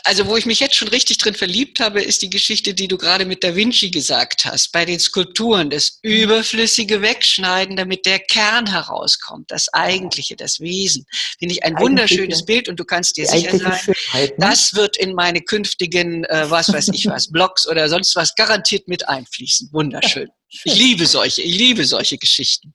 also 0.04 0.26
wo 0.26 0.36
ich 0.36 0.46
mich 0.46 0.60
jetzt 0.60 0.74
schon 0.74 0.88
richtig 0.88 1.18
drin 1.18 1.34
verliebt 1.34 1.80
habe, 1.80 2.02
ist 2.02 2.22
die 2.22 2.30
Geschichte, 2.30 2.74
die 2.74 2.88
du 2.88 2.96
gerade 2.96 3.24
mit 3.24 3.44
Da 3.44 3.54
Vinci 3.54 3.90
gesagt 3.90 4.44
hast, 4.44 4.72
bei 4.72 4.84
den 4.84 4.98
Skulpturen, 4.98 5.70
das 5.70 5.98
Überflüssige 6.02 7.02
wegschneiden, 7.02 7.76
damit 7.76 8.06
der 8.06 8.18
Kern 8.18 8.66
herauskommt, 8.66 9.50
das 9.50 9.72
Eigentliche, 9.72 10.36
das 10.36 10.60
Wesen. 10.60 11.06
Finde 11.38 11.54
ich 11.54 11.64
ein 11.64 11.78
wunderschönes 11.78 12.44
Bild 12.44 12.68
und 12.68 12.80
du 12.80 12.84
kannst 12.84 13.16
dir 13.16 13.26
sicher 13.26 13.58
sein, 13.58 13.78
Schönheit, 13.78 14.38
ne? 14.38 14.46
das 14.46 14.74
wird 14.74 14.96
in 14.96 15.14
meine 15.14 15.42
künftigen, 15.42 16.24
äh, 16.24 16.50
was 16.50 16.68
weiß 16.68 16.88
ich 16.88 17.06
was, 17.06 17.30
Blogs 17.30 17.66
oder 17.68 17.88
sonst 17.88 18.16
was 18.16 18.34
garantiert 18.34 18.88
mit 18.88 19.08
einfließen. 19.08 19.70
Wunderschön. 19.72 20.28
Ich 20.64 20.74
liebe 20.76 21.06
solche, 21.06 21.42
ich 21.42 21.56
liebe 21.56 21.84
solche 21.84 22.18
Geschichten. 22.18 22.74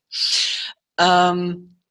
Ähm, 1.02 1.82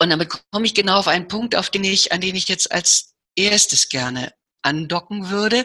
und 0.00 0.10
damit 0.10 0.28
komme 0.50 0.66
ich 0.66 0.74
genau 0.74 0.98
auf 0.98 1.08
einen 1.08 1.28
Punkt, 1.28 1.54
auf 1.54 1.70
den 1.70 1.84
ich, 1.84 2.12
an 2.12 2.20
den 2.20 2.34
ich 2.36 2.48
jetzt 2.48 2.70
als 2.70 3.14
erstes 3.36 3.88
gerne 3.88 4.32
andocken 4.62 5.30
würde. 5.30 5.64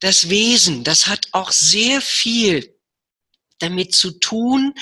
Das 0.00 0.28
Wesen, 0.28 0.84
das 0.84 1.06
hat 1.06 1.28
auch 1.32 1.50
sehr 1.50 2.00
viel 2.00 2.78
damit 3.58 3.94
zu 3.94 4.12
tun, 4.12 4.74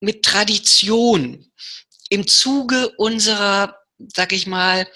mit 0.00 0.24
Tradition. 0.24 1.50
Im 2.10 2.26
Zuge 2.26 2.90
unserer, 2.96 3.78
sag 4.14 4.32
ich 4.32 4.46
mal, 4.46 4.86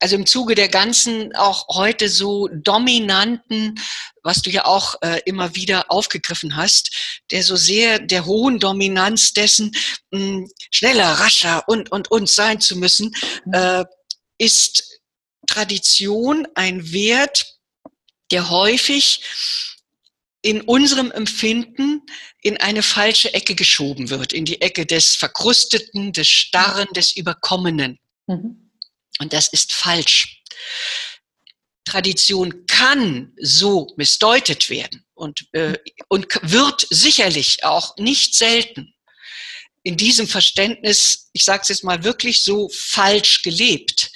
also 0.00 0.16
im 0.16 0.26
Zuge 0.26 0.54
der 0.54 0.68
ganzen 0.68 1.34
auch 1.36 1.68
heute 1.68 2.08
so 2.08 2.48
dominanten, 2.48 3.78
was 4.22 4.42
du 4.42 4.50
ja 4.50 4.64
auch 4.64 4.94
äh, 5.02 5.20
immer 5.26 5.54
wieder 5.54 5.90
aufgegriffen 5.90 6.56
hast, 6.56 7.22
der 7.30 7.42
so 7.42 7.56
sehr 7.56 7.98
der 7.98 8.24
hohen 8.24 8.58
Dominanz 8.58 9.32
dessen, 9.32 9.72
mh, 10.10 10.18
hm, 10.18 10.50
schneller, 10.70 11.12
rascher 11.12 11.64
und 11.68 11.92
und 11.92 12.10
und 12.10 12.28
sein 12.28 12.60
zu 12.60 12.76
müssen, 12.76 13.14
äh, 13.52 13.84
ist 14.38 15.00
Tradition 15.46 16.46
ein 16.54 16.92
Wert, 16.92 17.58
der 18.30 18.50
häufig 18.50 19.22
in 20.42 20.60
unserem 20.62 21.10
Empfinden 21.12 22.02
in 22.42 22.56
eine 22.56 22.82
falsche 22.82 23.32
Ecke 23.32 23.54
geschoben 23.54 24.10
wird, 24.10 24.32
in 24.32 24.44
die 24.44 24.60
Ecke 24.60 24.86
des 24.86 25.14
Verkrusteten, 25.14 26.12
des 26.12 26.28
Starren, 26.28 26.88
des 26.94 27.16
Überkommenen. 27.16 27.98
Mhm. 28.26 28.61
Und 29.22 29.32
das 29.32 29.48
ist 29.48 29.72
falsch. 29.72 30.42
Tradition 31.84 32.66
kann 32.66 33.32
so 33.40 33.92
missdeutet 33.96 34.70
werden 34.70 35.04
und, 35.14 35.46
äh, 35.52 35.78
und 36.08 36.26
wird 36.42 36.86
sicherlich 36.90 37.64
auch 37.64 37.96
nicht 37.96 38.34
selten 38.34 38.94
in 39.84 39.96
diesem 39.96 40.28
Verständnis, 40.28 41.30
ich 41.32 41.44
sage 41.44 41.62
es 41.62 41.68
jetzt 41.68 41.84
mal 41.84 42.04
wirklich 42.04 42.44
so, 42.44 42.68
falsch 42.72 43.42
gelebt. 43.42 44.10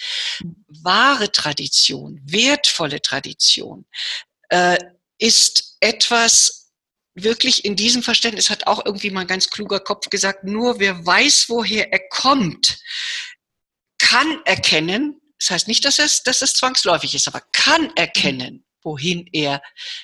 Wahre 0.68 1.32
Tradition, 1.32 2.20
wertvolle 2.24 3.02
Tradition 3.02 3.84
äh, 4.48 4.78
ist 5.18 5.76
etwas, 5.80 6.70
wirklich 7.14 7.64
in 7.64 7.74
diesem 7.74 8.02
Verständnis 8.02 8.50
hat 8.50 8.66
auch 8.66 8.84
irgendwie 8.84 9.10
mal 9.10 9.22
ein 9.22 9.26
ganz 9.26 9.50
kluger 9.50 9.80
Kopf 9.80 10.08
gesagt, 10.10 10.44
nur 10.44 10.78
wer 10.78 11.04
weiß, 11.04 11.46
woher 11.48 11.92
er 11.92 12.08
kommt, 12.10 12.78
kann 14.06 14.40
erkennen, 14.44 15.20
das 15.38 15.50
heißt 15.50 15.68
nicht, 15.68 15.84
dass 15.84 15.98
es, 15.98 16.22
dass 16.22 16.40
es 16.40 16.54
zwangsläufig 16.54 17.14
ist, 17.14 17.26
aber 17.26 17.42
kann 17.52 17.90
erkennen, 17.96 18.64
wohin 18.82 19.28
er 19.32 19.60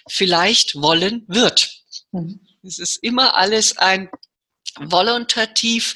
vielleicht 0.09 0.75
wollen 0.75 1.25
wird. 1.29 1.71
Mhm. 2.11 2.41
Es 2.65 2.79
ist 2.79 2.97
immer 2.97 3.37
alles 3.37 3.79
ein 3.79 4.11
volontativ, 4.81 5.95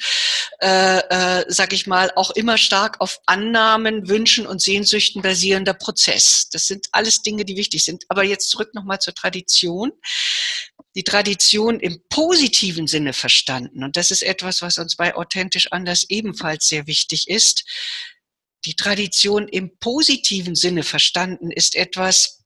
äh, 0.59 0.99
äh, 0.99 1.45
sag 1.47 1.73
ich 1.73 1.87
mal, 1.87 2.11
auch 2.15 2.31
immer 2.31 2.57
stark 2.57 3.01
auf 3.01 3.19
Annahmen, 3.25 4.07
Wünschen 4.07 4.47
und 4.47 4.61
Sehnsüchten 4.61 5.21
basierender 5.21 5.73
Prozess. 5.73 6.49
Das 6.51 6.67
sind 6.67 6.87
alles 6.91 7.21
Dinge, 7.21 7.45
die 7.45 7.57
wichtig 7.57 7.83
sind. 7.83 8.05
Aber 8.09 8.23
jetzt 8.23 8.49
zurück 8.49 8.73
nochmal 8.73 8.99
zur 8.99 9.13
Tradition. 9.13 9.91
Die 10.95 11.03
Tradition 11.03 11.79
im 11.79 12.01
positiven 12.09 12.87
Sinne 12.87 13.13
verstanden, 13.13 13.83
und 13.83 13.97
das 13.97 14.09
ist 14.09 14.23
etwas, 14.23 14.61
was 14.61 14.77
uns 14.77 14.95
bei 14.95 15.15
Authentisch 15.15 15.71
Anders 15.71 16.05
ebenfalls 16.09 16.67
sehr 16.67 16.87
wichtig 16.87 17.27
ist. 17.27 17.63
Die 18.65 18.75
Tradition 18.75 19.47
im 19.47 19.77
positiven 19.79 20.55
Sinne 20.55 20.83
verstanden 20.83 21.51
ist 21.51 21.75
etwas, 21.75 22.41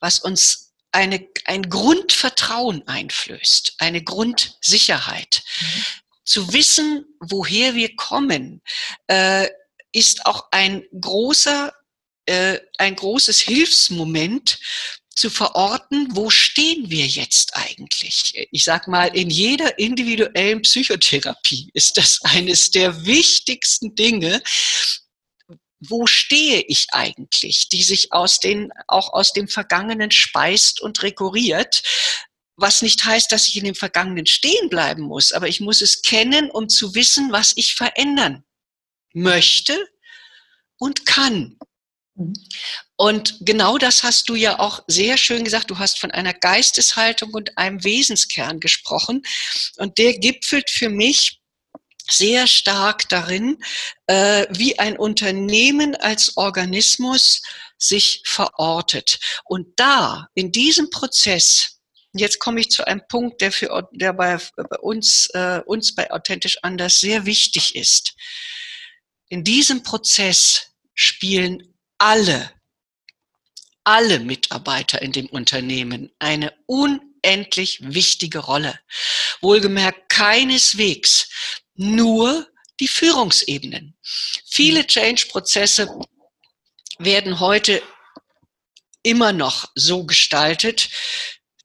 was 0.00 0.18
uns 0.18 0.71
eine, 0.92 1.26
ein 1.46 1.68
Grundvertrauen 1.68 2.86
einflößt, 2.86 3.74
eine 3.78 4.02
Grundsicherheit. 4.02 5.42
Mhm. 5.60 5.84
Zu 6.24 6.52
wissen, 6.52 7.04
woher 7.20 7.74
wir 7.74 7.96
kommen, 7.96 8.62
äh, 9.08 9.48
ist 9.92 10.24
auch 10.26 10.48
ein 10.52 10.84
großer, 10.98 11.72
äh, 12.26 12.58
ein 12.78 12.94
großes 12.94 13.40
Hilfsmoment 13.40 14.58
zu 15.14 15.30
verorten, 15.30 16.08
wo 16.12 16.30
stehen 16.30 16.90
wir 16.90 17.06
jetzt 17.06 17.54
eigentlich? 17.54 18.32
Ich 18.50 18.64
sag 18.64 18.88
mal, 18.88 19.06
in 19.08 19.30
jeder 19.30 19.78
individuellen 19.78 20.62
Psychotherapie 20.62 21.70
ist 21.74 21.96
das 21.98 22.20
eines 22.22 22.70
der 22.70 23.04
wichtigsten 23.04 23.94
Dinge, 23.94 24.42
wo 25.88 26.06
stehe 26.06 26.62
ich 26.68 26.86
eigentlich, 26.92 27.68
die 27.68 27.82
sich 27.82 28.12
aus 28.12 28.38
den, 28.38 28.72
auch 28.86 29.12
aus 29.12 29.32
dem 29.32 29.48
Vergangenen 29.48 30.10
speist 30.10 30.80
und 30.80 31.02
rekurriert. 31.02 31.82
Was 32.56 32.82
nicht 32.82 33.04
heißt, 33.04 33.32
dass 33.32 33.48
ich 33.48 33.56
in 33.56 33.64
dem 33.64 33.74
Vergangenen 33.74 34.26
stehen 34.26 34.68
bleiben 34.68 35.02
muss, 35.02 35.32
aber 35.32 35.48
ich 35.48 35.60
muss 35.60 35.80
es 35.80 36.02
kennen, 36.02 36.50
um 36.50 36.68
zu 36.68 36.94
wissen, 36.94 37.32
was 37.32 37.52
ich 37.56 37.74
verändern 37.74 38.44
möchte 39.12 39.76
und 40.78 41.04
kann. 41.04 41.58
Und 42.96 43.38
genau 43.40 43.78
das 43.78 44.04
hast 44.04 44.28
du 44.28 44.36
ja 44.36 44.60
auch 44.60 44.84
sehr 44.86 45.16
schön 45.16 45.42
gesagt. 45.42 45.70
Du 45.70 45.78
hast 45.78 45.98
von 45.98 46.12
einer 46.12 46.34
Geisteshaltung 46.34 47.34
und 47.34 47.58
einem 47.58 47.82
Wesenskern 47.82 48.60
gesprochen. 48.60 49.22
Und 49.78 49.98
der 49.98 50.18
gipfelt 50.18 50.70
für 50.70 50.90
mich 50.90 51.41
sehr 52.10 52.46
stark 52.46 53.08
darin, 53.08 53.58
äh, 54.06 54.46
wie 54.50 54.78
ein 54.78 54.98
Unternehmen 54.98 55.94
als 55.96 56.36
Organismus 56.36 57.42
sich 57.78 58.22
verortet. 58.24 59.18
Und 59.44 59.68
da, 59.76 60.28
in 60.34 60.52
diesem 60.52 60.90
Prozess, 60.90 61.80
jetzt 62.12 62.38
komme 62.38 62.60
ich 62.60 62.70
zu 62.70 62.86
einem 62.86 63.02
Punkt, 63.08 63.40
der 63.40 63.52
für 63.52 63.88
der 63.92 64.12
bei, 64.12 64.38
uns, 64.80 65.26
äh, 65.34 65.60
uns 65.66 65.94
bei 65.94 66.10
Authentisch 66.10 66.58
Anders 66.62 67.00
sehr 67.00 67.26
wichtig 67.26 67.74
ist. 67.74 68.14
In 69.28 69.44
diesem 69.44 69.82
Prozess 69.82 70.74
spielen 70.94 71.74
alle, 71.98 72.52
alle 73.84 74.20
Mitarbeiter 74.20 75.02
in 75.02 75.12
dem 75.12 75.26
Unternehmen 75.26 76.12
eine 76.18 76.52
unendlich 76.66 77.78
wichtige 77.82 78.40
Rolle. 78.40 78.78
Wohlgemerkt 79.40 80.08
keineswegs 80.08 81.61
nur 81.74 82.46
die 82.80 82.88
Führungsebenen. 82.88 83.96
Viele 84.46 84.86
Change-Prozesse 84.86 85.88
werden 86.98 87.40
heute 87.40 87.82
immer 89.02 89.32
noch 89.32 89.70
so 89.74 90.04
gestaltet. 90.04 90.88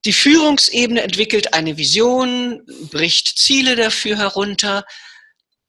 Die 0.04 0.12
Führungsebene 0.12 1.02
entwickelt 1.02 1.54
eine 1.54 1.76
Vision, 1.76 2.64
bricht 2.90 3.38
Ziele 3.38 3.76
dafür 3.76 4.16
herunter. 4.16 4.84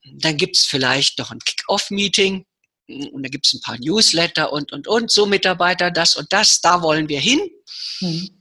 Dann 0.04 0.38
gibt 0.38 0.58
es 0.58 0.66
vielleicht 0.66 1.20
noch 1.20 1.32
ein 1.32 1.40
Kick-Off-Meeting 1.40 2.46
und 2.88 3.24
da 3.24 3.30
gibt 3.30 3.48
es 3.48 3.54
ein 3.54 3.62
paar 3.62 3.78
Newsletter 3.80 4.52
und, 4.52 4.72
und, 4.72 4.88
und. 4.88 5.12
So 5.12 5.26
Mitarbeiter, 5.26 5.92
das 5.92 6.16
und 6.16 6.32
das, 6.32 6.62
da 6.62 6.82
wollen 6.82 7.10
wir 7.10 7.20
hin. 7.20 7.50
Mhm 8.02 8.39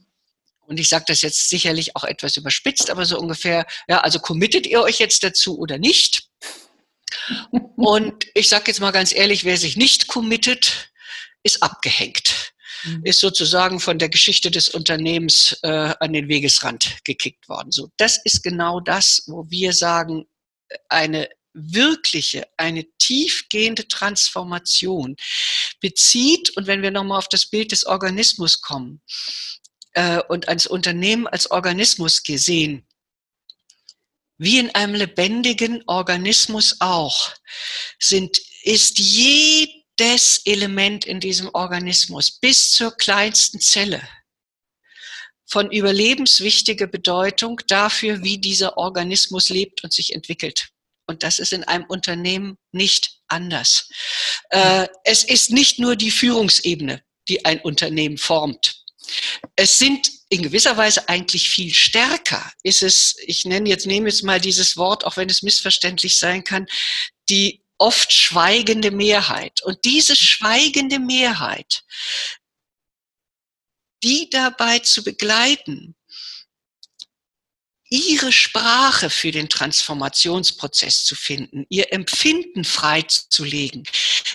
und 0.68 0.78
ich 0.78 0.88
sage 0.88 1.06
das 1.08 1.22
jetzt 1.22 1.48
sicherlich 1.48 1.96
auch 1.96 2.04
etwas 2.04 2.36
überspitzt, 2.36 2.90
aber 2.90 3.06
so 3.06 3.18
ungefähr, 3.18 3.66
ja, 3.88 4.00
also 4.00 4.18
committet 4.18 4.66
ihr 4.66 4.82
euch 4.82 4.98
jetzt 4.98 5.24
dazu 5.24 5.58
oder 5.58 5.78
nicht? 5.78 6.28
Und 7.76 8.26
ich 8.34 8.48
sage 8.48 8.64
jetzt 8.68 8.80
mal 8.80 8.90
ganz 8.90 9.14
ehrlich, 9.14 9.44
wer 9.44 9.56
sich 9.56 9.76
nicht 9.76 10.08
committet, 10.08 10.90
ist 11.42 11.62
abgehängt, 11.62 12.52
mhm. 12.84 13.02
ist 13.04 13.20
sozusagen 13.20 13.80
von 13.80 13.98
der 13.98 14.10
Geschichte 14.10 14.50
des 14.50 14.68
Unternehmens 14.68 15.58
äh, 15.62 15.94
an 16.00 16.12
den 16.12 16.28
Wegesrand 16.28 16.98
gekickt 17.04 17.48
worden. 17.48 17.72
So, 17.72 17.90
das 17.96 18.18
ist 18.24 18.42
genau 18.42 18.80
das, 18.80 19.22
wo 19.26 19.46
wir 19.48 19.72
sagen, 19.72 20.26
eine 20.90 21.30
wirkliche, 21.54 22.46
eine 22.56 22.84
tiefgehende 22.98 23.88
Transformation 23.88 25.16
bezieht, 25.80 26.50
und 26.56 26.66
wenn 26.66 26.82
wir 26.82 26.90
nochmal 26.90 27.18
auf 27.18 27.28
das 27.28 27.46
Bild 27.46 27.72
des 27.72 27.86
Organismus 27.86 28.60
kommen, 28.60 29.00
äh, 29.92 30.20
und 30.28 30.48
als 30.48 30.66
Unternehmen 30.66 31.26
als 31.26 31.50
Organismus 31.50 32.22
gesehen, 32.22 32.86
wie 34.38 34.58
in 34.58 34.74
einem 34.74 34.94
lebendigen 34.94 35.82
Organismus 35.86 36.76
auch, 36.80 37.34
sind, 37.98 38.38
ist 38.62 38.98
jedes 38.98 40.40
Element 40.44 41.04
in 41.04 41.20
diesem 41.20 41.50
Organismus 41.54 42.30
bis 42.30 42.72
zur 42.72 42.96
kleinsten 42.96 43.60
Zelle 43.60 44.00
von 45.48 45.72
überlebenswichtiger 45.72 46.86
Bedeutung 46.86 47.60
dafür, 47.66 48.22
wie 48.22 48.38
dieser 48.38 48.76
Organismus 48.76 49.48
lebt 49.48 49.82
und 49.82 49.92
sich 49.92 50.14
entwickelt. 50.14 50.68
Und 51.06 51.22
das 51.22 51.38
ist 51.38 51.54
in 51.54 51.64
einem 51.64 51.84
Unternehmen 51.84 52.58
nicht 52.70 53.22
anders. 53.28 53.88
Äh, 54.50 54.88
es 55.04 55.24
ist 55.24 55.50
nicht 55.50 55.78
nur 55.78 55.96
die 55.96 56.10
Führungsebene, 56.10 57.02
die 57.28 57.44
ein 57.46 57.60
Unternehmen 57.60 58.18
formt. 58.18 58.77
Es 59.56 59.78
sind 59.78 60.10
in 60.28 60.42
gewisser 60.42 60.76
Weise 60.76 61.08
eigentlich 61.08 61.48
viel 61.48 61.72
stärker. 61.72 62.52
Ist 62.62 62.82
es, 62.82 63.16
ich 63.26 63.44
nenne 63.44 63.68
jetzt, 63.68 63.86
nehme 63.86 64.08
jetzt 64.08 64.22
mal 64.22 64.40
dieses 64.40 64.76
Wort, 64.76 65.04
auch 65.04 65.16
wenn 65.16 65.30
es 65.30 65.42
missverständlich 65.42 66.18
sein 66.18 66.44
kann, 66.44 66.66
die 67.28 67.62
oft 67.78 68.12
schweigende 68.12 68.90
Mehrheit. 68.90 69.62
Und 69.62 69.84
diese 69.84 70.16
schweigende 70.16 70.98
Mehrheit, 70.98 71.84
die 74.02 74.28
dabei 74.30 74.80
zu 74.80 75.02
begleiten, 75.02 75.94
ihre 77.90 78.32
Sprache 78.32 79.08
für 79.10 79.30
den 79.30 79.48
Transformationsprozess 79.48 81.04
zu 81.04 81.14
finden, 81.14 81.64
ihr 81.68 81.92
Empfinden 81.92 82.64
freizulegen, 82.64 83.84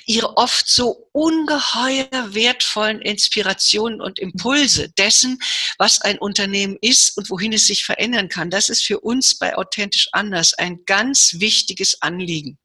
ihre 0.06 0.38
oft 0.38 0.68
so 0.68 1.10
ungeheuer 1.12 2.34
wertvollen 2.34 3.02
Inspirationen 3.02 4.02
und 4.02 4.20
Impulse 4.20 4.90
dessen, 4.90 5.40
was 5.78 6.02
ein 6.02 6.18
Unternehmen 6.18 6.78
ist 6.82 7.16
und 7.18 7.30
wohin 7.30 7.54
es 7.54 7.68
sich 7.68 7.84
verändern 7.84 8.30
kann. 8.30 8.50
Das 8.50 8.70
ist 8.70 8.84
für 8.84 9.00
uns 9.00 9.38
bei 9.38 9.56
Authentisch 9.56 10.10
Anders 10.12 10.54
ein 10.54 10.80
ganz 10.86 11.36
wichtiges 11.40 12.02
Anliegen. 12.02 12.58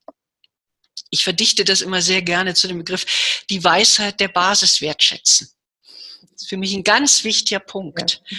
Ich 1.11 1.24
verdichte 1.24 1.64
das 1.64 1.80
immer 1.80 2.03
sehr 2.03 2.22
gerne 2.22 2.55
zu 2.55 2.68
dem 2.68 2.78
Begriff, 2.78 3.45
die 3.49 3.62
Weisheit 3.62 4.20
der 4.20 4.28
Basis 4.28 4.80
wertschätzen. 4.80 5.49
Das 6.20 6.43
ist 6.43 6.49
für 6.49 6.57
mich 6.57 6.74
ein 6.74 6.84
ganz 6.84 7.24
wichtiger 7.24 7.61
Punkt. 7.61 8.22
Ja. 8.30 8.39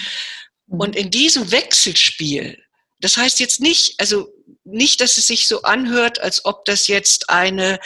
Und 0.70 0.95
mhm. 0.95 1.01
in 1.01 1.11
diesem 1.11 1.51
Wechselspiel, 1.51 2.61
das 2.99 3.17
heißt 3.17 3.39
jetzt 3.39 3.59
nicht, 3.59 3.99
also 3.99 4.28
nicht, 4.63 5.01
dass 5.01 5.17
es 5.17 5.28
sich 5.28 5.47
so 5.47 5.63
anhört, 5.63 6.20
als 6.20 6.45
ob 6.45 6.65
das 6.65 6.88
jetzt 6.88 7.30
eine, 7.30 7.80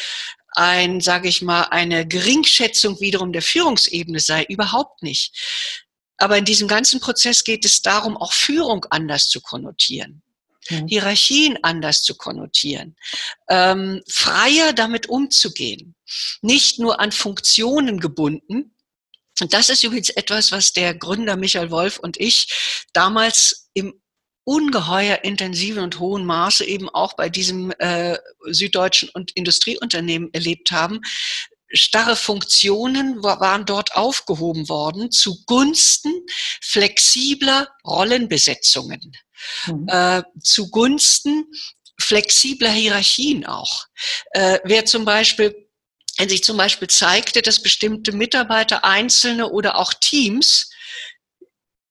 ein, 0.52 1.02
sage 1.02 1.28
ich 1.30 1.42
mal, 1.42 1.64
eine 1.64 2.08
Geringschätzung 2.08 3.00
wiederum 3.00 3.32
der 3.32 3.42
Führungsebene 3.42 4.20
sei, 4.20 4.44
überhaupt 4.44 5.02
nicht. 5.02 5.36
Aber 6.18 6.38
in 6.38 6.46
diesem 6.46 6.68
ganzen 6.68 7.00
Prozess 7.00 7.44
geht 7.44 7.66
es 7.66 7.82
darum, 7.82 8.18
auch 8.18 8.34
Führung 8.34 8.86
anders 8.90 9.28
zu 9.30 9.42
konnotieren. 9.42 10.22
Mhm. 10.70 10.88
Hierarchien 10.88 11.60
anders 11.64 12.04
zu 12.04 12.16
konnotieren, 12.16 12.96
ähm, 13.50 14.02
freier 14.08 14.74
damit 14.74 15.08
umzugehen, 15.08 15.96
nicht 16.42 16.80
nur 16.80 17.00
an 17.00 17.12
Funktionen 17.12 18.00
gebunden, 18.00 18.73
und 19.42 19.54
das 19.54 19.70
ist 19.70 19.84
übrigens 19.84 20.10
etwas, 20.10 20.52
was 20.52 20.74
der 20.74 20.94
Gründer 20.94 21.36
Michael 21.36 21.72
Wolf 21.72 21.98
und 21.98 22.20
ich 22.20 22.86
damals 22.94 23.70
im 23.74 24.00
ungeheuer 24.46 25.24
intensiven 25.24 25.84
und 25.84 26.00
hohen 26.00 26.26
Maße 26.26 26.66
eben 26.66 26.90
auch 26.90 27.14
bei 27.14 27.30
diesem 27.30 27.72
äh, 27.80 28.18
süddeutschen 28.46 29.10
und 29.14 29.32
Industrieunternehmen 29.32 30.34
erlebt 30.34 30.72
haben. 30.72 31.00
Starre 31.72 32.16
Funktionen 32.16 33.24
waren 33.24 33.66
dort 33.66 33.96
aufgehoben 33.96 34.70
worden 34.70 35.12
zugunsten 35.12 36.12
flexibler 36.62 37.70
Rollenbesetzungen, 37.86 39.14
mhm. 39.66 39.88
äh, 39.88 40.22
zugunsten 40.40 41.46
flexibler 42.00 42.70
Hierarchien 42.72 43.46
auch. 43.46 43.86
Äh, 44.32 44.60
wer 44.66 44.86
zum 44.86 45.06
Beispiel 45.06 45.63
wenn 46.18 46.30
sich 46.30 46.44
zum 46.44 46.58
Beispiel 46.58 46.88
zeigte, 46.90 47.42
dass 47.42 47.62
bestimmte 47.62 48.12
Mitarbeiter, 48.12 48.84
Einzelne 48.84 49.50
oder 49.50 49.78
auch 49.78 49.94
Teams, 49.94 50.70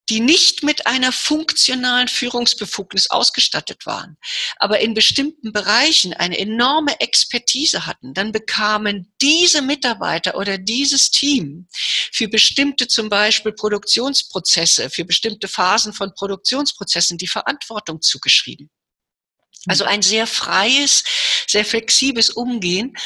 die 0.09 0.21
nicht 0.21 0.63
mit 0.63 0.87
einer 0.87 1.13
funktionalen 1.13 2.09
Führungsbefugnis 2.09 3.09
ausgestattet 3.09 3.87
waren, 3.87 4.19
aber 4.57 4.81
in 4.81 4.95
bestimmten 4.95 5.53
Bereichen 5.53 6.13
eine 6.13 6.39
enorme 6.39 7.01
Expertise 7.01 7.87
hatten, 7.87 8.13
dann 8.13 8.33
bekamen 8.33 9.13
diese 9.23 9.63
Mitarbeiter 9.63 10.37
oder 10.37 10.59
dieses 10.59 11.11
Team 11.11 11.69
für 12.13 12.29
bestimmte 12.29 12.89
zum 12.89 13.09
Beispiel 13.09 13.53
Produktionsprozesse, 13.53 14.91
für 14.91 15.05
bestimmte 15.05 15.49
Phasen 15.49 15.93
von 15.93 16.13
Produktionsprozessen 16.15 17.17
die 17.17 17.29
Verantwortung 17.29 18.03
zugeschrieben. 18.03 18.71
Also 19.69 19.85
ein 19.85 20.03
sehr 20.03 20.27
freies, 20.27 21.05
sehr 21.47 21.65
flexibles 21.65 22.31
Umgehen 22.31 22.97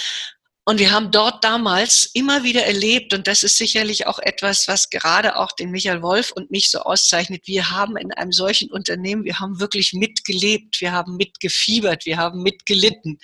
Und 0.69 0.81
wir 0.81 0.91
haben 0.91 1.13
dort 1.13 1.45
damals 1.45 2.11
immer 2.13 2.43
wieder 2.43 2.67
erlebt, 2.67 3.15
und 3.15 3.29
das 3.29 3.45
ist 3.45 3.57
sicherlich 3.57 4.09
auch 4.09 4.19
etwas, 4.19 4.67
was 4.67 4.91
gerade 4.91 5.37
auch 5.37 5.53
den 5.53 5.71
Michael 5.71 6.03
Wolf 6.03 6.33
und 6.33 6.51
mich 6.51 6.71
so 6.71 6.81
auszeichnet, 6.81 7.43
wir 7.47 7.71
haben 7.71 7.97
in 7.97 8.13
einem 8.13 8.33
solchen 8.33 8.73
Unternehmen, 8.73 9.25
wir 9.25 9.39
haben 9.39 9.61
wirklich 9.61 9.93
mitgelebt, 9.93 10.81
wir 10.81 10.91
haben 10.91 11.17
mitgefiebert, 11.17 12.05
wir 12.05 12.17
haben 12.17 12.43
mitgelitten. 12.43 13.21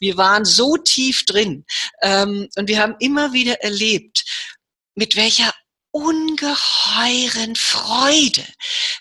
Wir 0.00 0.16
waren 0.16 0.44
so 0.44 0.76
tief 0.78 1.24
drin 1.26 1.64
ähm, 2.02 2.48
und 2.56 2.68
wir 2.68 2.80
haben 2.80 2.96
immer 2.98 3.32
wieder 3.32 3.62
erlebt, 3.62 4.24
mit 4.96 5.14
welcher 5.14 5.54
ungeheuren 5.92 7.54
Freude 7.54 8.44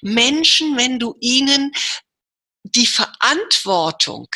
Menschen, 0.04 0.78
wenn 0.78 1.00
du 1.00 1.16
ihnen 1.22 1.72
die 2.64 2.86
Verantwortung 2.86 4.28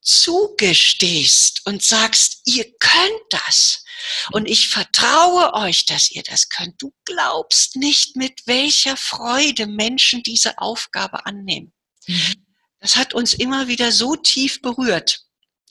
zugestehst 0.00 1.62
und 1.66 1.82
sagst, 1.82 2.42
ihr 2.44 2.64
könnt 2.78 3.22
das 3.30 3.84
und 4.32 4.48
ich 4.48 4.68
vertraue 4.68 5.54
euch, 5.54 5.86
dass 5.86 6.10
ihr 6.10 6.22
das 6.22 6.48
könnt. 6.48 6.80
Du 6.80 6.92
glaubst 7.04 7.76
nicht, 7.76 8.16
mit 8.16 8.46
welcher 8.46 8.96
Freude 8.96 9.66
Menschen 9.66 10.22
diese 10.22 10.58
Aufgabe 10.58 11.26
annehmen. 11.26 11.72
Mhm. 12.06 12.46
Das 12.80 12.96
hat 12.96 13.14
uns 13.14 13.34
immer 13.34 13.68
wieder 13.68 13.92
so 13.92 14.16
tief 14.16 14.62
berührt. 14.62 15.22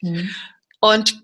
Mhm. 0.02 0.34
Und 0.80 1.22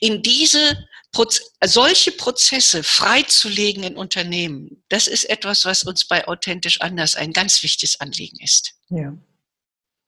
in 0.00 0.22
diese 0.22 0.88
Proz 1.12 1.40
solche 1.64 2.12
Prozesse 2.12 2.82
freizulegen 2.82 3.82
in 3.82 3.96
Unternehmen, 3.96 4.84
das 4.88 5.06
ist 5.06 5.24
etwas, 5.24 5.64
was 5.64 5.84
uns 5.84 6.06
bei 6.06 6.26
Authentisch 6.28 6.80
Anders 6.80 7.14
ein 7.16 7.32
ganz 7.32 7.62
wichtiges 7.62 8.00
Anliegen 8.00 8.38
ist. 8.40 8.74
Ja. 8.88 9.16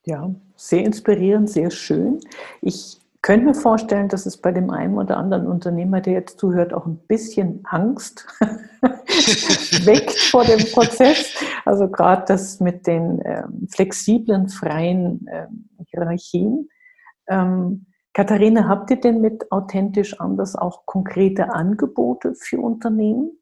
Ja, 0.08 0.34
sehr 0.56 0.86
inspirierend, 0.86 1.50
sehr 1.50 1.70
schön. 1.70 2.20
Ich 2.62 2.98
könnte 3.20 3.44
mir 3.44 3.54
vorstellen, 3.54 4.08
dass 4.08 4.24
es 4.24 4.38
bei 4.38 4.52
dem 4.52 4.70
einen 4.70 4.96
oder 4.96 5.18
anderen 5.18 5.46
Unternehmer, 5.46 6.00
der 6.00 6.14
jetzt 6.14 6.38
zuhört, 6.38 6.72
auch 6.72 6.86
ein 6.86 6.96
bisschen 7.08 7.60
Angst 7.64 8.26
weckt 9.84 10.18
vor 10.18 10.44
dem 10.44 10.60
Prozess. 10.72 11.34
Also 11.66 11.88
gerade 11.88 12.24
das 12.26 12.58
mit 12.58 12.86
den 12.86 13.20
ähm, 13.26 13.68
flexiblen, 13.70 14.48
freien 14.48 15.26
ähm, 15.30 15.68
Hierarchien. 15.90 16.70
Ähm, 17.28 17.84
Katharina, 18.14 18.66
habt 18.66 18.90
ihr 18.90 19.00
denn 19.00 19.20
mit 19.20 19.52
Authentisch 19.52 20.18
anders 20.18 20.56
auch 20.56 20.86
konkrete 20.86 21.52
Angebote 21.52 22.34
für 22.34 22.60
Unternehmen? 22.60 23.32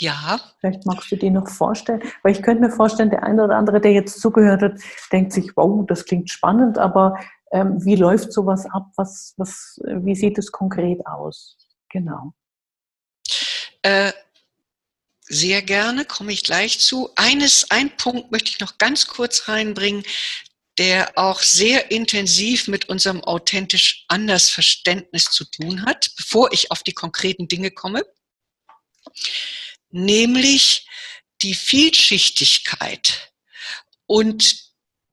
Ja. 0.00 0.40
Vielleicht 0.58 0.86
magst 0.86 1.12
du 1.12 1.16
die 1.16 1.30
noch 1.30 1.48
vorstellen, 1.48 2.02
weil 2.22 2.32
ich 2.32 2.42
könnte 2.42 2.62
mir 2.62 2.70
vorstellen, 2.70 3.10
der 3.10 3.22
eine 3.22 3.44
oder 3.44 3.56
andere, 3.56 3.80
der 3.80 3.92
jetzt 3.92 4.20
zugehört 4.20 4.62
hat, 4.62 4.80
denkt 5.12 5.32
sich, 5.32 5.50
wow, 5.56 5.86
das 5.86 6.06
klingt 6.06 6.30
spannend, 6.30 6.78
aber 6.78 7.20
ähm, 7.52 7.84
wie 7.84 7.96
läuft 7.96 8.32
sowas 8.32 8.64
ab? 8.66 8.86
Was, 8.96 9.34
was, 9.36 9.78
wie 9.84 10.14
sieht 10.14 10.38
es 10.38 10.50
konkret 10.50 11.06
aus? 11.06 11.56
Genau. 11.90 12.32
Äh, 13.82 14.12
sehr 15.22 15.60
gerne, 15.60 16.06
komme 16.06 16.32
ich 16.32 16.44
gleich 16.44 16.80
zu. 16.80 17.10
Eines, 17.16 17.70
ein 17.70 17.94
Punkt 17.96 18.32
möchte 18.32 18.50
ich 18.50 18.60
noch 18.60 18.78
ganz 18.78 19.06
kurz 19.06 19.48
reinbringen, 19.48 20.02
der 20.78 21.12
auch 21.16 21.40
sehr 21.40 21.90
intensiv 21.90 22.68
mit 22.68 22.88
unserem 22.88 23.22
authentisch 23.22 24.06
anders 24.08 24.48
Verständnis 24.48 25.24
zu 25.24 25.44
tun 25.44 25.84
hat, 25.84 26.10
bevor 26.16 26.52
ich 26.52 26.70
auf 26.70 26.82
die 26.82 26.94
konkreten 26.94 27.48
Dinge 27.48 27.70
komme 27.70 28.02
nämlich 29.90 30.86
die 31.42 31.54
Vielschichtigkeit 31.54 33.32
und 34.06 34.56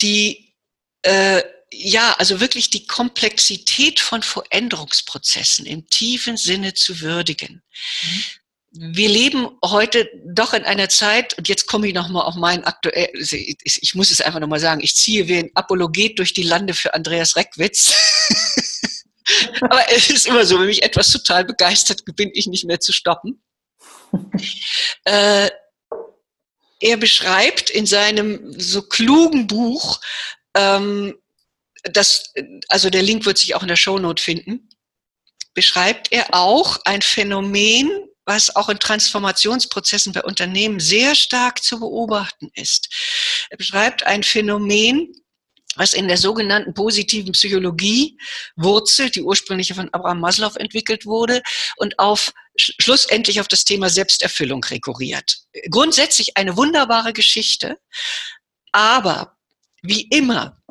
die, 0.01 0.55
äh, 1.03 1.41
ja, 1.71 2.13
also 2.13 2.39
wirklich 2.39 2.69
die 2.69 2.88
Komplexität 2.88 3.99
von 3.99 4.23
Veränderungsprozessen 4.23 5.65
im 5.65 5.88
tiefen 5.89 6.38
Sinne 6.38 6.73
zu 6.73 7.01
würdigen. 7.01 7.63
Mhm. 8.03 8.23
Wir 8.93 9.09
leben 9.09 9.49
heute 9.63 10.09
doch 10.25 10.53
in 10.53 10.63
einer 10.63 10.89
Zeit, 10.89 11.38
und 11.38 11.47
jetzt 11.47 11.67
komme 11.67 11.88
ich 11.88 11.93
nochmal 11.93 12.23
auf 12.23 12.36
mein 12.36 12.63
aktuell, 12.63 13.09
ich 13.13 13.95
muss 13.95 14.11
es 14.11 14.21
einfach 14.21 14.39
nochmal 14.39 14.59
sagen, 14.59 14.82
ich 14.84 14.95
ziehe 14.95 15.28
wie 15.28 15.38
ein 15.38 15.51
Apologet 15.55 16.19
durch 16.19 16.34
die 16.34 16.43
Lande 16.43 16.73
für 16.73 16.93
Andreas 16.93 17.36
Reckwitz. 17.36 17.93
Aber 19.61 19.91
es 19.91 20.09
ist 20.09 20.28
immer 20.28 20.45
so, 20.45 20.59
wenn 20.59 20.67
mich 20.67 20.84
etwas 20.84 21.11
total 21.11 21.45
begeistert, 21.45 22.03
bin 22.15 22.30
ich 22.34 22.47
nicht 22.47 22.65
mehr 22.65 22.80
zu 22.80 22.93
stoppen. 22.93 23.41
Äh, 25.05 25.49
er 26.80 26.97
beschreibt 26.97 27.70
in 27.70 27.86
seinem 27.86 28.60
so 28.60 28.82
klugen 28.84 29.47
Buch, 29.47 29.99
ähm, 30.55 31.16
das, 31.84 32.34
also 32.68 32.89
der 32.89 33.03
Link 33.03 33.26
wird 33.26 33.38
sich 33.38 33.55
auch 33.55 33.62
in 33.62 33.68
der 33.68 33.76
Shownote 33.76 34.22
finden, 34.22 34.70
beschreibt 35.53 36.12
er 36.12 36.34
auch 36.34 36.78
ein 36.86 37.01
Phänomen, 37.01 37.89
was 38.26 38.55
auch 38.55 38.70
in 38.70 38.78
Transformationsprozessen 38.78 40.14
bei 40.14 40.22
Unternehmen 40.24 40.80
sehr 40.80 41.16
stark 41.16 41.64
zu 41.64 41.80
beobachten 41.80 42.51
ist. 42.53 42.89
Er 43.49 43.58
beschreibt 43.58 44.03
ein 44.03 44.22
Phänomen, 44.22 45.14
was 45.78 45.93
in 45.93 46.08
der 46.08 46.18
sogenannten 46.18 46.74
positiven 46.74 47.32
Psychologie 47.32 48.18
wurzelt, 48.55 49.16
die 49.16 49.22
ursprünglich 49.22 49.74
von 49.74 49.89
Abraham 49.93 50.20
Maslow 50.20 50.55
entwickelt 50.58 51.05
wurde 51.05 51.41
und 51.78 51.97
auf 51.99 52.34
schlussendlich 52.58 53.39
auf 53.39 53.47
das 53.47 53.64
Thema 53.64 53.89
Selbsterfüllung 53.89 54.64
rekurriert. 54.64 55.38
Grundsätzlich 55.70 56.38
eine 56.38 56.58
wunderbare 56.58 57.14
Geschichte, 57.14 57.78
aber 58.72 59.38
wie 59.82 60.01
immer, 60.10 60.62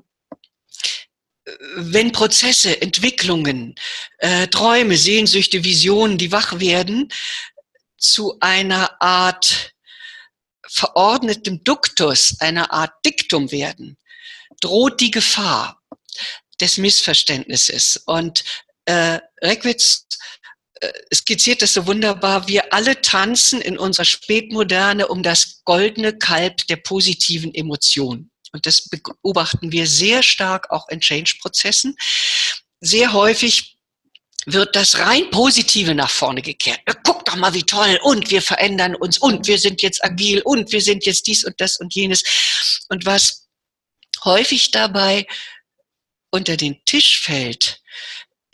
wenn 1.77 2.13
Prozesse, 2.13 2.81
Entwicklungen, 2.83 3.77
äh, 4.19 4.49
Träume, 4.49 4.97
Sehnsüchte, 4.97 5.63
Visionen, 5.63 6.19
die 6.19 6.33
wach 6.33 6.59
werden, 6.59 7.13
zu 7.99 8.37
einer 8.41 9.01
Art 9.01 9.73
verordnetem 10.69 11.63
Duktus, 11.63 12.37
einer 12.41 12.73
Art 12.73 12.93
Diktum 13.05 13.51
werden, 13.53 13.97
droht 14.61 15.01
die 15.01 15.11
Gefahr 15.11 15.81
des 16.61 16.79
Missverständnisses. 16.79 18.03
Und 18.07 18.45
äh, 18.87 19.21
Reckwitz 19.43 20.07
äh, 20.11 20.46
skizziert 21.13 21.63
das 21.63 21.75
so 21.75 21.87
wunderbar. 21.87 22.49
Wir 22.49 22.73
alle 22.73 23.01
tanzen 23.01 23.61
in 23.61 23.79
unserer 23.79 24.05
Spätmoderne 24.05 25.09
um 25.09 25.23
das 25.23 25.63
goldene 25.65 26.17
Kalb 26.17 26.67
der 26.67 26.77
positiven 26.77 27.55
Emotionen. 27.55 28.31
Und 28.53 28.67
das 28.67 28.89
beobachten 28.89 29.73
wir 29.73 29.87
sehr 29.87 30.23
stark 30.23 30.71
auch 30.71 30.89
in 30.89 31.01
Change-Prozessen. 31.01 31.97
Sehr 32.81 33.13
häufig 33.13 33.77
wird 34.47 34.77
das 34.77 34.99
rein 34.99 35.29
Positive 35.31 35.95
nach 35.95 36.11
vorne 36.11 36.41
gekehrt. 36.41 36.81
Guck 37.05 37.25
doch 37.25 37.37
mal, 37.37 37.53
wie 37.55 37.65
toll. 37.65 37.99
Und 38.03 38.31
wir 38.31 38.41
verändern 38.41 38.95
uns. 38.95 39.19
Und 39.19 39.47
wir 39.47 39.59
sind 39.59 39.83
jetzt 39.83 40.05
agil. 40.05 40.41
Und 40.43 40.73
wir 40.73 40.81
sind 40.81 41.05
jetzt 41.05 41.27
dies 41.27 41.45
und 41.45 41.61
das 41.61 41.79
und 41.79 41.95
jenes. 41.95 42.23
Und 42.89 43.05
was 43.05 43.49
häufig 44.25 44.71
dabei 44.71 45.27
unter 46.31 46.57
den 46.57 46.83
Tisch 46.85 47.21
fällt, 47.21 47.81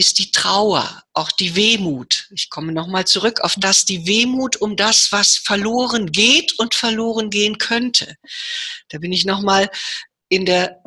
ist 0.03 0.18
die 0.18 0.32
Trauer, 0.32 1.05
auch 1.12 1.30
die 1.30 1.55
Wehmut. 1.55 2.26
Ich 2.32 2.50
komme 2.50 2.72
nochmal 2.72 3.07
zurück 3.07 3.40
auf 3.42 3.55
das, 3.57 3.84
die 3.84 4.05
Wehmut 4.05 4.57
um 4.57 4.74
das, 4.74 5.12
was 5.12 5.36
verloren 5.36 6.11
geht 6.11 6.59
und 6.59 6.74
verloren 6.74 7.30
gehen 7.30 7.57
könnte. 7.57 8.16
Da 8.88 8.98
bin 8.98 9.12
ich 9.12 9.24
nochmal 9.24 9.70
in 10.28 10.44
der 10.44 10.82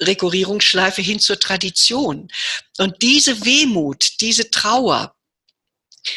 Rekurrierungsschleife 0.00 1.02
hin 1.02 1.18
zur 1.18 1.40
Tradition. 1.40 2.28
Und 2.78 3.02
diese 3.02 3.44
Wehmut, 3.44 4.20
diese 4.20 4.48
Trauer, 4.48 5.13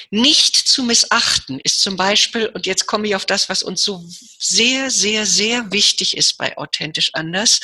nicht 0.10 0.56
zu 0.56 0.84
missachten 0.84 1.60
ist 1.64 1.82
zum 1.82 1.96
Beispiel, 1.96 2.48
und 2.48 2.66
jetzt 2.66 2.88
komme 2.88 3.08
ich 3.08 3.16
auf 3.16 3.26
das, 3.26 3.50
was 3.50 3.64
uns 3.64 3.84
so 3.84 4.04
sehr, 4.40 4.92
sehr, 4.92 5.26
sehr 5.26 5.72
wichtig 5.72 6.18
ist 6.18 6.38
bei 6.38 6.58
Authentisch 6.58 7.12
Anders, 7.14 7.60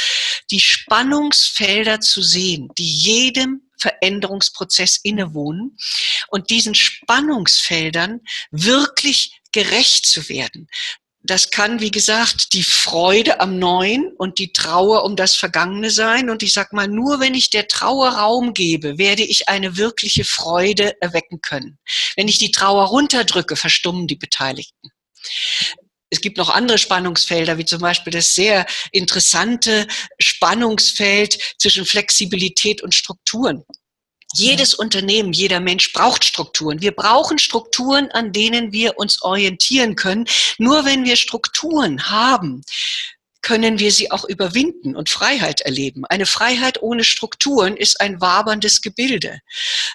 die 0.51 0.59
Spannungsfelder 0.59 1.99
zu 1.99 2.21
sehen, 2.21 2.69
die 2.77 2.89
jedem 2.89 3.61
Veränderungsprozess 3.77 4.99
innewohnen 5.03 5.77
und 6.29 6.49
diesen 6.49 6.75
Spannungsfeldern 6.75 8.21
wirklich 8.51 9.41
gerecht 9.51 10.05
zu 10.05 10.29
werden 10.29 10.67
das 11.23 11.51
kann, 11.51 11.79
wie 11.79 11.91
gesagt, 11.91 12.53
die 12.53 12.63
Freude 12.63 13.39
am 13.39 13.57
Neuen 13.57 14.11
und 14.17 14.39
die 14.39 14.51
Trauer 14.51 15.05
um 15.05 15.15
das 15.15 15.35
Vergangene 15.35 15.89
sein. 15.89 16.29
Und 16.29 16.43
ich 16.43 16.51
sag 16.53 16.73
mal, 16.73 16.87
nur 16.87 17.21
wenn 17.21 17.33
ich 17.33 17.49
der 17.49 17.69
Trauer 17.69 18.09
Raum 18.09 18.53
gebe, 18.53 18.97
werde 18.97 19.23
ich 19.23 19.47
eine 19.47 19.77
wirkliche 19.77 20.25
Freude 20.25 21.01
erwecken 21.01 21.39
können. 21.41 21.79
Wenn 22.17 22.27
ich 22.27 22.39
die 22.39 22.51
Trauer 22.51 22.87
runterdrücke, 22.87 23.55
verstummen 23.55 24.07
die 24.07 24.17
Beteiligten. 24.17 24.89
Es 26.09 26.19
gibt 26.21 26.37
noch 26.37 26.49
andere 26.49 26.77
Spannungsfelder, 26.77 27.57
wie 27.57 27.65
zum 27.65 27.79
Beispiel 27.79 28.11
das 28.11 28.35
sehr 28.35 28.67
interessante 28.91 29.87
Spannungsfeld 30.19 31.39
zwischen 31.57 31.85
Flexibilität 31.85 32.83
und 32.83 32.93
Strukturen. 32.93 33.63
Jedes 34.33 34.73
Unternehmen, 34.73 35.31
jeder 35.33 35.59
Mensch 35.59 35.93
braucht 35.93 36.25
Strukturen. 36.25 36.81
Wir 36.81 36.91
brauchen 36.91 37.37
Strukturen, 37.37 38.09
an 38.11 38.31
denen 38.31 38.71
wir 38.71 38.97
uns 38.97 39.21
orientieren 39.21 39.95
können. 39.95 40.25
Nur 40.57 40.85
wenn 40.85 41.05
wir 41.05 41.15
Strukturen 41.15 42.09
haben, 42.09 42.63
können 43.43 43.77
wir 43.77 43.91
sie 43.91 44.09
auch 44.09 44.23
überwinden 44.23 44.95
und 44.95 45.09
Freiheit 45.09 45.61
erleben. 45.61 46.05
Eine 46.05 46.25
Freiheit 46.25 46.81
ohne 46.81 47.03
Strukturen 47.03 47.75
ist 47.77 47.99
ein 47.99 48.21
waberndes 48.21 48.81
Gebilde. 48.81 49.39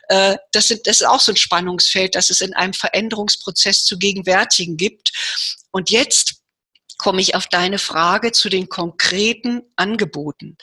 Äh, 0.09 0.36
das, 0.53 0.68
sind, 0.68 0.86
das 0.86 1.01
ist 1.01 1.07
auch 1.07 1.20
so 1.20 1.32
ein 1.32 1.36
Spannungsfeld, 1.36 2.14
das 2.14 2.30
es 2.30 2.41
in 2.43 2.55
einem 2.55 2.74
Veränderungsprozess 2.74 3.84
zu 3.84 3.99
gegenwärtigen 3.99 4.76
gibt. 4.76 5.12
Und 5.72 5.91
jetzt 5.91 6.43
komme 6.99 7.22
ich 7.22 7.34
auf 7.34 7.47
deine 7.47 7.78
Frage 7.78 8.32
zu 8.32 8.51
den 8.51 8.68
konkreten 8.68 9.62
Angeboten. 9.76 10.59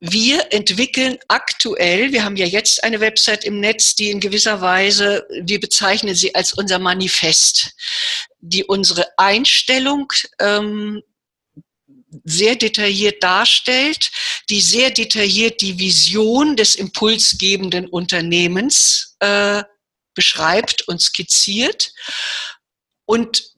Wir 0.00 0.50
entwickeln 0.50 1.18
aktuell, 1.28 2.12
wir 2.12 2.24
haben 2.24 2.36
ja 2.36 2.46
jetzt 2.46 2.82
eine 2.82 3.00
Website 3.00 3.44
im 3.44 3.60
Netz, 3.60 3.94
die 3.94 4.10
in 4.10 4.18
gewisser 4.18 4.62
Weise, 4.62 5.26
wir 5.42 5.60
bezeichnen 5.60 6.14
sie 6.14 6.34
als 6.34 6.54
unser 6.54 6.78
Manifest, 6.78 7.74
die 8.40 8.64
unsere 8.64 9.06
Einstellung 9.18 10.10
ähm, 10.38 11.02
sehr 12.24 12.56
detailliert 12.56 13.22
darstellt, 13.22 14.10
die 14.48 14.62
sehr 14.62 14.90
detailliert 14.90 15.60
die 15.60 15.78
Vision 15.78 16.56
des 16.56 16.76
impulsgebenden 16.76 17.86
Unternehmens 17.86 19.16
äh, 19.20 19.62
beschreibt 20.14 20.88
und 20.88 21.02
skizziert. 21.02 21.92
Und 23.04 23.52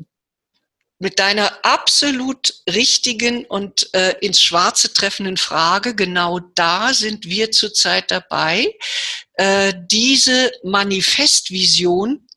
mit 1.03 1.19
deiner 1.19 1.65
absolut 1.65 2.63
richtigen 2.71 3.45
und 3.45 3.93
äh, 3.93 4.15
ins 4.21 4.41
Schwarze 4.41 4.95
treffenden 4.95 5.37
Frage, 5.37 5.97
genau 5.97 6.39
da 6.39 6.95
sind 6.95 7.27
wir 7.27 7.51
zurzeit 7.51 8.13
dabei, 8.13 8.73
äh, 9.33 9.75
diese 9.91 10.53
Manifestvision 10.63 12.29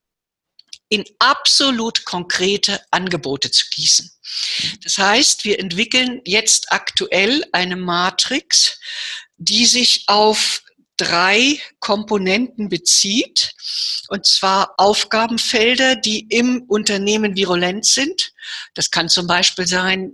in 0.89 1.05
absolut 1.19 2.05
konkrete 2.05 2.81
Angebote 2.89 3.51
zu 3.51 3.65
gießen. 3.69 4.11
Das 4.83 4.97
heißt, 4.97 5.45
wir 5.45 5.59
entwickeln 5.59 6.21
jetzt 6.25 6.71
aktuell 6.71 7.45
eine 7.51 7.75
Matrix, 7.75 8.79
die 9.37 9.67
sich 9.67 10.05
auf 10.07 10.63
drei 10.97 11.59
Komponenten 11.79 12.69
bezieht, 12.69 13.53
und 14.07 14.25
zwar 14.25 14.73
Aufgabenfelder, 14.77 15.95
die 15.95 16.27
im 16.29 16.63
Unternehmen 16.67 17.35
virulent 17.35 17.85
sind. 17.85 18.33
Das 18.73 18.91
kann 18.91 19.09
zum 19.09 19.27
Beispiel 19.27 19.67
sein, 19.67 20.13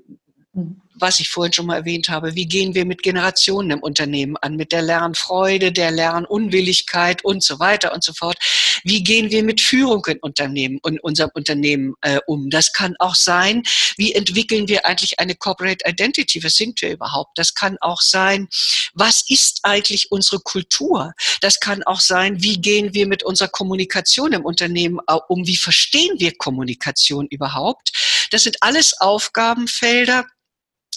was 1.01 1.19
ich 1.19 1.29
vorhin 1.29 1.53
schon 1.53 1.65
mal 1.65 1.77
erwähnt 1.77 2.09
habe, 2.09 2.35
wie 2.35 2.47
gehen 2.47 2.75
wir 2.75 2.85
mit 2.85 3.03
Generationen 3.03 3.71
im 3.71 3.79
Unternehmen 3.79 4.37
an, 4.37 4.55
mit 4.55 4.71
der 4.71 4.81
Lernfreude, 4.81 5.71
der 5.71 5.91
Lernunwilligkeit 5.91 7.23
und 7.25 7.43
so 7.43 7.59
weiter 7.59 7.93
und 7.93 8.03
so 8.03 8.13
fort. 8.13 8.37
Wie 8.83 9.03
gehen 9.03 9.31
wir 9.31 9.43
mit 9.43 9.61
Führung 9.61 10.05
in 10.07 10.19
Unternehmen 10.19 10.79
und 10.81 10.99
unserem 11.03 11.31
Unternehmen 11.33 11.93
äh, 12.01 12.19
um? 12.27 12.49
Das 12.49 12.73
kann 12.73 12.95
auch 12.99 13.15
sein, 13.15 13.63
wie 13.97 14.13
entwickeln 14.13 14.67
wir 14.67 14.85
eigentlich 14.85 15.19
eine 15.19 15.35
Corporate 15.35 15.83
Identity? 15.87 16.43
Was 16.43 16.55
sind 16.55 16.81
wir 16.81 16.91
überhaupt? 16.91 17.37
Das 17.37 17.53
kann 17.53 17.77
auch 17.81 18.01
sein, 18.01 18.47
was 18.93 19.23
ist 19.29 19.59
eigentlich 19.63 20.11
unsere 20.11 20.39
Kultur? 20.39 21.13
Das 21.41 21.59
kann 21.59 21.83
auch 21.83 21.99
sein, 21.99 22.41
wie 22.41 22.59
gehen 22.59 22.93
wir 22.93 23.07
mit 23.07 23.23
unserer 23.23 23.49
Kommunikation 23.49 24.33
im 24.33 24.45
Unternehmen 24.45 24.99
äh, 25.07 25.17
um? 25.27 25.45
Wie 25.45 25.57
verstehen 25.57 26.19
wir 26.19 26.35
Kommunikation 26.37 27.27
überhaupt? 27.27 27.91
Das 28.31 28.43
sind 28.43 28.57
alles 28.61 28.99
Aufgabenfelder, 28.99 30.25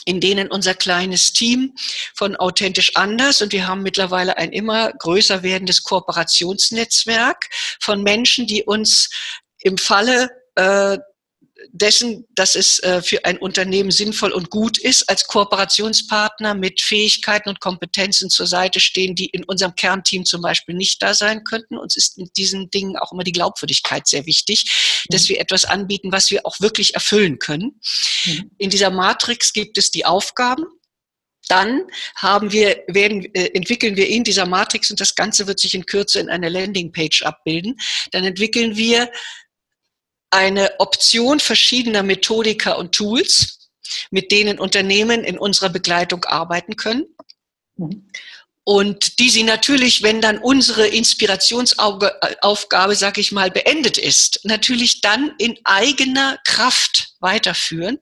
in 0.05 0.21
denen 0.21 0.49
unser 0.49 0.75
kleines 0.75 1.33
Team 1.33 1.75
von 2.15 2.37
authentisch 2.37 2.97
anders 2.97 3.43
und 3.43 3.53
wir 3.53 3.67
haben 3.67 3.83
mittlerweile 3.83 4.37
ein 4.37 4.53
immer 4.53 4.93
größer 4.93 5.43
werdendes 5.43 5.83
Kooperationsnetzwerk 5.83 7.49
von 7.81 8.03
Menschen, 8.03 8.47
die 8.47 8.65
uns 8.65 9.11
im 9.59 9.79
Falle 9.79 10.31
äh, 10.57 10.99
dessen, 11.73 12.27
dass 12.35 12.55
es 12.55 12.79
äh, 12.81 13.03
für 13.03 13.25
ein 13.25 13.39
Unternehmen 13.39 13.91
sinnvoll 13.91 14.33
und 14.33 14.51
gut 14.51 14.79
ist, 14.79 15.09
als 15.09 15.27
Kooperationspartner 15.27 16.55
mit 16.55 16.81
Fähigkeiten 16.81 17.49
und 17.49 17.61
Kompetenzen 17.61 18.31
zur 18.31 18.47
Seite 18.47 18.81
stehen, 18.81 19.15
die 19.15 19.27
in 19.27 19.45
unserem 19.45 19.75
Kernteam 19.75 20.25
zum 20.25 20.43
Beispiel 20.43 20.75
nicht 20.75 21.03
da 21.03 21.15
sein 21.15 21.45
könnten. 21.45 21.77
Uns 21.77 21.97
ist 21.97 22.19
mit 22.19 22.37
diesen 22.37 22.71
Dingen 22.71 22.97
auch 22.97 23.13
immer 23.13 23.25
die 23.25 23.33
Glaubwürdigkeit 23.33 24.07
sehr 24.07 24.27
wichtig, 24.27 25.05
dass 25.09 25.25
mhm. 25.25 25.29
wir 25.31 25.41
etwas 25.41 25.65
anbieten, 25.65 26.13
was 26.13 26.31
wir 26.31 26.47
auch 26.47 26.61
wirklich 26.61 26.95
erfüllen 26.95 27.39
können. 27.39 27.81
Mhm. 28.25 28.51
In 28.59 28.71
dieser 28.71 28.91
Matrix 28.91 29.53
gibt 29.53 29.79
es 29.79 29.91
die 29.91 30.05
Aufgaben, 30.05 30.65
dann 31.49 31.83
haben 32.17 32.53
wir, 32.53 32.85
werden, 32.89 33.25
äh, 33.35 33.51
entwickeln 33.55 33.97
wir 33.97 34.09
in 34.09 34.25
dieser 34.25 34.47
Matrix 34.47 34.91
und 34.91 35.01
das 35.01 35.15
Ganze 35.15 35.47
wird 35.47 35.61
sich 35.61 35.75
in 35.75 35.87
Kürze 35.87 36.21
in 36.21 36.31
einer 36.31 36.51
Landingpage 36.51 37.23
abbilden. 37.23 37.77
Dann 38.13 38.25
entwickeln 38.25 38.77
wir 38.77 39.11
eine 40.35 40.79
Option 40.81 41.41
verschiedener 41.41 42.03
Methodika 42.03 42.73
und 42.73 42.93
Tools, 42.93 43.71
mit 44.11 44.33
denen 44.33 44.59
Unternehmen 44.59 45.25
in 45.25 45.39
unserer 45.39 45.71
Begleitung 45.71 46.25
arbeiten 46.25 46.77
können. 46.77 47.07
Und 48.67 49.19
die 49.19 49.29
sie 49.29 49.43
natürlich, 49.43 50.03
wenn 50.03 50.23
dann 50.23 50.39
unsere 50.39 50.87
Inspirationsaufgabe, 50.87 52.97
sag 52.97 53.19
ich 53.19 53.31
mal, 53.31 53.51
beendet 53.51 53.99
ist, 53.99 54.41
natürlich 54.45 55.03
dann 55.03 55.35
in 55.39 55.59
eigener 55.65 56.39
Kraft 56.45 57.11
weiterführen. 57.21 57.99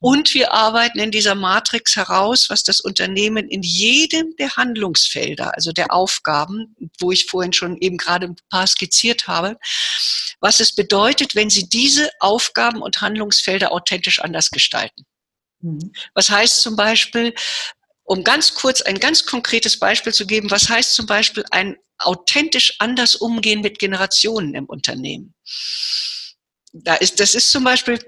Und 0.00 0.32
wir 0.32 0.54
arbeiten 0.54 0.98
in 0.98 1.10
dieser 1.10 1.34
Matrix 1.34 1.94
heraus, 1.94 2.48
was 2.48 2.62
das 2.62 2.80
Unternehmen 2.80 3.48
in 3.48 3.62
jedem 3.62 4.34
der 4.38 4.56
Handlungsfelder, 4.56 5.54
also 5.54 5.72
der 5.72 5.92
Aufgaben, 5.92 6.74
wo 6.98 7.12
ich 7.12 7.26
vorhin 7.26 7.52
schon 7.52 7.76
eben 7.76 7.98
gerade 7.98 8.28
ein 8.28 8.36
paar 8.48 8.66
skizziert 8.66 9.28
habe, 9.28 9.58
was 10.40 10.60
es 10.60 10.74
bedeutet, 10.74 11.34
wenn 11.34 11.50
Sie 11.50 11.68
diese 11.68 12.10
Aufgaben 12.20 12.82
und 12.82 13.00
Handlungsfelder 13.00 13.72
authentisch 13.72 14.20
anders 14.20 14.50
gestalten. 14.50 15.04
Mhm. 15.60 15.92
Was 16.14 16.30
heißt 16.30 16.62
zum 16.62 16.76
Beispiel, 16.76 17.34
um 18.04 18.24
ganz 18.24 18.54
kurz 18.54 18.80
ein 18.80 18.98
ganz 18.98 19.26
konkretes 19.26 19.78
Beispiel 19.78 20.14
zu 20.14 20.26
geben, 20.26 20.50
was 20.50 20.68
heißt 20.68 20.94
zum 20.94 21.06
Beispiel 21.06 21.44
ein 21.50 21.76
authentisch 21.98 22.76
anders 22.78 23.16
umgehen 23.16 23.60
mit 23.60 23.78
Generationen 23.78 24.54
im 24.54 24.66
Unternehmen? 24.66 25.34
Da 26.72 26.94
ist, 26.94 27.18
das 27.20 27.34
ist 27.34 27.50
zum 27.50 27.64
Beispiel 27.64 27.98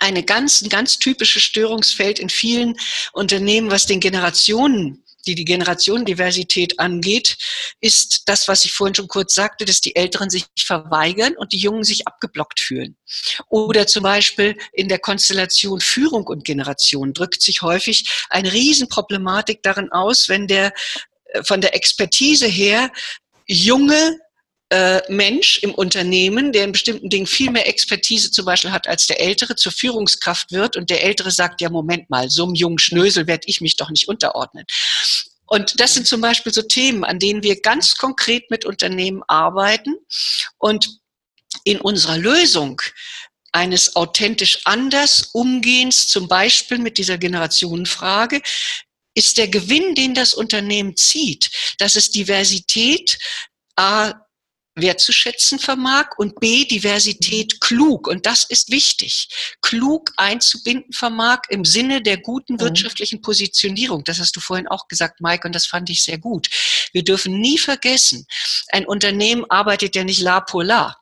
eine 0.00 0.22
ganz, 0.22 0.60
ein 0.60 0.68
ganz 0.68 0.98
typisches 0.98 1.42
Störungsfeld 1.42 2.18
in 2.18 2.28
vielen 2.28 2.76
Unternehmen, 3.12 3.70
was 3.70 3.86
den 3.86 4.00
Generationen 4.00 5.02
die 5.26 5.34
die 5.34 5.44
Generationendiversität 5.44 6.78
angeht, 6.78 7.36
ist 7.80 8.22
das, 8.26 8.48
was 8.48 8.64
ich 8.64 8.72
vorhin 8.72 8.94
schon 8.94 9.08
kurz 9.08 9.34
sagte, 9.34 9.64
dass 9.64 9.80
die 9.80 9.96
Älteren 9.96 10.30
sich 10.30 10.46
verweigern 10.58 11.34
und 11.36 11.52
die 11.52 11.58
Jungen 11.58 11.84
sich 11.84 12.06
abgeblockt 12.06 12.60
fühlen. 12.60 12.96
Oder 13.48 13.86
zum 13.86 14.02
Beispiel 14.02 14.56
in 14.72 14.88
der 14.88 14.98
Konstellation 14.98 15.80
Führung 15.80 16.26
und 16.26 16.44
Generation 16.44 17.12
drückt 17.12 17.42
sich 17.42 17.62
häufig 17.62 18.08
eine 18.30 18.52
Riesenproblematik 18.52 19.62
darin 19.62 19.90
aus, 19.92 20.28
wenn 20.28 20.46
der 20.46 20.72
äh, 21.32 21.44
von 21.44 21.60
der 21.60 21.74
Expertise 21.74 22.46
her 22.46 22.90
junge 23.46 24.18
äh, 24.70 25.00
Mensch 25.08 25.58
im 25.58 25.74
Unternehmen, 25.74 26.52
der 26.52 26.64
in 26.64 26.72
bestimmten 26.72 27.08
Dingen 27.08 27.26
viel 27.26 27.50
mehr 27.50 27.68
Expertise 27.68 28.30
zum 28.30 28.44
Beispiel 28.44 28.72
hat 28.72 28.88
als 28.88 29.06
der 29.06 29.20
Ältere, 29.20 29.54
zur 29.54 29.72
Führungskraft 29.72 30.50
wird 30.52 30.76
und 30.76 30.90
der 30.90 31.04
Ältere 31.04 31.30
sagt, 31.30 31.60
ja, 31.60 31.70
Moment 31.70 32.10
mal, 32.10 32.30
so 32.30 32.44
einem 32.44 32.54
jungen 32.54 32.78
Schnösel 32.78 33.26
werde 33.26 33.44
ich 33.46 33.60
mich 33.60 33.76
doch 33.76 33.90
nicht 33.90 34.08
unterordnen. 34.08 34.64
Und 35.46 35.80
das 35.80 35.94
sind 35.94 36.08
zum 36.08 36.20
Beispiel 36.20 36.52
so 36.52 36.62
Themen, 36.62 37.04
an 37.04 37.20
denen 37.20 37.44
wir 37.44 37.60
ganz 37.60 37.94
konkret 37.94 38.50
mit 38.50 38.64
Unternehmen 38.64 39.22
arbeiten 39.28 39.94
und 40.58 40.98
in 41.64 41.80
unserer 41.80 42.18
Lösung 42.18 42.82
eines 43.52 43.94
authentisch 43.96 44.60
anders 44.64 45.30
Umgehens, 45.32 46.08
zum 46.08 46.28
Beispiel 46.28 46.78
mit 46.78 46.98
dieser 46.98 47.16
Generationenfrage, 47.16 48.42
ist 49.14 49.38
der 49.38 49.48
Gewinn, 49.48 49.94
den 49.94 50.14
das 50.14 50.34
Unternehmen 50.34 50.96
zieht, 50.96 51.50
dass 51.78 51.94
es 51.94 52.10
Diversität 52.10 53.18
A, 53.76 54.25
wertzuschätzen 54.76 55.58
vermag 55.58 56.10
und 56.18 56.38
B, 56.38 56.64
Diversität 56.64 57.60
klug, 57.60 58.06
und 58.06 58.26
das 58.26 58.44
ist 58.44 58.70
wichtig, 58.70 59.28
klug 59.62 60.12
einzubinden 60.16 60.92
vermag 60.92 61.40
im 61.48 61.64
Sinne 61.64 62.02
der 62.02 62.18
guten 62.18 62.54
mhm. 62.54 62.60
wirtschaftlichen 62.60 63.22
Positionierung. 63.22 64.04
Das 64.04 64.20
hast 64.20 64.36
du 64.36 64.40
vorhin 64.40 64.68
auch 64.68 64.86
gesagt, 64.88 65.20
Mike, 65.20 65.46
und 65.46 65.54
das 65.54 65.66
fand 65.66 65.90
ich 65.90 66.04
sehr 66.04 66.18
gut. 66.18 66.48
Wir 66.92 67.02
dürfen 67.02 67.40
nie 67.40 67.58
vergessen, 67.58 68.26
ein 68.68 68.86
Unternehmen 68.86 69.44
arbeitet 69.48 69.96
ja 69.96 70.04
nicht 70.04 70.20
la 70.20 70.40
pour 70.40 70.64
la 70.64 70.94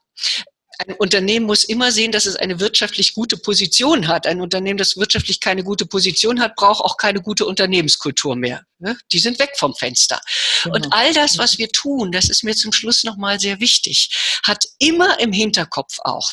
ein 0.79 0.95
Unternehmen 0.95 1.47
muss 1.47 1.65
immer 1.65 1.93
sehen, 1.93 2.13
dass 2.13 2.27
es 2.27 2.37
eine 2.37 2.61
wirtschaftlich 2.61 3.15
gute 3.15 3.37
Position 3.37 4.09
hat. 4.09 4.27
Ein 4.27 4.41
Unternehmen, 4.41 4.79
das 4.79 4.97
wirtschaftlich 4.97 5.41
keine 5.41 5.63
gute 5.63 5.87
Position 5.87 6.41
hat, 6.41 6.57
braucht 6.57 6.85
auch 6.85 6.97
keine 6.97 7.21
gute 7.21 7.47
Unternehmenskultur 7.47 8.37
mehr. 8.37 8.63
Ne? 8.79 8.99
Die 9.13 9.19
sind 9.19 9.39
weg 9.39 9.53
vom 9.57 9.75
Fenster. 9.75 10.21
Genau. 10.63 10.77
Und 10.77 10.93
all 10.93 11.13
das, 11.15 11.39
was 11.39 11.59
wir 11.59 11.69
tun, 11.71 12.13
das 12.13 12.29
ist 12.29 12.43
mir 12.45 12.55
zum 12.55 12.73
Schluss 12.73 13.05
nochmal 13.05 13.39
sehr 13.39 13.61
wichtig, 13.61 14.41
hat 14.45 14.65
immer 14.79 15.21
im 15.21 15.33
Hinterkopf 15.33 15.99
auch, 16.05 16.33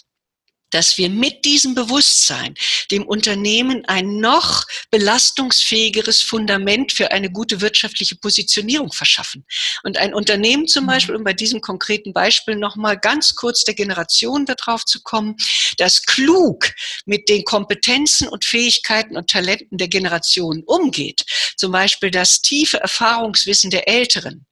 dass 0.72 0.98
wir 0.98 1.10
mit 1.10 1.46
diesem 1.46 1.76
Bewusstsein 1.76 2.56
dem 2.90 3.06
Unternehmen 3.06 3.86
ein 3.86 4.18
noch 4.18 4.66
belastungsfähigeres 4.90 6.22
Fundament 6.22 6.92
für 6.92 7.12
eine 7.12 7.30
gute 7.30 7.62
wirtschaftliche 7.62 8.16
Positionierung 8.16 8.92
verschaffen. 8.92 9.46
Und 9.84 9.98
ein 9.98 10.14
Unternehmen 10.14 10.68
zum 10.68 10.86
mhm. 10.86 10.90
Beispiel, 10.90 11.16
um 11.16 11.24
bei 11.24 11.34
diesem 11.34 11.62
konkreten 11.62 12.14
Beispiel 12.14 12.56
nochmal 12.56 12.98
ganz 12.98 13.36
kurz 13.36 13.64
der 13.64 13.76
Generation 13.76 14.46
darauf 14.46 14.86
zu 14.86 15.02
kommen, 15.04 15.36
das 15.78 16.04
klug 16.04 16.72
mit 17.06 17.30
den 17.30 17.44
Kompetenzen 17.44 18.28
und 18.28 18.46
Fähigkeiten 18.46 19.18
und 19.18 19.30
Talenten 19.30 19.78
der 19.78 19.88
Generation 19.88 20.64
umgeht, 20.66 21.24
zum 21.58 21.72
Beispiel 21.72 22.12
das 22.12 22.42
tiefe 22.42 22.80
Erfahrungswissen 22.80 23.70
der 23.70 23.88
Älteren 23.88 24.46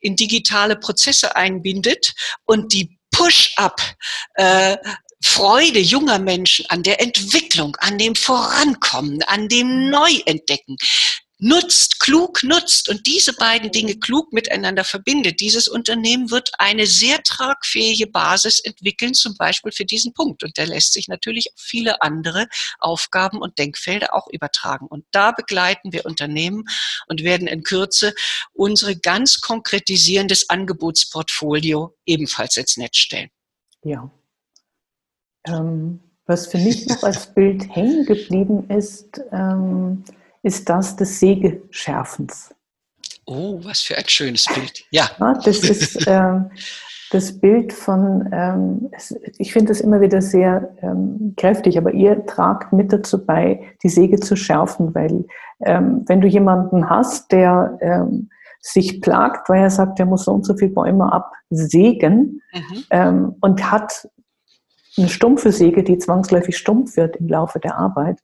in 0.00 0.16
digitale 0.16 0.76
Prozesse 0.76 1.36
einbindet 1.36 2.12
und 2.44 2.72
die 2.72 2.98
Push-up 3.10 3.80
äh, 4.34 4.76
Freude 5.22 5.80
junger 5.80 6.18
Menschen 6.18 6.66
an 6.68 6.82
der 6.82 7.00
Entwicklung, 7.00 7.76
an 7.80 7.98
dem 7.98 8.14
Vorankommen, 8.14 9.22
an 9.24 9.48
dem 9.48 9.90
Neuentdecken 9.90 10.76
nutzt, 11.38 12.00
klug 12.00 12.42
nutzt 12.42 12.88
und 12.88 13.06
diese 13.06 13.34
beiden 13.34 13.70
Dinge 13.70 13.96
klug 13.96 14.32
miteinander 14.32 14.84
verbindet, 14.84 15.40
dieses 15.40 15.68
Unternehmen 15.68 16.30
wird 16.30 16.50
eine 16.58 16.86
sehr 16.86 17.22
tragfähige 17.22 18.06
Basis 18.06 18.60
entwickeln, 18.60 19.12
zum 19.12 19.36
Beispiel 19.36 19.72
für 19.72 19.84
diesen 19.84 20.14
Punkt. 20.14 20.42
Und 20.42 20.56
der 20.56 20.66
lässt 20.66 20.94
sich 20.94 21.08
natürlich 21.08 21.52
auf 21.52 21.60
viele 21.60 22.00
andere 22.00 22.46
Aufgaben 22.78 23.38
und 23.38 23.58
Denkfelder 23.58 24.14
auch 24.14 24.28
übertragen. 24.30 24.86
Und 24.86 25.04
da 25.10 25.32
begleiten 25.32 25.92
wir 25.92 26.06
Unternehmen 26.06 26.64
und 27.06 27.22
werden 27.22 27.46
in 27.46 27.62
Kürze 27.62 28.14
unsere 28.52 28.96
ganz 28.96 29.40
konkretisierendes 29.40 30.48
Angebotsportfolio 30.48 31.94
ebenfalls 32.06 32.56
ins 32.56 32.76
Netz 32.78 32.96
stellen. 32.96 33.28
Ja, 33.82 34.10
ähm, 35.48 36.00
was 36.26 36.46
für 36.46 36.58
mich 36.58 36.86
noch 36.88 37.02
als 37.02 37.26
Bild 37.34 37.74
hängen 37.74 38.04
geblieben 38.06 38.68
ist, 38.68 39.20
ähm, 39.32 40.04
ist 40.42 40.68
das 40.68 40.96
des 40.96 41.20
Sägeschärfens. 41.20 42.54
Oh, 43.26 43.58
was 43.62 43.82
für 43.82 43.96
ein 43.96 44.08
schönes 44.08 44.46
Bild. 44.46 44.84
Ja. 44.90 45.10
ja 45.18 45.34
das 45.44 45.58
ist 45.58 46.04
ähm, 46.06 46.50
das 47.10 47.38
Bild 47.38 47.72
von, 47.72 48.28
ähm, 48.32 48.90
ich 49.38 49.52
finde 49.52 49.68
das 49.68 49.80
immer 49.80 50.00
wieder 50.00 50.20
sehr 50.22 50.68
ähm, 50.82 51.34
kräftig, 51.36 51.78
aber 51.78 51.92
ihr 51.92 52.24
tragt 52.26 52.72
mit 52.72 52.92
dazu 52.92 53.24
bei, 53.24 53.62
die 53.82 53.88
Säge 53.88 54.18
zu 54.20 54.36
schärfen, 54.36 54.94
weil 54.94 55.24
ähm, 55.64 56.04
wenn 56.06 56.20
du 56.20 56.28
jemanden 56.28 56.88
hast, 56.90 57.32
der 57.32 57.78
sich 58.66 59.00
plagt, 59.00 59.48
weil 59.48 59.62
er 59.62 59.70
sagt, 59.70 60.00
er 60.00 60.06
muss 60.06 60.24
so 60.24 60.32
und 60.32 60.44
so 60.44 60.56
viele 60.56 60.72
Bäume 60.72 61.12
absägen 61.12 62.42
mhm. 62.52 62.84
ähm, 62.90 63.36
und 63.40 63.70
hat 63.70 64.08
eine 64.96 65.08
stumpfe 65.08 65.52
Säge, 65.52 65.82
die 65.82 65.98
zwangsläufig 65.98 66.56
stumpf 66.56 66.96
wird 66.96 67.16
im 67.16 67.28
Laufe 67.28 67.58
der 67.58 67.76
Arbeit 67.76 68.20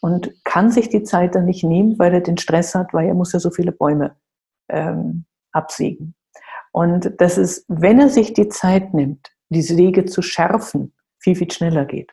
und 0.00 0.32
kann 0.44 0.70
sich 0.70 0.88
die 0.88 1.02
Zeit 1.02 1.34
dann 1.34 1.44
nicht 1.44 1.64
nehmen, 1.64 1.98
weil 1.98 2.14
er 2.14 2.20
den 2.20 2.38
Stress 2.38 2.74
hat, 2.74 2.92
weil 2.92 3.08
er 3.08 3.14
muss 3.14 3.32
ja 3.32 3.40
so 3.40 3.50
viele 3.50 3.72
Bäume 3.72 4.16
ähm, 4.68 5.24
absägen. 5.52 6.14
Und 6.72 7.12
das 7.18 7.38
ist, 7.38 7.64
wenn 7.68 8.00
er 8.00 8.08
sich 8.08 8.32
die 8.32 8.48
Zeit 8.48 8.94
nimmt, 8.94 9.32
die 9.48 9.62
Säge 9.62 10.04
zu 10.04 10.22
schärfen, 10.22 10.94
viel, 11.18 11.36
viel 11.36 11.50
schneller 11.50 11.84
geht. 11.84 12.12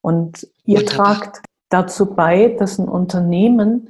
Und 0.00 0.48
ihr 0.64 0.84
tragt 0.84 1.42
dazu 1.68 2.14
bei, 2.14 2.48
dass 2.58 2.78
ein 2.78 2.88
Unternehmen 2.88 3.88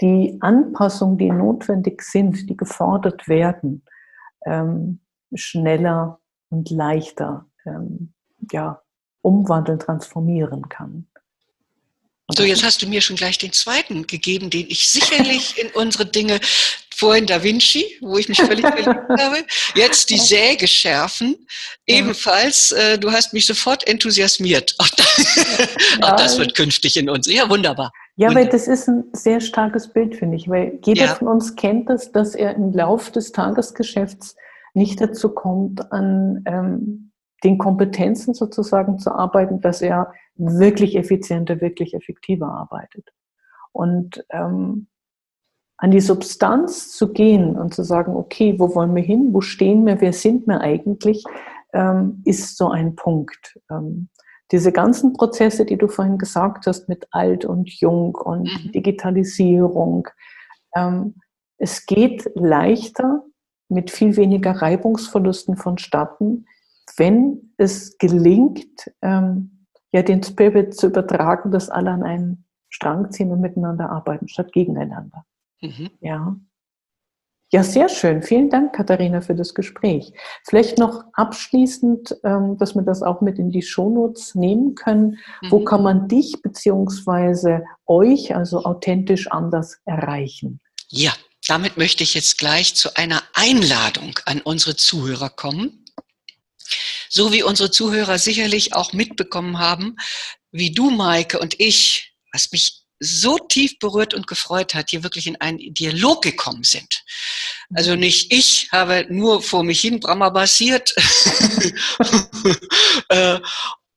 die 0.00 0.38
Anpassungen, 0.40 1.18
die 1.18 1.30
notwendig 1.30 2.02
sind, 2.02 2.48
die 2.48 2.56
gefordert 2.56 3.28
werden, 3.28 3.84
ähm, 4.46 5.00
schneller 5.34 6.20
und 6.48 6.70
leichter 6.70 7.46
ähm, 7.66 8.14
ja, 8.52 8.82
umwandeln, 9.22 9.78
transformieren 9.78 10.68
kann. 10.68 11.06
So, 12.36 12.44
jetzt 12.44 12.64
hast 12.64 12.80
du 12.80 12.86
mir 12.86 13.00
schon 13.00 13.16
gleich 13.16 13.38
den 13.38 13.52
zweiten 13.52 14.06
gegeben, 14.06 14.50
den 14.50 14.66
ich 14.68 14.88
sicherlich 14.88 15.58
in 15.58 15.68
unsere 15.72 16.06
Dinge, 16.06 16.38
vorhin 16.94 17.26
Da 17.26 17.42
Vinci, 17.42 17.96
wo 18.02 18.18
ich 18.18 18.28
mich 18.28 18.40
völlig 18.40 18.66
verliebt 18.66 19.08
habe, 19.18 19.38
jetzt 19.74 20.10
die 20.10 20.18
Säge 20.18 20.68
schärfen, 20.68 21.34
ebenfalls, 21.86 22.72
äh, 22.72 22.98
du 22.98 23.10
hast 23.10 23.32
mich 23.32 23.46
sofort 23.46 23.88
enthusiasmiert. 23.88 24.74
Auch 24.78 24.88
das, 24.88 25.36
ja. 26.00 26.06
auch 26.06 26.16
das 26.16 26.38
wird 26.38 26.54
künftig 26.54 26.96
in 26.96 27.08
uns. 27.08 27.26
Ja, 27.26 27.48
wunderbar. 27.48 27.90
Ja, 28.16 28.34
weil 28.34 28.48
das 28.48 28.68
ist 28.68 28.86
ein 28.86 29.04
sehr 29.12 29.40
starkes 29.40 29.92
Bild, 29.92 30.14
finde 30.14 30.36
ich, 30.36 30.48
weil 30.48 30.78
jeder 30.84 31.06
ja. 31.06 31.14
von 31.14 31.28
uns 31.28 31.56
kennt 31.56 31.88
das, 31.88 32.12
dass 32.12 32.34
er 32.34 32.54
im 32.54 32.72
Lauf 32.72 33.10
des 33.10 33.32
Tagesgeschäfts 33.32 34.36
nicht 34.74 35.00
dazu 35.00 35.30
kommt, 35.30 35.90
an 35.90 36.44
ähm, 36.46 37.09
den 37.44 37.58
Kompetenzen 37.58 38.34
sozusagen 38.34 38.98
zu 38.98 39.12
arbeiten, 39.12 39.60
dass 39.60 39.82
er 39.82 40.12
wirklich 40.36 40.96
effizienter, 40.96 41.60
wirklich 41.60 41.94
effektiver 41.94 42.48
arbeitet. 42.48 43.08
Und 43.72 44.24
ähm, 44.30 44.88
an 45.76 45.90
die 45.90 46.00
Substanz 46.00 46.92
zu 46.92 47.12
gehen 47.12 47.58
und 47.58 47.74
zu 47.74 47.82
sagen, 47.82 48.14
okay, 48.14 48.58
wo 48.58 48.74
wollen 48.74 48.94
wir 48.94 49.02
hin, 49.02 49.32
wo 49.32 49.40
stehen 49.40 49.86
wir, 49.86 50.00
wer 50.00 50.12
sind 50.12 50.46
wir 50.46 50.60
eigentlich, 50.60 51.24
ähm, 51.72 52.22
ist 52.24 52.58
so 52.58 52.68
ein 52.68 52.96
Punkt. 52.96 53.58
Ähm, 53.70 54.10
diese 54.52 54.72
ganzen 54.72 55.12
Prozesse, 55.14 55.64
die 55.64 55.78
du 55.78 55.88
vorhin 55.88 56.18
gesagt 56.18 56.66
hast 56.66 56.88
mit 56.88 57.06
alt 57.12 57.44
und 57.44 57.70
jung 57.70 58.14
und 58.14 58.42
mhm. 58.42 58.72
Digitalisierung, 58.72 60.08
ähm, 60.76 61.14
es 61.56 61.86
geht 61.86 62.30
leichter 62.34 63.22
mit 63.68 63.90
viel 63.90 64.16
weniger 64.16 64.52
Reibungsverlusten 64.52 65.56
vonstatten, 65.56 66.46
wenn 66.96 67.52
es 67.56 67.98
gelingt, 67.98 68.90
ähm, 69.02 69.66
ja, 69.92 70.02
den 70.02 70.22
Spirit 70.22 70.74
zu 70.74 70.86
übertragen, 70.86 71.50
dass 71.50 71.68
alle 71.68 71.90
an 71.90 72.02
einen 72.02 72.44
Strang 72.68 73.10
ziehen 73.10 73.32
und 73.32 73.40
miteinander 73.40 73.90
arbeiten, 73.90 74.28
statt 74.28 74.52
gegeneinander. 74.52 75.24
Mhm. 75.60 75.90
Ja. 76.00 76.36
Ja, 77.52 77.64
sehr 77.64 77.88
schön. 77.88 78.22
Vielen 78.22 78.48
Dank, 78.48 78.74
Katharina, 78.74 79.20
für 79.20 79.34
das 79.34 79.54
Gespräch. 79.54 80.12
Vielleicht 80.48 80.78
noch 80.78 81.02
abschließend, 81.14 82.16
ähm, 82.22 82.56
dass 82.58 82.76
wir 82.76 82.82
das 82.82 83.02
auch 83.02 83.22
mit 83.22 83.40
in 83.40 83.50
die 83.50 83.62
Shownotes 83.62 84.36
nehmen 84.36 84.76
können. 84.76 85.18
Mhm. 85.42 85.50
Wo 85.50 85.64
kann 85.64 85.82
man 85.82 86.06
dich 86.06 86.40
beziehungsweise 86.42 87.64
euch, 87.86 88.36
also 88.36 88.62
authentisch 88.62 89.28
anders, 89.32 89.80
erreichen? 89.84 90.60
Ja, 90.88 91.10
damit 91.48 91.76
möchte 91.76 92.04
ich 92.04 92.14
jetzt 92.14 92.38
gleich 92.38 92.76
zu 92.76 92.94
einer 92.94 93.20
Einladung 93.34 94.16
an 94.26 94.40
unsere 94.42 94.76
Zuhörer 94.76 95.30
kommen. 95.30 95.84
So 97.12 97.32
wie 97.32 97.42
unsere 97.42 97.70
Zuhörer 97.70 98.18
sicherlich 98.18 98.74
auch 98.74 98.92
mitbekommen 98.92 99.58
haben, 99.58 99.96
wie 100.52 100.72
du, 100.72 100.90
Maike, 100.90 101.38
und 101.38 101.58
ich, 101.58 102.12
was 102.32 102.50
mich 102.52 102.82
so 103.00 103.38
tief 103.38 103.78
berührt 103.78 104.14
und 104.14 104.26
gefreut 104.26 104.74
hat, 104.74 104.90
hier 104.90 105.02
wirklich 105.02 105.26
in 105.26 105.40
einen 105.40 105.58
Dialog 105.74 106.22
gekommen 106.22 106.64
sind. 106.64 107.02
Also 107.74 107.96
nicht 107.96 108.32
ich 108.32 108.68
habe 108.72 109.06
nur 109.08 109.42
vor 109.42 109.64
mich 109.64 109.80
hin 109.80 110.00
brammerbassiert, 110.00 110.94
äh, 113.08 113.40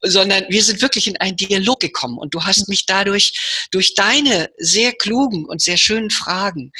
sondern 0.02 0.46
wir 0.50 0.64
sind 0.64 0.82
wirklich 0.82 1.08
in 1.08 1.18
einen 1.18 1.38
Dialog 1.38 1.80
gekommen. 1.80 2.18
Und 2.18 2.34
du 2.34 2.44
hast 2.44 2.68
mich 2.68 2.86
dadurch 2.86 3.68
durch 3.72 3.94
deine 3.94 4.50
sehr 4.58 4.94
klugen 4.94 5.46
und 5.46 5.62
sehr 5.62 5.78
schönen 5.78 6.10
Fragen 6.10 6.72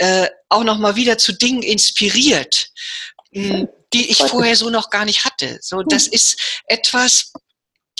äh, 0.00 0.28
auch 0.48 0.64
noch 0.64 0.78
mal 0.78 0.96
wieder 0.96 1.18
zu 1.18 1.32
Dingen 1.32 1.62
inspiriert, 1.62 2.70
hm, 3.32 3.68
die 3.92 4.10
ich 4.10 4.18
vorher 4.18 4.56
so 4.56 4.70
noch 4.70 4.90
gar 4.90 5.04
nicht 5.04 5.24
hatte. 5.24 5.58
So, 5.60 5.82
das 5.82 6.06
ist 6.06 6.62
etwas, 6.66 7.32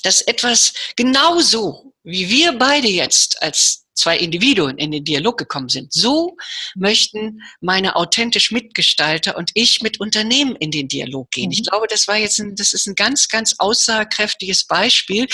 das 0.02 0.20
etwas 0.22 0.72
genauso, 0.96 1.92
wie 2.02 2.28
wir 2.28 2.52
beide 2.52 2.88
jetzt 2.88 3.42
als 3.42 3.84
zwei 4.00 4.16
Individuen 4.16 4.78
in 4.78 4.90
den 4.90 5.04
Dialog 5.04 5.36
gekommen 5.36 5.68
sind. 5.68 5.92
So 5.92 6.36
möchten 6.74 7.42
meine 7.60 7.96
authentisch 7.96 8.50
Mitgestalter 8.50 9.36
und 9.36 9.50
ich 9.54 9.82
mit 9.82 10.00
Unternehmen 10.00 10.56
in 10.56 10.70
den 10.70 10.88
Dialog 10.88 11.30
gehen. 11.30 11.46
Mhm. 11.46 11.52
Ich 11.52 11.68
glaube, 11.68 11.86
das 11.88 12.08
war 12.08 12.16
jetzt 12.16 12.40
ein, 12.40 12.56
das 12.56 12.72
ist 12.72 12.86
ein 12.86 12.94
ganz, 12.94 13.28
ganz 13.28 13.56
aussagekräftiges 13.58 14.66
Beispiel, 14.66 15.26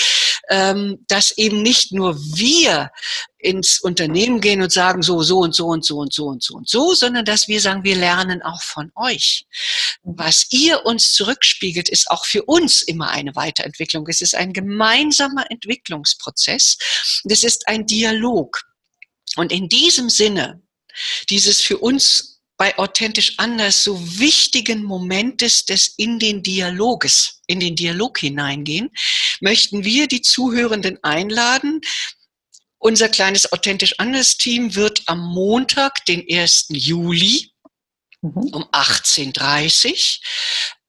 ähm, 0.49 1.05
dass 1.07 1.31
eben 1.37 1.61
nicht 1.61 1.93
nur 1.93 2.17
wir 2.17 2.91
ins 3.39 3.79
Unternehmen 3.79 4.41
gehen 4.41 4.61
und 4.61 4.71
sagen, 4.71 5.01
so, 5.01 5.21
so 5.21 5.39
und 5.39 5.53
so 5.53 5.67
und 5.67 5.85
so 5.85 5.97
und 5.97 6.13
so 6.13 6.25
und 6.25 6.43
so 6.43 6.55
und 6.55 6.69
so, 6.69 6.93
sondern 6.93 7.25
dass 7.25 7.47
wir 7.47 7.61
sagen, 7.61 7.83
wir 7.83 7.95
lernen 7.95 8.41
auch 8.41 8.61
von 8.61 8.91
euch. 8.95 9.45
Was 10.03 10.47
ihr 10.49 10.85
uns 10.85 11.13
zurückspiegelt, 11.13 11.89
ist 11.89 12.09
auch 12.09 12.25
für 12.25 12.43
uns 12.43 12.81
immer 12.81 13.09
eine 13.09 13.35
Weiterentwicklung. 13.35 14.07
Es 14.07 14.21
ist 14.21 14.35
ein 14.35 14.53
gemeinsamer 14.53 15.49
Entwicklungsprozess. 15.51 16.77
Das 17.25 17.43
ist 17.43 17.67
ein 17.67 17.85
Dialog. 17.85 18.63
Und 19.35 19.51
in 19.51 19.69
diesem 19.69 20.09
Sinne, 20.09 20.61
dieses 21.29 21.61
für 21.61 21.77
uns 21.77 22.37
bei 22.57 22.75
authentisch 22.79 23.35
anders 23.37 23.83
so 23.83 23.99
wichtigen 24.19 24.83
Momentes 24.83 25.65
des 25.65 25.93
in 25.97 26.17
den 26.17 26.41
Dialoges, 26.41 27.41
in 27.45 27.59
den 27.59 27.75
Dialog 27.75 28.17
hineingehen, 28.17 28.89
möchten 29.41 29.83
wir 29.83 30.07
die 30.07 30.21
Zuhörenden 30.21 30.97
einladen, 31.03 31.81
unser 32.79 33.09
kleines 33.09 33.51
authentisch 33.51 33.99
anders 33.99 34.37
Team 34.37 34.75
wird 34.75 35.03
am 35.07 35.19
Montag, 35.19 36.05
den 36.05 36.25
1. 36.29 36.67
Juli 36.69 37.51
mhm. 38.21 38.49
um 38.53 38.63
18.30 38.71 39.91
Uhr 39.91 39.97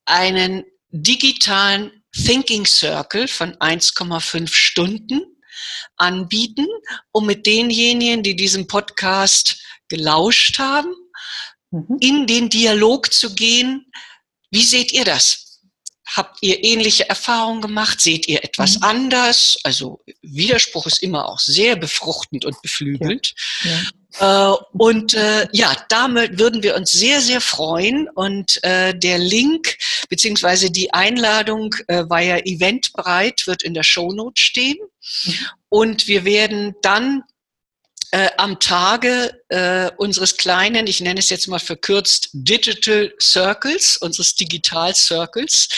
einen 0.04 0.64
digitalen 0.90 2.02
Thinking 2.12 2.66
Circle 2.66 3.28
von 3.28 3.54
1,5 3.56 4.48
Stunden 4.52 5.20
anbieten, 5.96 6.66
um 7.12 7.26
mit 7.26 7.46
denjenigen, 7.46 8.22
die 8.22 8.36
diesen 8.36 8.66
Podcast 8.66 9.60
gelauscht 9.88 10.58
haben, 10.58 10.94
mhm. 11.70 11.96
in 12.00 12.26
den 12.26 12.48
Dialog 12.48 13.12
zu 13.12 13.34
gehen. 13.34 13.90
Wie 14.50 14.62
seht 14.62 14.92
ihr 14.92 15.04
das? 15.04 15.47
Habt 16.14 16.38
ihr 16.40 16.64
ähnliche 16.64 17.08
Erfahrungen 17.08 17.60
gemacht? 17.60 18.00
Seht 18.00 18.28
ihr 18.28 18.42
etwas 18.42 18.76
mhm. 18.76 18.84
anders? 18.84 19.58
Also 19.62 20.00
Widerspruch 20.22 20.86
ist 20.86 21.02
immer 21.02 21.28
auch 21.28 21.38
sehr 21.38 21.76
befruchtend 21.76 22.44
und 22.44 22.60
beflügelnd. 22.62 23.34
Ja. 23.62 23.70
Ja. 23.70 23.82
Äh, 24.20 24.56
und 24.72 25.14
äh, 25.14 25.46
ja, 25.52 25.76
damit 25.88 26.38
würden 26.38 26.62
wir 26.62 26.76
uns 26.76 26.92
sehr, 26.92 27.20
sehr 27.20 27.40
freuen. 27.40 28.08
Und 28.14 28.62
äh, 28.64 28.98
der 28.98 29.18
Link 29.18 29.76
beziehungsweise 30.08 30.70
die 30.70 30.92
Einladung 30.92 31.74
äh, 31.88 32.04
via 32.04 32.38
Eventbreit 32.38 33.46
wird 33.46 33.62
in 33.62 33.74
der 33.74 33.82
Shownote 33.82 34.40
stehen. 34.40 34.78
Mhm. 35.24 35.34
Und 35.68 36.08
wir 36.08 36.24
werden 36.24 36.74
dann 36.82 37.22
äh, 38.10 38.28
am 38.36 38.58
Tage 38.58 39.42
äh, 39.48 39.90
unseres 39.96 40.36
kleinen, 40.36 40.86
ich 40.86 41.00
nenne 41.00 41.20
es 41.20 41.28
jetzt 41.30 41.48
mal 41.48 41.58
verkürzt 41.58 42.30
Digital 42.32 43.12
Circles, 43.20 43.96
unseres 43.98 44.34
Digital 44.34 44.94
Circles, 44.94 45.68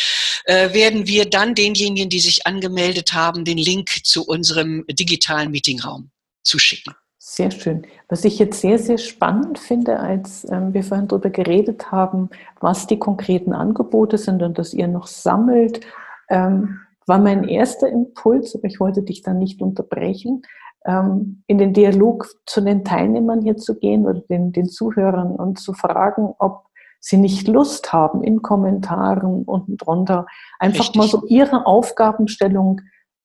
äh, 0.45 0.73
werden 0.73 1.07
wir 1.07 1.29
dann 1.29 1.55
denjenigen, 1.55 2.09
die 2.09 2.21
sich 2.21 2.47
angemeldet 2.47 3.13
haben, 3.13 3.45
den 3.45 3.59
Link 3.59 4.05
zu 4.05 4.25
unserem 4.27 4.85
digitalen 4.89 5.51
Meetingraum 5.51 6.11
zuschicken. 6.43 6.95
Sehr 7.19 7.51
schön. 7.51 7.87
Was 8.09 8.25
ich 8.25 8.39
jetzt 8.39 8.61
sehr, 8.61 8.79
sehr 8.79 8.99
spannend 8.99 9.59
finde, 9.59 10.01
als 10.01 10.45
ähm, 10.51 10.73
wir 10.73 10.83
vorhin 10.83 11.07
darüber 11.07 11.31
geredet 11.31 11.93
haben, 11.93 12.31
was 12.61 12.87
die 12.87 12.99
konkreten 12.99 13.53
Angebote 13.53 14.19
sind 14.19 14.43
und 14.43 14.59
dass 14.59 14.73
ihr 14.73 14.89
noch 14.89 15.07
sammelt, 15.07 15.81
ähm, 16.29 16.81
war 17.07 17.19
mein 17.19 17.45
erster 17.45 17.89
Impuls, 17.89 18.55
aber 18.55 18.65
ich 18.65 18.81
wollte 18.81 19.03
dich 19.03 19.23
dann 19.23 19.39
nicht 19.39 19.61
unterbrechen, 19.61 20.43
ähm, 20.87 21.43
in 21.47 21.59
den 21.59 21.73
Dialog 21.73 22.29
zu 22.47 22.61
den 22.61 22.85
Teilnehmern 22.85 23.43
hier 23.43 23.57
zu 23.57 23.79
gehen 23.79 24.07
oder 24.07 24.21
den, 24.21 24.53
den 24.53 24.69
Zuhörern 24.69 25.37
und 25.37 25.59
zu 25.59 25.73
fragen, 25.73 26.35
ob 26.39 26.67
sie 27.01 27.17
nicht 27.17 27.49
Lust 27.49 27.93
haben, 27.93 28.23
in 28.23 28.43
Kommentaren 28.43 29.45
unten 29.45 29.77
drunter 29.77 30.27
einfach 30.59 30.81
Richtig. 30.81 30.97
mal 30.97 31.09
so 31.09 31.27
ihre 31.27 31.67
Aufgabenstellung 31.67 32.81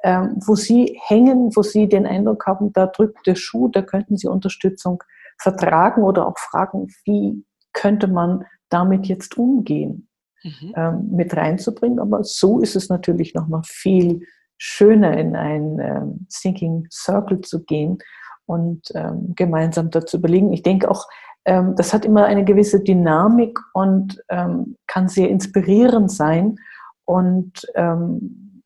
ähm, 0.05 0.35
wo 0.45 0.53
Sie 0.53 0.99
hängen, 1.01 1.55
wo 1.55 1.63
Sie 1.63 1.89
den 1.89 2.05
Eindruck 2.05 2.45
haben, 2.45 2.71
da 2.73 2.85
drückt 2.85 3.25
der 3.25 3.33
Schuh, 3.33 3.69
da 3.69 3.81
könnten 3.81 4.17
Sie 4.17 4.27
Unterstützung 4.27 5.03
vertragen 5.39 6.03
oder 6.03 6.27
auch 6.27 6.37
fragen, 6.37 6.89
wie 7.05 7.43
könnte 7.73 8.07
man 8.07 8.45
damit 8.69 9.07
jetzt 9.07 9.35
umgehen, 9.35 10.07
mhm. 10.43 10.73
ähm, 10.75 11.07
mit 11.11 11.35
reinzubringen. 11.35 11.99
Aber 11.99 12.23
so 12.23 12.59
ist 12.59 12.75
es 12.75 12.87
natürlich 12.87 13.33
nochmal 13.33 13.63
viel 13.65 14.21
schöner, 14.57 15.17
in 15.17 15.35
ein 15.35 15.79
ähm, 15.79 16.27
Thinking 16.29 16.87
Circle 16.91 17.41
zu 17.41 17.63
gehen 17.63 17.97
und 18.45 18.81
ähm, 18.95 19.33
gemeinsam 19.35 19.89
dazu 19.89 20.17
überlegen. 20.17 20.53
Ich 20.53 20.63
denke 20.63 20.89
auch, 20.89 21.07
ähm, 21.45 21.75
das 21.75 21.93
hat 21.93 22.05
immer 22.05 22.25
eine 22.25 22.45
gewisse 22.45 22.81
Dynamik 22.81 23.59
und 23.73 24.23
ähm, 24.29 24.77
kann 24.87 25.07
sehr 25.07 25.29
inspirierend 25.29 26.11
sein. 26.11 26.57
Und 27.07 27.67
ähm, 27.75 28.63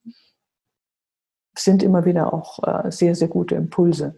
sind 1.57 1.83
immer 1.83 2.05
wieder 2.05 2.33
auch 2.33 2.59
äh, 2.63 2.91
sehr, 2.91 3.15
sehr 3.15 3.27
gute 3.27 3.55
Impulse, 3.55 4.17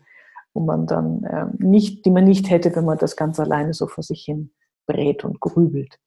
wo 0.54 0.64
man 0.64 0.86
dann 0.86 1.24
äh, 1.24 1.46
nicht, 1.58 2.06
die 2.06 2.12
man 2.12 2.26
nicht 2.26 2.50
hätte, 2.50 2.76
wenn 2.76 2.86
man 2.86 2.98
das 2.98 3.16
ganz 3.16 3.40
alleine 3.40 3.74
so 3.74 3.88
vor 3.88 4.04
sich 4.04 4.24
hin 4.24 4.52
brät 4.86 5.24
und 5.24 5.40
grübelt. 5.40 5.98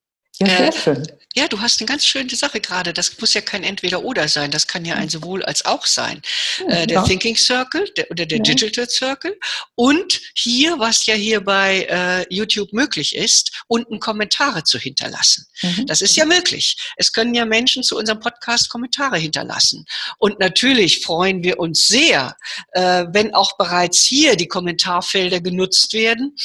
Ja, 0.40 0.46
sehr 0.46 0.68
äh, 0.68 0.72
schön. 0.72 1.06
Ja, 1.36 1.48
du 1.48 1.60
hast 1.60 1.80
eine 1.80 1.86
ganz 1.86 2.06
schöne 2.06 2.34
Sache 2.34 2.60
gerade. 2.60 2.92
Das 2.92 3.18
muss 3.20 3.34
ja 3.34 3.40
kein 3.40 3.64
Entweder-Oder 3.64 4.28
sein. 4.28 4.52
Das 4.52 4.68
kann 4.68 4.84
ja 4.84 4.94
ein 4.94 5.08
sowohl 5.08 5.44
als 5.44 5.64
auch 5.64 5.84
sein. 5.84 6.22
äh, 6.68 6.86
der 6.86 6.98
ja. 6.98 7.02
Thinking 7.02 7.36
Circle 7.36 7.88
der, 7.96 8.08
oder 8.10 8.24
der 8.24 8.38
ja. 8.38 8.44
Digital 8.44 8.88
Circle. 8.88 9.36
Und 9.74 10.20
hier, 10.34 10.78
was 10.78 11.06
ja 11.06 11.14
hier 11.14 11.40
bei 11.40 11.86
äh, 11.90 12.34
YouTube 12.34 12.72
möglich 12.72 13.16
ist, 13.16 13.64
unten 13.66 13.98
Kommentare 13.98 14.62
zu 14.62 14.78
hinterlassen. 14.78 15.46
Mhm. 15.62 15.86
Das 15.86 16.00
ist 16.00 16.16
ja 16.16 16.24
möglich. 16.24 16.76
Es 16.96 17.12
können 17.12 17.34
ja 17.34 17.44
Menschen 17.44 17.82
zu 17.82 17.96
unserem 17.96 18.20
Podcast 18.20 18.68
Kommentare 18.68 19.18
hinterlassen. 19.18 19.86
Und 20.18 20.38
natürlich 20.38 21.00
freuen 21.00 21.42
wir 21.42 21.58
uns 21.58 21.88
sehr, 21.88 22.36
äh, 22.72 23.06
wenn 23.10 23.34
auch 23.34 23.56
bereits 23.56 24.04
hier 24.04 24.36
die 24.36 24.48
Kommentarfelder 24.48 25.40
genutzt 25.40 25.92
werden, 25.92 26.36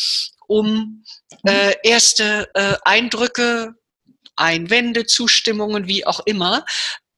um 0.50 1.04
mhm. 1.44 1.50
äh, 1.50 1.76
erste 1.84 2.50
äh, 2.54 2.76
Eindrücke 2.84 3.76
Einwände, 4.36 5.06
Zustimmungen, 5.06 5.88
wie 5.88 6.06
auch 6.06 6.22
immer. 6.26 6.66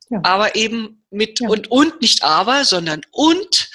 Ja. 0.10 0.20
Aber 0.24 0.56
eben 0.56 1.06
mit 1.10 1.40
ja. 1.40 1.48
und 1.48 1.72
und 1.72 2.02
nicht 2.02 2.24
aber, 2.24 2.66
sondern 2.66 3.02
und 3.12 3.70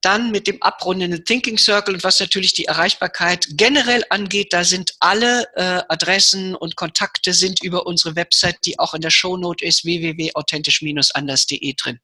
dann 0.00 0.30
mit 0.30 0.46
dem 0.46 0.62
abrundenden 0.62 1.24
Thinking 1.24 1.58
Circle 1.58 1.94
und 1.94 2.04
was 2.04 2.20
natürlich 2.20 2.52
die 2.52 2.66
Erreichbarkeit 2.66 3.46
generell 3.52 4.04
angeht, 4.10 4.52
da 4.52 4.62
sind 4.62 4.94
alle 5.00 5.46
äh, 5.54 5.82
Adressen 5.88 6.54
und 6.54 6.76
Kontakte 6.76 7.32
sind 7.32 7.62
über 7.62 7.86
unsere 7.86 8.14
Website, 8.14 8.58
die 8.66 8.78
auch 8.78 8.92
in 8.94 9.00
der 9.00 9.10
Shownote 9.10 9.64
ist, 9.64 9.84
www.authentisch-anders.de 9.84 11.74
drin. 11.74 12.00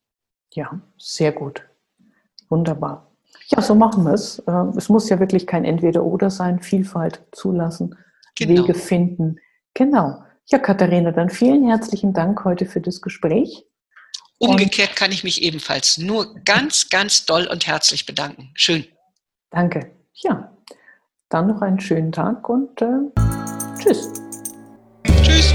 Ja, 0.55 0.81
sehr 0.99 1.33
gut. 1.33 1.63
Wunderbar. 2.49 3.10
Ja, 3.53 3.63
so 3.63 3.75
machen 3.75 4.05
wir 4.05 4.15
es. 4.15 4.39
Äh, 4.41 4.77
es 4.77 4.89
muss 4.89 5.09
ja 5.09 5.19
wirklich 5.19 5.47
kein 5.47 5.65
Entweder-Oder 5.65 6.31
sein, 6.31 6.61
Vielfalt 6.61 7.23
zulassen, 7.33 7.97
genau. 8.37 8.63
Wege 8.63 8.75
finden. 8.75 9.37
Genau. 9.75 10.23
Ja, 10.47 10.59
Katharina, 10.59 11.13
dann 11.13 11.31
vielen 11.31 11.67
herzlichen 11.67 12.13
Dank 12.13 12.45
heute 12.45 12.67
für 12.67 12.81
das 12.81 13.01
Gespräch. 13.01 13.67
Umgekehrt 14.39 14.97
kann 14.97 15.13
ich 15.13 15.23
mich 15.23 15.43
ebenfalls 15.43 15.99
nur 15.99 16.35
ganz, 16.45 16.89
ganz 16.89 17.27
doll 17.27 17.47
und 17.47 17.67
herzlich 17.67 18.07
bedanken. 18.07 18.51
Schön. 18.55 18.87
Danke. 19.51 19.91
Ja, 20.15 20.51
dann 21.29 21.49
noch 21.49 21.61
einen 21.61 21.79
schönen 21.79 22.11
Tag 22.11 22.49
und 22.49 22.81
äh, 22.81 22.87
tschüss. 23.79 24.11
Tschüss. 25.23 25.55